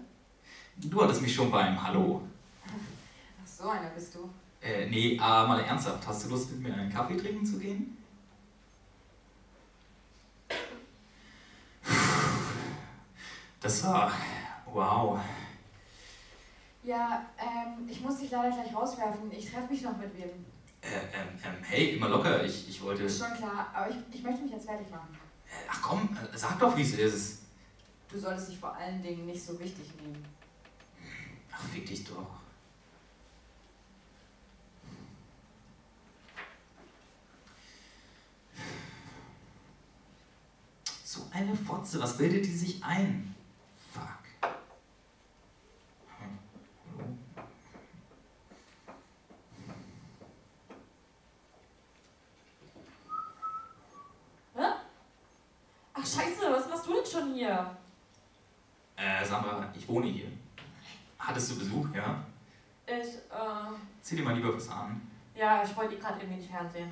Du 0.77 1.03
hattest 1.03 1.21
mich 1.21 1.35
schon 1.35 1.51
beim 1.51 1.81
Hallo. 1.81 2.23
Ach, 2.65 3.47
so 3.47 3.69
einer 3.69 3.89
bist 3.91 4.15
du. 4.15 4.27
Äh, 4.59 4.89
nee, 4.89 5.19
aber 5.19 5.47
mal 5.47 5.59
ernsthaft. 5.59 6.07
Hast 6.07 6.25
du 6.25 6.29
Lust, 6.29 6.49
mit 6.51 6.61
mir 6.61 6.73
einen 6.73 6.91
Kaffee 6.91 7.17
trinken 7.17 7.45
zu 7.45 7.59
gehen? 7.59 7.95
Das 13.61 13.83
war. 13.83 14.11
Wow. 14.65 15.19
Ja, 16.81 17.23
ähm, 17.37 17.87
ich 17.87 18.01
muss 18.01 18.17
dich 18.17 18.31
leider 18.31 18.49
gleich 18.55 18.75
rauswerfen. 18.75 19.31
Ich 19.31 19.51
treffe 19.51 19.71
mich 19.71 19.83
noch 19.83 19.95
mit 19.97 20.17
wem. 20.17 20.29
Äh, 20.81 20.97
ähm, 21.13 21.39
ähm, 21.45 21.63
hey, 21.63 21.95
immer 21.95 22.09
locker. 22.09 22.43
Ich, 22.43 22.69
ich 22.69 22.81
wollte. 22.81 23.07
Schon 23.07 23.37
klar, 23.37 23.69
aber 23.71 23.91
ich, 23.91 23.97
ich 24.11 24.23
möchte 24.23 24.41
mich 24.41 24.51
jetzt 24.51 24.65
fertig 24.65 24.89
machen. 24.89 25.15
Äh, 25.47 25.69
Ach 25.69 25.81
komm, 25.83 26.09
äh, 26.17 26.35
sag 26.35 26.57
doch, 26.57 26.75
wie 26.75 26.81
es 26.81 26.95
ist. 26.95 27.42
Du 28.13 28.19
solltest 28.19 28.49
dich 28.49 28.59
vor 28.59 28.75
allen 28.75 29.01
Dingen 29.01 29.25
nicht 29.25 29.43
so 29.43 29.59
wichtig 29.59 29.91
nehmen. 29.95 30.23
Ach, 31.51 31.63
fick 31.69 31.87
dich 31.87 32.03
doch. 32.03 32.27
So 41.03 41.25
eine 41.31 41.55
Fotze, 41.55 41.99
was 41.99 42.15
bildet 42.15 42.45
die 42.45 42.55
sich 42.55 42.83
ein? 42.83 43.33
Fuck. 43.91 44.51
Hä? 54.53 54.61
Ach 55.95 56.05
scheiße, 56.05 56.41
was 56.51 56.69
machst 56.69 56.85
du 56.85 56.93
denn 56.93 57.05
schon 57.11 57.33
hier? 57.33 57.75
Äh, 59.03 59.25
Sandra, 59.25 59.69
ich 59.75 59.85
wohne 59.89 60.07
hier. 60.07 60.31
Hattest 61.19 61.51
du 61.51 61.59
Besuch, 61.59 61.87
ja? 61.93 62.23
Ich, 62.85 62.93
äh, 62.93 63.75
Zieh 64.01 64.15
dir 64.15 64.23
mal 64.23 64.33
lieber 64.33 64.55
was 64.55 64.69
an. 64.69 65.01
ja, 65.35 65.61
ich 65.61 65.75
wollte 65.75 65.97
gerade 65.97 66.19
irgendwie 66.21 66.37
nicht 66.37 66.49
Fernsehen. 66.49 66.89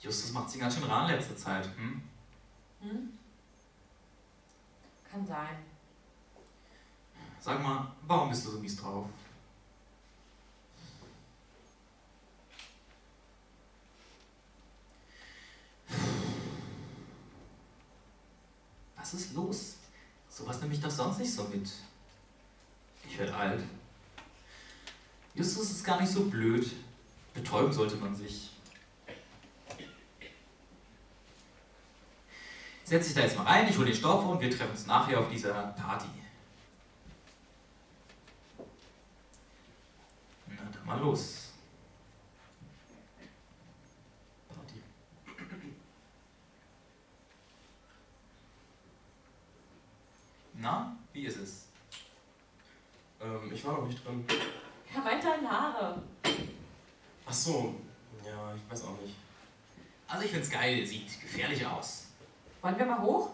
Justus 0.00 0.32
macht 0.32 0.50
sich 0.50 0.60
ganz 0.60 0.74
schön 0.74 0.84
rar 0.84 1.08
in 1.08 1.16
letzter 1.16 1.36
Zeit. 1.36 1.68
Hm? 1.76 2.02
Hm? 2.80 3.18
Kann 5.10 5.26
sein. 5.26 5.56
Sag 7.40 7.62
mal, 7.62 7.90
warum 8.02 8.28
bist 8.30 8.46
du 8.46 8.50
so 8.50 8.58
mies 8.58 8.76
drauf? 8.76 9.06
Was 19.10 19.20
ist 19.22 19.32
los? 19.32 19.76
Sowas 20.28 20.60
nehme 20.60 20.74
ich 20.74 20.82
doch 20.82 20.90
sonst 20.90 21.18
nicht 21.18 21.32
so 21.32 21.44
mit. 21.44 21.66
Ich 23.08 23.18
werde 23.18 23.34
alt. 23.34 23.64
Justus 25.34 25.70
ist 25.70 25.82
gar 25.82 25.98
nicht 25.98 26.12
so 26.12 26.24
blöd. 26.24 26.70
betäuben 27.32 27.72
sollte 27.72 27.96
man 27.96 28.14
sich. 28.14 28.50
Setz 32.84 33.06
dich 33.06 33.14
da 33.14 33.22
jetzt 33.22 33.36
mal 33.36 33.44
rein, 33.44 33.66
ich 33.66 33.78
hole 33.78 33.86
den 33.86 33.94
Stoff 33.94 34.26
und 34.26 34.42
wir 34.42 34.50
treffen 34.50 34.72
uns 34.72 34.86
nachher 34.86 35.20
auf 35.20 35.30
dieser 35.30 35.54
Party. 35.54 36.08
Na 40.48 40.70
dann 40.70 40.84
mal 40.84 40.98
los. 41.00 41.52
Party. 44.54 44.82
Na, 50.68 50.94
wie 51.14 51.24
ist 51.24 51.38
es? 51.38 51.64
Ähm, 53.22 53.50
ich 53.50 53.64
war 53.64 53.78
noch 53.78 53.86
nicht 53.86 54.04
drin. 54.04 54.22
Er 54.94 55.00
meint 55.00 55.24
deine 55.24 55.50
Haare. 55.50 56.02
Ach 57.24 57.32
so. 57.32 57.74
Ja, 58.22 58.54
ich 58.54 58.70
weiß 58.70 58.84
auch 58.84 59.00
nicht. 59.00 59.14
Also 60.06 60.24
ich 60.26 60.30
find's 60.30 60.50
geil, 60.50 60.84
sieht 60.84 61.20
gefährlich 61.22 61.64
aus. 61.64 62.08
Wollen 62.60 62.78
wir 62.78 62.84
mal 62.84 63.00
hoch? 63.00 63.30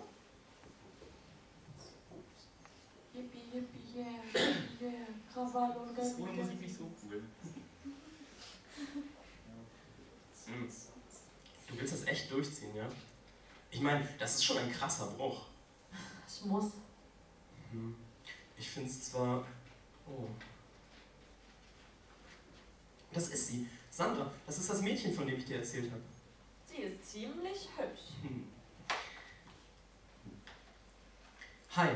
Yippie, 3.13 3.39
yippie, 3.53 3.99
yeah, 3.99 4.41
yeah, 4.81 5.07
Krawall 5.33 5.77
und 5.77 5.99
Das 5.99 6.13
ist 6.13 6.21
ohne 6.21 6.33
Musik 6.33 6.61
nicht 6.61 6.77
so 6.77 6.85
cool. 7.03 7.21
Hm. 10.47 10.69
Du 11.67 11.79
willst 11.79 11.95
das 11.95 12.07
echt 12.07 12.31
durchziehen, 12.31 12.77
ja? 12.77 12.87
Ich 13.73 13.81
meine, 13.81 14.09
das 14.21 14.37
ist 14.37 14.45
schon 14.45 14.59
ein 14.59 14.71
krasser 14.71 15.07
Bruch. 15.09 15.47
Ich 16.29 16.45
muss. 16.45 16.71
Hm. 17.75 17.95
Ich 18.57 18.71
finde 18.71 18.89
es 18.89 19.11
zwar. 19.11 19.45
Oh. 20.07 20.29
Das 23.13 23.29
ist 23.29 23.49
sie. 23.49 23.67
Sandra, 23.91 24.31
das 24.47 24.59
ist 24.59 24.71
das 24.71 24.81
Mädchen, 24.83 25.13
von 25.13 25.27
dem 25.27 25.37
ich 25.39 25.45
dir 25.45 25.59
erzählt 25.59 25.91
habe. 25.91 26.03
Sie 26.67 26.83
ist 26.83 27.11
ziemlich 27.11 27.69
hübsch. 27.77 28.01
Hm. 28.23 28.45
Hi. 31.77 31.91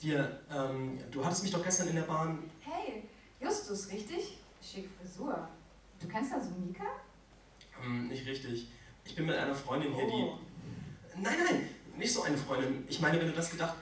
Wir, 0.00 0.40
ähm, 0.50 0.98
du 1.10 1.24
hattest 1.24 1.42
mich 1.42 1.52
doch 1.52 1.64
gestern 1.64 1.88
in 1.88 1.96
der 1.96 2.02
Bahn. 2.02 2.50
Hey, 2.60 3.02
Justus, 3.40 3.90
richtig? 3.90 4.38
Schick 4.62 4.88
Frisur. 4.98 5.48
Du 6.00 6.06
kennst 6.06 6.32
also 6.32 6.50
Mika? 6.50 6.84
Ähm, 7.82 8.08
nicht 8.08 8.24
richtig. 8.26 8.68
Ich 9.04 9.16
bin 9.16 9.26
mit 9.26 9.34
einer 9.34 9.54
Freundin 9.54 9.92
hier, 9.94 10.04
Oh. 10.04 10.38
die. 11.16 11.20
Nein, 11.20 11.36
nein, 11.44 11.68
nicht 11.96 12.12
so 12.12 12.22
eine 12.22 12.38
Freundin. 12.38 12.84
Ich 12.88 13.00
meine, 13.00 13.18
wenn 13.18 13.26
du 13.26 13.32
das 13.32 13.50
gedacht. 13.50 13.76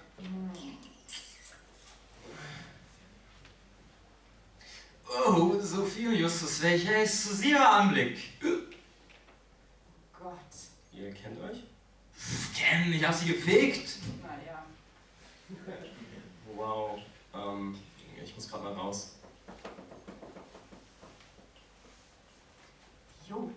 Oh, 5.24 5.58
Sophie 5.60 6.08
und 6.08 6.16
Justus, 6.16 6.62
welcher 6.62 6.96
exklusiver 6.96 7.70
Anblick. 7.70 8.18
Gott. 10.12 10.36
Ihr 10.92 11.12
kennt 11.12 11.40
euch? 11.40 11.62
Pff, 12.14 12.54
Ken, 12.54 12.92
ich 12.92 13.06
hab 13.06 13.14
sie 13.14 13.32
gefegt. 13.32 13.98
Naja. 14.22 14.64
Wow. 16.54 16.98
Ähm, 17.34 17.78
ich 18.22 18.34
muss 18.34 18.48
gerade 18.48 18.64
mal 18.64 18.72
raus. 18.74 19.14
Jod. 23.28 23.54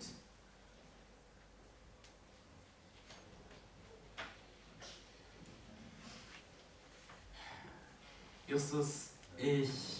Justus, 8.46 9.10
ich. 9.36 9.99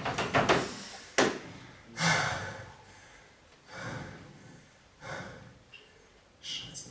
Scheiße. 6.41 6.89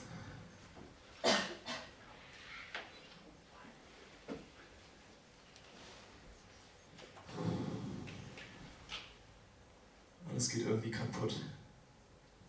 Alles 10.29 10.49
geht 10.51 10.67
irgendwie 10.67 10.91
kaputt. 10.91 11.35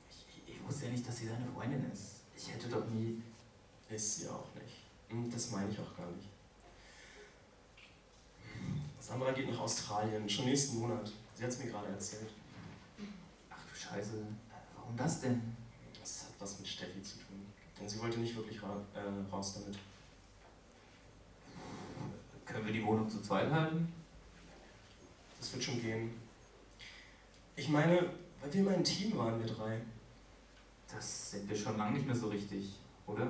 Ich, 0.10 0.26
ich 0.46 0.64
wusste 0.66 0.86
ja 0.86 0.92
nicht, 0.92 1.08
dass 1.08 1.18
sie 1.18 1.28
seine 1.28 1.46
Freundin 1.56 1.90
ist. 1.92 2.22
Ich 2.36 2.52
hätte 2.52 2.68
doch 2.68 2.86
nie. 2.88 3.22
Ist 3.90 4.20
sie 4.20 4.28
auch 4.28 4.48
nicht. 4.56 4.76
Und 5.10 5.32
das 5.34 5.52
meine 5.52 5.70
ich 5.70 5.80
auch 5.80 5.96
gar 5.96 6.08
nicht. 6.12 6.28
Sandra 9.12 9.32
geht 9.34 9.52
nach 9.52 9.60
Australien, 9.60 10.30
schon 10.30 10.46
nächsten 10.46 10.80
Monat. 10.80 11.12
Sie 11.36 11.44
hat 11.44 11.50
es 11.50 11.60
mir 11.60 11.70
gerade 11.70 11.90
erzählt. 11.90 12.30
Ach 13.50 13.58
du 13.70 13.78
Scheiße. 13.78 14.26
Warum 14.78 14.96
das 14.96 15.20
denn? 15.20 15.54
Das 16.00 16.24
hat 16.24 16.36
was 16.40 16.60
mit 16.60 16.68
Steffi 16.70 17.04
zu 17.04 17.18
tun. 17.18 17.46
Denn 17.78 17.90
sie 17.90 18.00
wollte 18.00 18.22
nicht 18.22 18.38
wirklich 18.38 18.64
ra 18.64 18.78
äh, 18.96 19.30
raus 19.30 19.56
damit. 19.56 19.78
Können 22.46 22.66
wir 22.66 22.72
die 22.72 22.86
Wohnung 22.86 23.10
zu 23.10 23.22
zweit 23.22 23.52
halten? 23.52 23.92
Das 25.38 25.52
wird 25.52 25.64
schon 25.66 25.82
gehen. 25.82 26.14
Ich 27.58 27.68
meine, 27.68 28.14
weil 28.40 28.54
wir 28.54 28.62
immer 28.62 28.72
ein 28.72 28.84
Team 28.86 29.18
waren, 29.18 29.44
wir 29.44 29.54
drei. 29.54 29.82
Das 30.88 31.32
sind 31.32 31.50
wir 31.50 31.58
schon 31.58 31.78
lange 31.78 31.98
nicht 31.98 32.08
mehr 32.08 32.16
so 32.16 32.30
richtig, 32.30 32.76
oder? 33.08 33.30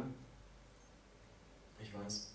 Ich 1.81 1.91
weiß. 1.91 2.27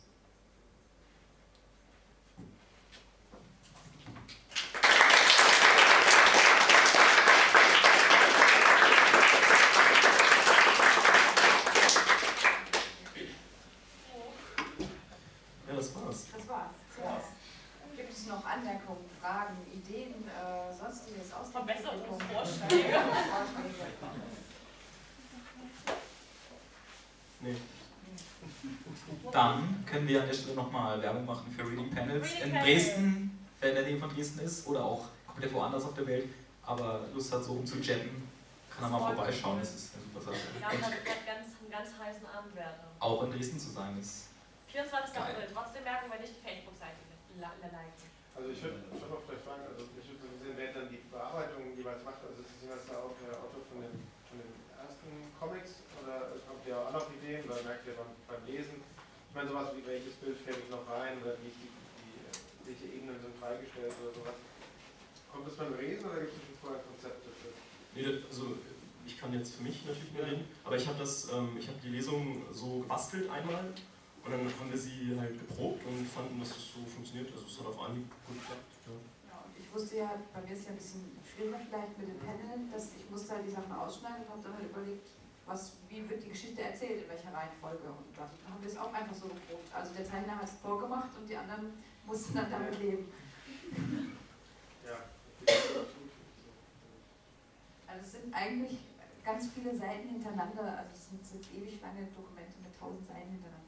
Ja, 15.68 15.74
das 15.74 15.94
war's. 15.96 16.26
Das 16.32 16.48
war's. 16.48 16.70
Ja. 17.02 17.20
Gibt 17.96 18.12
es 18.12 18.26
noch 18.26 18.44
Anmerkungen, 18.44 19.04
Fragen, 19.20 19.56
Ideen, 19.72 20.14
äh, 20.28 20.72
sonstiges 20.72 21.32
aus 21.32 21.46
dem 21.46 21.52
Verbesserungsvorschläge. 21.52 22.68
Publikum? 22.68 23.02
Vorschläge. 23.30 23.86
Nee. 27.40 27.56
Dann 29.32 29.84
können 30.06 30.14
wir 30.14 30.22
an 30.22 30.28
der 30.30 30.38
Stelle 30.38 30.54
nochmal 30.54 31.02
Werbung 31.02 31.26
machen 31.26 31.50
für 31.50 31.66
Reading 31.66 31.90
Panels 31.90 32.30
Reading 32.30 32.54
in. 32.54 32.62
Dresden, 32.62 33.38
wer 33.58 33.70
in 33.70 33.74
der 33.74 33.84
Nähe 33.90 33.98
von 33.98 34.08
Dresden 34.14 34.38
ist, 34.38 34.62
oder 34.70 34.84
auch 34.84 35.10
komplett 35.26 35.52
woanders 35.52 35.82
auf 35.82 35.94
der 35.98 36.06
Welt, 36.06 36.30
aber 36.62 37.02
Lust 37.12 37.34
hat, 37.34 37.42
so 37.42 37.58
rumzujetten, 37.58 38.14
kann 38.70 38.86
er 38.86 38.90
mal 38.94 39.02
vorbeischauen. 39.02 39.58
Das 39.58 39.74
ist 39.74 39.98
eine 39.98 40.06
super 40.06 40.30
Sache. 40.30 40.38
Ja, 40.62 40.70
das 40.70 40.94
wird 40.94 41.26
ganz, 41.26 41.58
einen 41.58 41.70
ganz 41.74 41.90
heißen 41.98 42.22
Abend 42.22 42.54
werden. 42.54 42.86
auch 43.02 43.18
in 43.26 43.34
Dresden 43.34 43.58
zu 43.58 43.70
sein 43.74 43.98
ist 43.98 44.30
24. 44.70 45.10
Geil. 45.10 45.22
April. 45.26 45.48
Trotzdem 45.50 45.82
merken 45.82 46.06
wir 46.06 46.20
nicht 46.22 46.38
die 46.38 46.44
Facebook-Seite 46.46 47.02
liken. 47.42 48.06
Also 48.30 48.46
ich 48.52 48.62
würde 48.62 48.78
schon 48.86 49.10
noch 49.10 49.26
vielleicht 49.26 49.42
fragen, 49.42 49.66
also 49.66 49.90
ich 49.90 50.06
würde 50.06 50.22
so 50.22 50.28
gesehen, 50.38 50.54
wer 50.54 50.70
dann 50.70 50.86
die 50.86 51.02
Bearbeitung 51.10 51.74
jeweils 51.74 52.06
macht, 52.06 52.22
also 52.22 52.46
ist 52.46 52.62
jemand 52.62 52.86
da 52.86 53.02
auch 53.02 53.16
der 53.18 53.34
Autor 53.42 53.58
von 53.74 53.82
den, 53.82 54.06
von 54.30 54.38
den 54.38 54.54
ersten 54.70 55.34
Comics 55.34 55.82
oder 55.98 56.30
habt 56.30 56.62
ihr 56.62 56.76
auch 56.78 56.94
andere 56.94 57.10
Ideen 57.18 57.42
oder 57.42 57.58
merkt 57.66 57.90
ihr 57.90 57.96
beim, 57.98 58.14
beim 58.30 58.44
Lesen? 58.46 58.85
Ich 59.36 59.42
meine 59.44 59.52
sowas 59.52 59.68
wie 59.76 59.84
welches 59.84 60.14
Bild 60.16 60.32
fällt 60.48 60.64
noch 60.72 60.88
rein 60.88 61.20
oder 61.20 61.36
wie, 61.44 61.52
die, 61.52 61.68
die, 61.68 62.16
welche 62.64 62.88
Ebenen 62.88 63.20
sind 63.20 63.36
freigestellt 63.36 63.92
oder 64.00 64.08
sowas. 64.16 64.32
Kommt 65.28 65.44
das 65.44 65.60
beim 65.60 65.76
Lesen 65.76 66.08
oder 66.08 66.24
gibt 66.24 66.32
es 66.32 66.40
schon 66.40 66.56
vorher 66.56 66.80
Konzepte 66.88 67.28
für? 67.36 67.52
Nee, 67.92 68.00
das- 68.16 68.24
also 68.32 68.56
ich 69.04 69.20
kann 69.20 69.36
jetzt 69.36 69.60
für 69.60 69.62
mich 69.62 69.84
natürlich 69.84 70.16
nur 70.16 70.24
reden, 70.24 70.48
aber 70.64 70.80
ich 70.80 70.88
habe 70.88 70.96
das, 70.96 71.28
ähm, 71.28 71.52
ich 71.60 71.68
habe 71.68 71.76
die 71.84 71.92
Lesung 71.92 72.48
so 72.48 72.80
gebastelt 72.80 73.28
einmal 73.28 73.76
und 74.24 74.30
dann 74.32 74.40
haben 74.40 74.70
wir 74.72 74.80
sie 74.80 75.12
halt 75.20 75.36
geprobt 75.36 75.84
und 75.84 76.08
fanden, 76.08 76.40
dass 76.40 76.56
es 76.56 76.72
so 76.72 76.80
funktioniert. 76.88 77.28
Also 77.28 77.44
es 77.44 77.60
hat 77.60 77.66
auf 77.68 77.76
Anhieb 77.92 78.08
gut 78.24 78.40
geklappt. 78.40 78.72
Ja. 78.88 79.36
Ja, 79.36 79.44
und 79.44 79.52
ich 79.52 79.68
wusste 79.68 80.00
ja, 80.00 80.16
bei 80.32 80.40
mir 80.48 80.56
ist 80.56 80.64
ja 80.64 80.72
ein 80.72 80.80
bisschen 80.80 81.12
schwieriger 81.28 81.60
vielleicht 81.60 81.92
mit 82.00 82.08
dem 82.08 82.20
Panel, 82.24 82.72
dass 82.72 82.96
ich 82.96 83.04
musste 83.12 83.36
halt 83.36 83.44
die 83.44 83.52
Sachen 83.52 83.68
ausschneiden 83.68 84.24
und 84.32 84.40
habe 84.40 84.48
dann 84.48 84.56
halt 84.64 84.72
überlegt, 84.72 85.12
was, 85.46 85.72
wie 85.88 86.08
wird 86.08 86.22
die 86.24 86.28
Geschichte 86.28 86.60
erzählt, 86.60 87.02
in 87.02 87.08
welcher 87.08 87.32
Reihenfolge. 87.32 87.86
Und 87.86 88.16
dann 88.16 88.28
haben 88.50 88.60
wir 88.60 88.68
es 88.68 88.76
auch 88.76 88.92
einfach 88.92 89.14
so 89.14 89.28
geprobt. 89.28 89.72
Also 89.72 89.94
der 89.94 90.04
Zeichner 90.04 90.36
hat 90.36 90.44
es 90.44 90.54
vorgemacht 90.60 91.10
und 91.18 91.28
die 91.28 91.36
anderen 91.36 91.72
mussten 92.04 92.34
dann 92.34 92.50
damit 92.50 92.78
leben. 92.78 93.12
Ja. 94.84 94.98
Also 97.86 98.00
es 98.02 98.12
sind 98.12 98.34
eigentlich 98.34 98.78
ganz 99.24 99.48
viele 99.52 99.76
Seiten 99.76 100.08
hintereinander, 100.08 100.78
also 100.78 100.90
es 100.92 101.08
sind 101.08 101.20
jetzt 101.22 101.54
ewig 101.54 101.80
lange 101.80 102.06
Dokumente 102.14 102.58
mit 102.62 102.78
tausend 102.78 103.06
Seiten 103.06 103.30
hintereinander. 103.30 103.66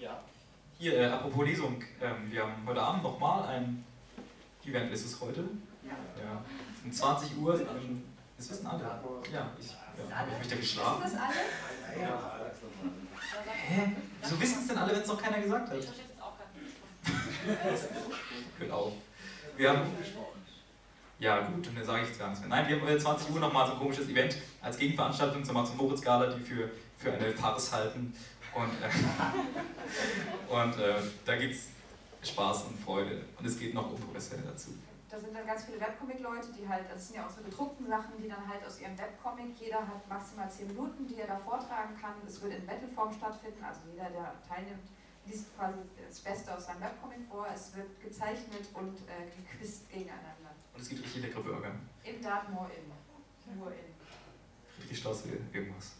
Ja. 0.00 0.22
Hier, 0.78 0.96
äh, 0.96 1.06
apropos 1.06 1.44
Lesung, 1.44 1.82
ähm, 2.00 2.30
wir 2.30 2.42
haben 2.42 2.64
heute 2.64 2.80
Abend 2.80 3.02
nochmal 3.02 3.48
ein 3.48 3.84
Event, 4.64 4.92
ist 4.92 5.06
es 5.06 5.20
heute? 5.20 5.48
Ja. 5.82 5.96
Ja. 6.22 6.44
Um 6.84 6.92
20 6.92 7.36
Uhr, 7.38 7.60
ähm, 7.60 8.04
das 8.38 8.50
wissen 8.50 8.66
alle. 8.66 8.82
Ja, 8.82 9.50
ich, 9.60 9.70
ja, 9.70 10.16
habe 10.16 10.30
ich 10.30 10.38
mich 10.38 10.48
da 10.48 10.50
Wissen 10.52 10.60
geschlafen. 10.60 11.02
das 11.02 11.12
alle? 11.14 12.02
Ja. 12.02 12.38
Hä? 13.68 13.92
Wieso 14.22 14.40
wissen 14.40 14.58
es 14.60 14.68
denn 14.68 14.78
alle, 14.78 14.92
wenn 14.94 15.02
es 15.02 15.08
noch 15.08 15.20
keiner 15.22 15.40
gesagt 15.40 15.68
Ich 15.68 15.74
hat? 15.74 15.84
verstehe 15.84 16.04
es 16.04 16.10
jetzt 16.10 16.22
auch 16.22 16.38
gar 16.38 16.46
nicht. 17.52 17.82
Hört 18.58 18.70
auf. 18.70 18.92
Wir 19.56 19.70
haben, 19.70 19.80
ja 21.18 21.40
gut, 21.40 21.66
dann 21.66 21.84
sage 21.84 22.02
ich 22.02 22.08
jetzt 22.08 22.18
gar 22.18 22.28
nichts 22.28 22.40
mehr. 22.40 22.48
Nein, 22.48 22.68
wir 22.68 22.80
haben 22.80 22.88
äh, 22.88 22.98
20 22.98 23.30
Uhr 23.30 23.40
nochmal 23.40 23.66
so 23.66 23.72
ein 23.72 23.78
komisches 23.80 24.08
Event 24.08 24.36
als 24.62 24.78
Gegenveranstaltung 24.78 25.44
zur 25.44 25.54
Max-Moritz-Gala, 25.54 26.26
die 26.34 26.40
für, 26.42 26.70
für 26.96 27.12
eine 27.12 27.32
Farce 27.32 27.72
halten. 27.72 28.14
Und, 28.54 28.70
äh, 28.82 30.52
und 30.54 30.78
äh, 30.78 30.94
da 31.24 31.36
gibt 31.36 31.54
es 31.54 32.30
Spaß 32.30 32.64
und 32.64 32.78
Freude. 32.80 33.20
Und 33.36 33.46
es 33.46 33.58
geht 33.58 33.74
noch 33.74 33.90
um 33.90 33.98
Professionelle 34.00 34.48
dazu. 34.50 34.70
Da 35.10 35.18
sind 35.18 35.34
dann 35.34 35.46
ganz 35.46 35.64
viele 35.64 35.80
Webcomic-Leute, 35.80 36.48
die 36.52 36.68
halt, 36.68 36.84
das 36.90 37.08
sind 37.08 37.16
ja 37.16 37.24
unsere 37.24 37.44
gedruckten 37.44 37.86
Sachen, 37.86 38.20
die 38.20 38.28
dann 38.28 38.46
halt 38.46 38.64
aus 38.64 38.78
ihrem 38.78 38.96
Webcomic, 38.98 39.56
jeder 39.58 39.80
hat 39.80 40.06
maximal 40.06 40.50
10 40.50 40.66
Minuten, 40.68 41.06
die 41.06 41.16
er 41.16 41.26
da 41.26 41.38
vortragen 41.38 41.96
kann. 41.98 42.12
Es 42.26 42.42
wird 42.42 42.54
in 42.54 42.66
Battleform 42.66 43.12
stattfinden, 43.14 43.64
also 43.64 43.80
jeder, 43.90 44.10
der 44.10 44.34
teilnimmt, 44.46 44.84
liest 45.24 45.56
quasi 45.56 45.78
das 46.06 46.20
Beste 46.20 46.54
aus 46.54 46.66
seinem 46.66 46.82
Webcomic 46.82 47.20
vor. 47.30 47.46
Es 47.52 47.74
wird 47.74 47.88
gezeichnet 48.02 48.68
und 48.74 48.98
äh, 49.08 49.24
gequizt 49.34 49.88
gegeneinander. 49.88 50.52
Und 50.74 50.80
es 50.82 50.88
gibt 50.90 51.02
richtig 51.02 51.22
leckere 51.22 51.42
Burger. 51.42 51.72
In 52.04 52.22
Dartmoor 52.22 52.70
in. 52.70 53.56
Nur 53.58 53.72
in. 53.72 53.78
Richtig 54.78 54.98
Straße, 54.98 55.28
irgendwas. 55.52 55.92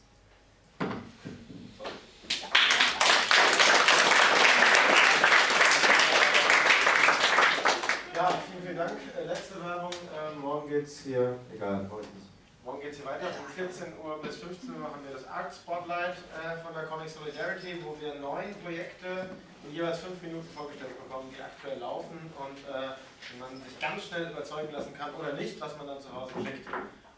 Ja, 8.19 8.35
vielen, 8.51 8.62
vielen 8.66 8.77
Dank. 8.77 8.99
Äh, 9.14 9.31
letzte 9.31 9.62
Werbung. 9.62 9.95
Ähm, 9.95 10.41
morgen 10.41 10.69
geht's 10.69 11.07
hier, 11.07 11.39
egal, 11.55 11.87
heute 11.87 12.11
nicht. 12.19 12.27
Morgen 12.64 12.81
geht's 12.83 12.97
hier 12.97 13.07
weiter. 13.07 13.31
Um 13.31 13.47
14 13.47 13.95
Uhr 13.95 14.19
bis 14.19 14.43
15 14.43 14.75
Uhr 14.75 14.81
machen 14.83 15.07
wir 15.07 15.14
das 15.14 15.23
Art 15.31 15.55
Spotlight 15.55 16.19
äh, 16.35 16.59
von 16.59 16.75
der 16.75 16.91
Comic 16.91 17.07
Solidarity, 17.07 17.79
wo 17.87 17.95
wir 18.03 18.19
neun 18.19 18.51
Projekte 18.66 19.31
in 19.62 19.71
jeweils 19.71 20.03
fünf 20.03 20.19
Minuten 20.19 20.51
vorgestellt 20.51 20.99
bekommen, 20.99 21.31
die 21.31 21.39
aktuell 21.39 21.79
laufen 21.79 22.19
und 22.35 22.59
äh, 22.66 22.99
man 23.39 23.55
sich 23.55 23.79
ganz 23.79 24.11
schnell 24.11 24.35
überzeugen 24.35 24.75
lassen 24.75 24.99
kann 24.99 25.14
oder 25.14 25.39
nicht, 25.39 25.55
was 25.62 25.79
man 25.79 25.87
dann 25.87 26.03
zu 26.03 26.11
Hause 26.11 26.43
kriegt. 26.43 26.66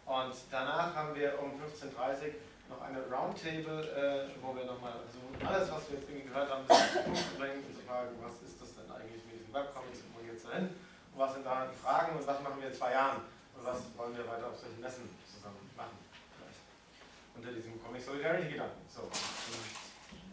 Und 0.05 0.37
danach 0.53 0.93
haben 0.93 1.17
wir 1.17 1.33
um 1.41 1.57
15.30 1.65 1.97
Uhr 1.97 2.77
noch 2.77 2.85
eine 2.85 3.01
Roundtable, 3.09 3.89
äh, 3.89 4.37
wo 4.45 4.53
wir 4.53 4.69
nochmal 4.69 5.01
versuchen, 5.01 5.33
alles, 5.49 5.65
was 5.73 5.81
wir 5.89 5.97
jetzt 5.97 6.13
irgendwie 6.13 6.29
gehört 6.29 6.53
haben, 6.53 6.61
ein 6.61 6.69
bisschen 6.69 7.17
zu 7.17 7.41
bringen 7.41 7.65
und 7.65 7.73
zu 7.73 7.81
fragen, 7.89 8.13
was 8.21 8.37
ist 8.45 8.61
das 8.61 8.77
denn 8.77 8.85
eigentlich 8.93 9.25
mit 9.25 9.41
diesen 9.41 9.49
Webcomics 9.57 10.05
und 10.05 10.13
wo 10.13 10.21
geht's 10.29 10.45
da 10.45 10.61
hin? 10.61 10.69
Was 11.21 11.35
sind 11.35 11.45
da 11.45 11.67
die 11.67 11.77
Fragen 11.77 12.17
und 12.17 12.27
was 12.27 12.41
machen 12.41 12.59
wir 12.59 12.69
in 12.69 12.75
zwei 12.75 12.93
Jahren? 12.93 13.21
Und 13.55 13.63
was 13.63 13.77
wollen 13.95 14.17
wir 14.17 14.27
weiter 14.27 14.47
auf 14.47 14.59
solchen 14.59 14.81
Messen 14.81 15.11
zusammen 15.31 15.71
machen? 15.77 15.99
Unter 17.37 17.53
diesem 17.53 17.79
Comic 17.85 18.03
Solidarity 18.03 18.49
Gedanken. 18.49 18.81
So. 18.89 19.03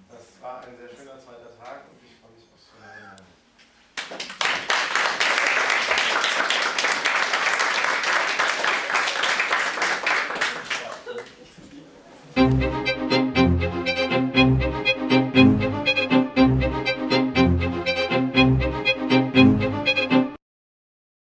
Das 0.10 0.42
war 0.42 0.64
ein 0.64 0.78
sehr 0.78 0.88
schöner 0.88 1.20
zweiter 1.20 1.52
Tag 1.60 1.82
und 1.92 2.00
ich 2.08 2.16
freue 2.22 2.32
mich 2.32 2.48
aufs 2.54 2.72
Finale. 2.72 3.18
Thank 12.36 12.77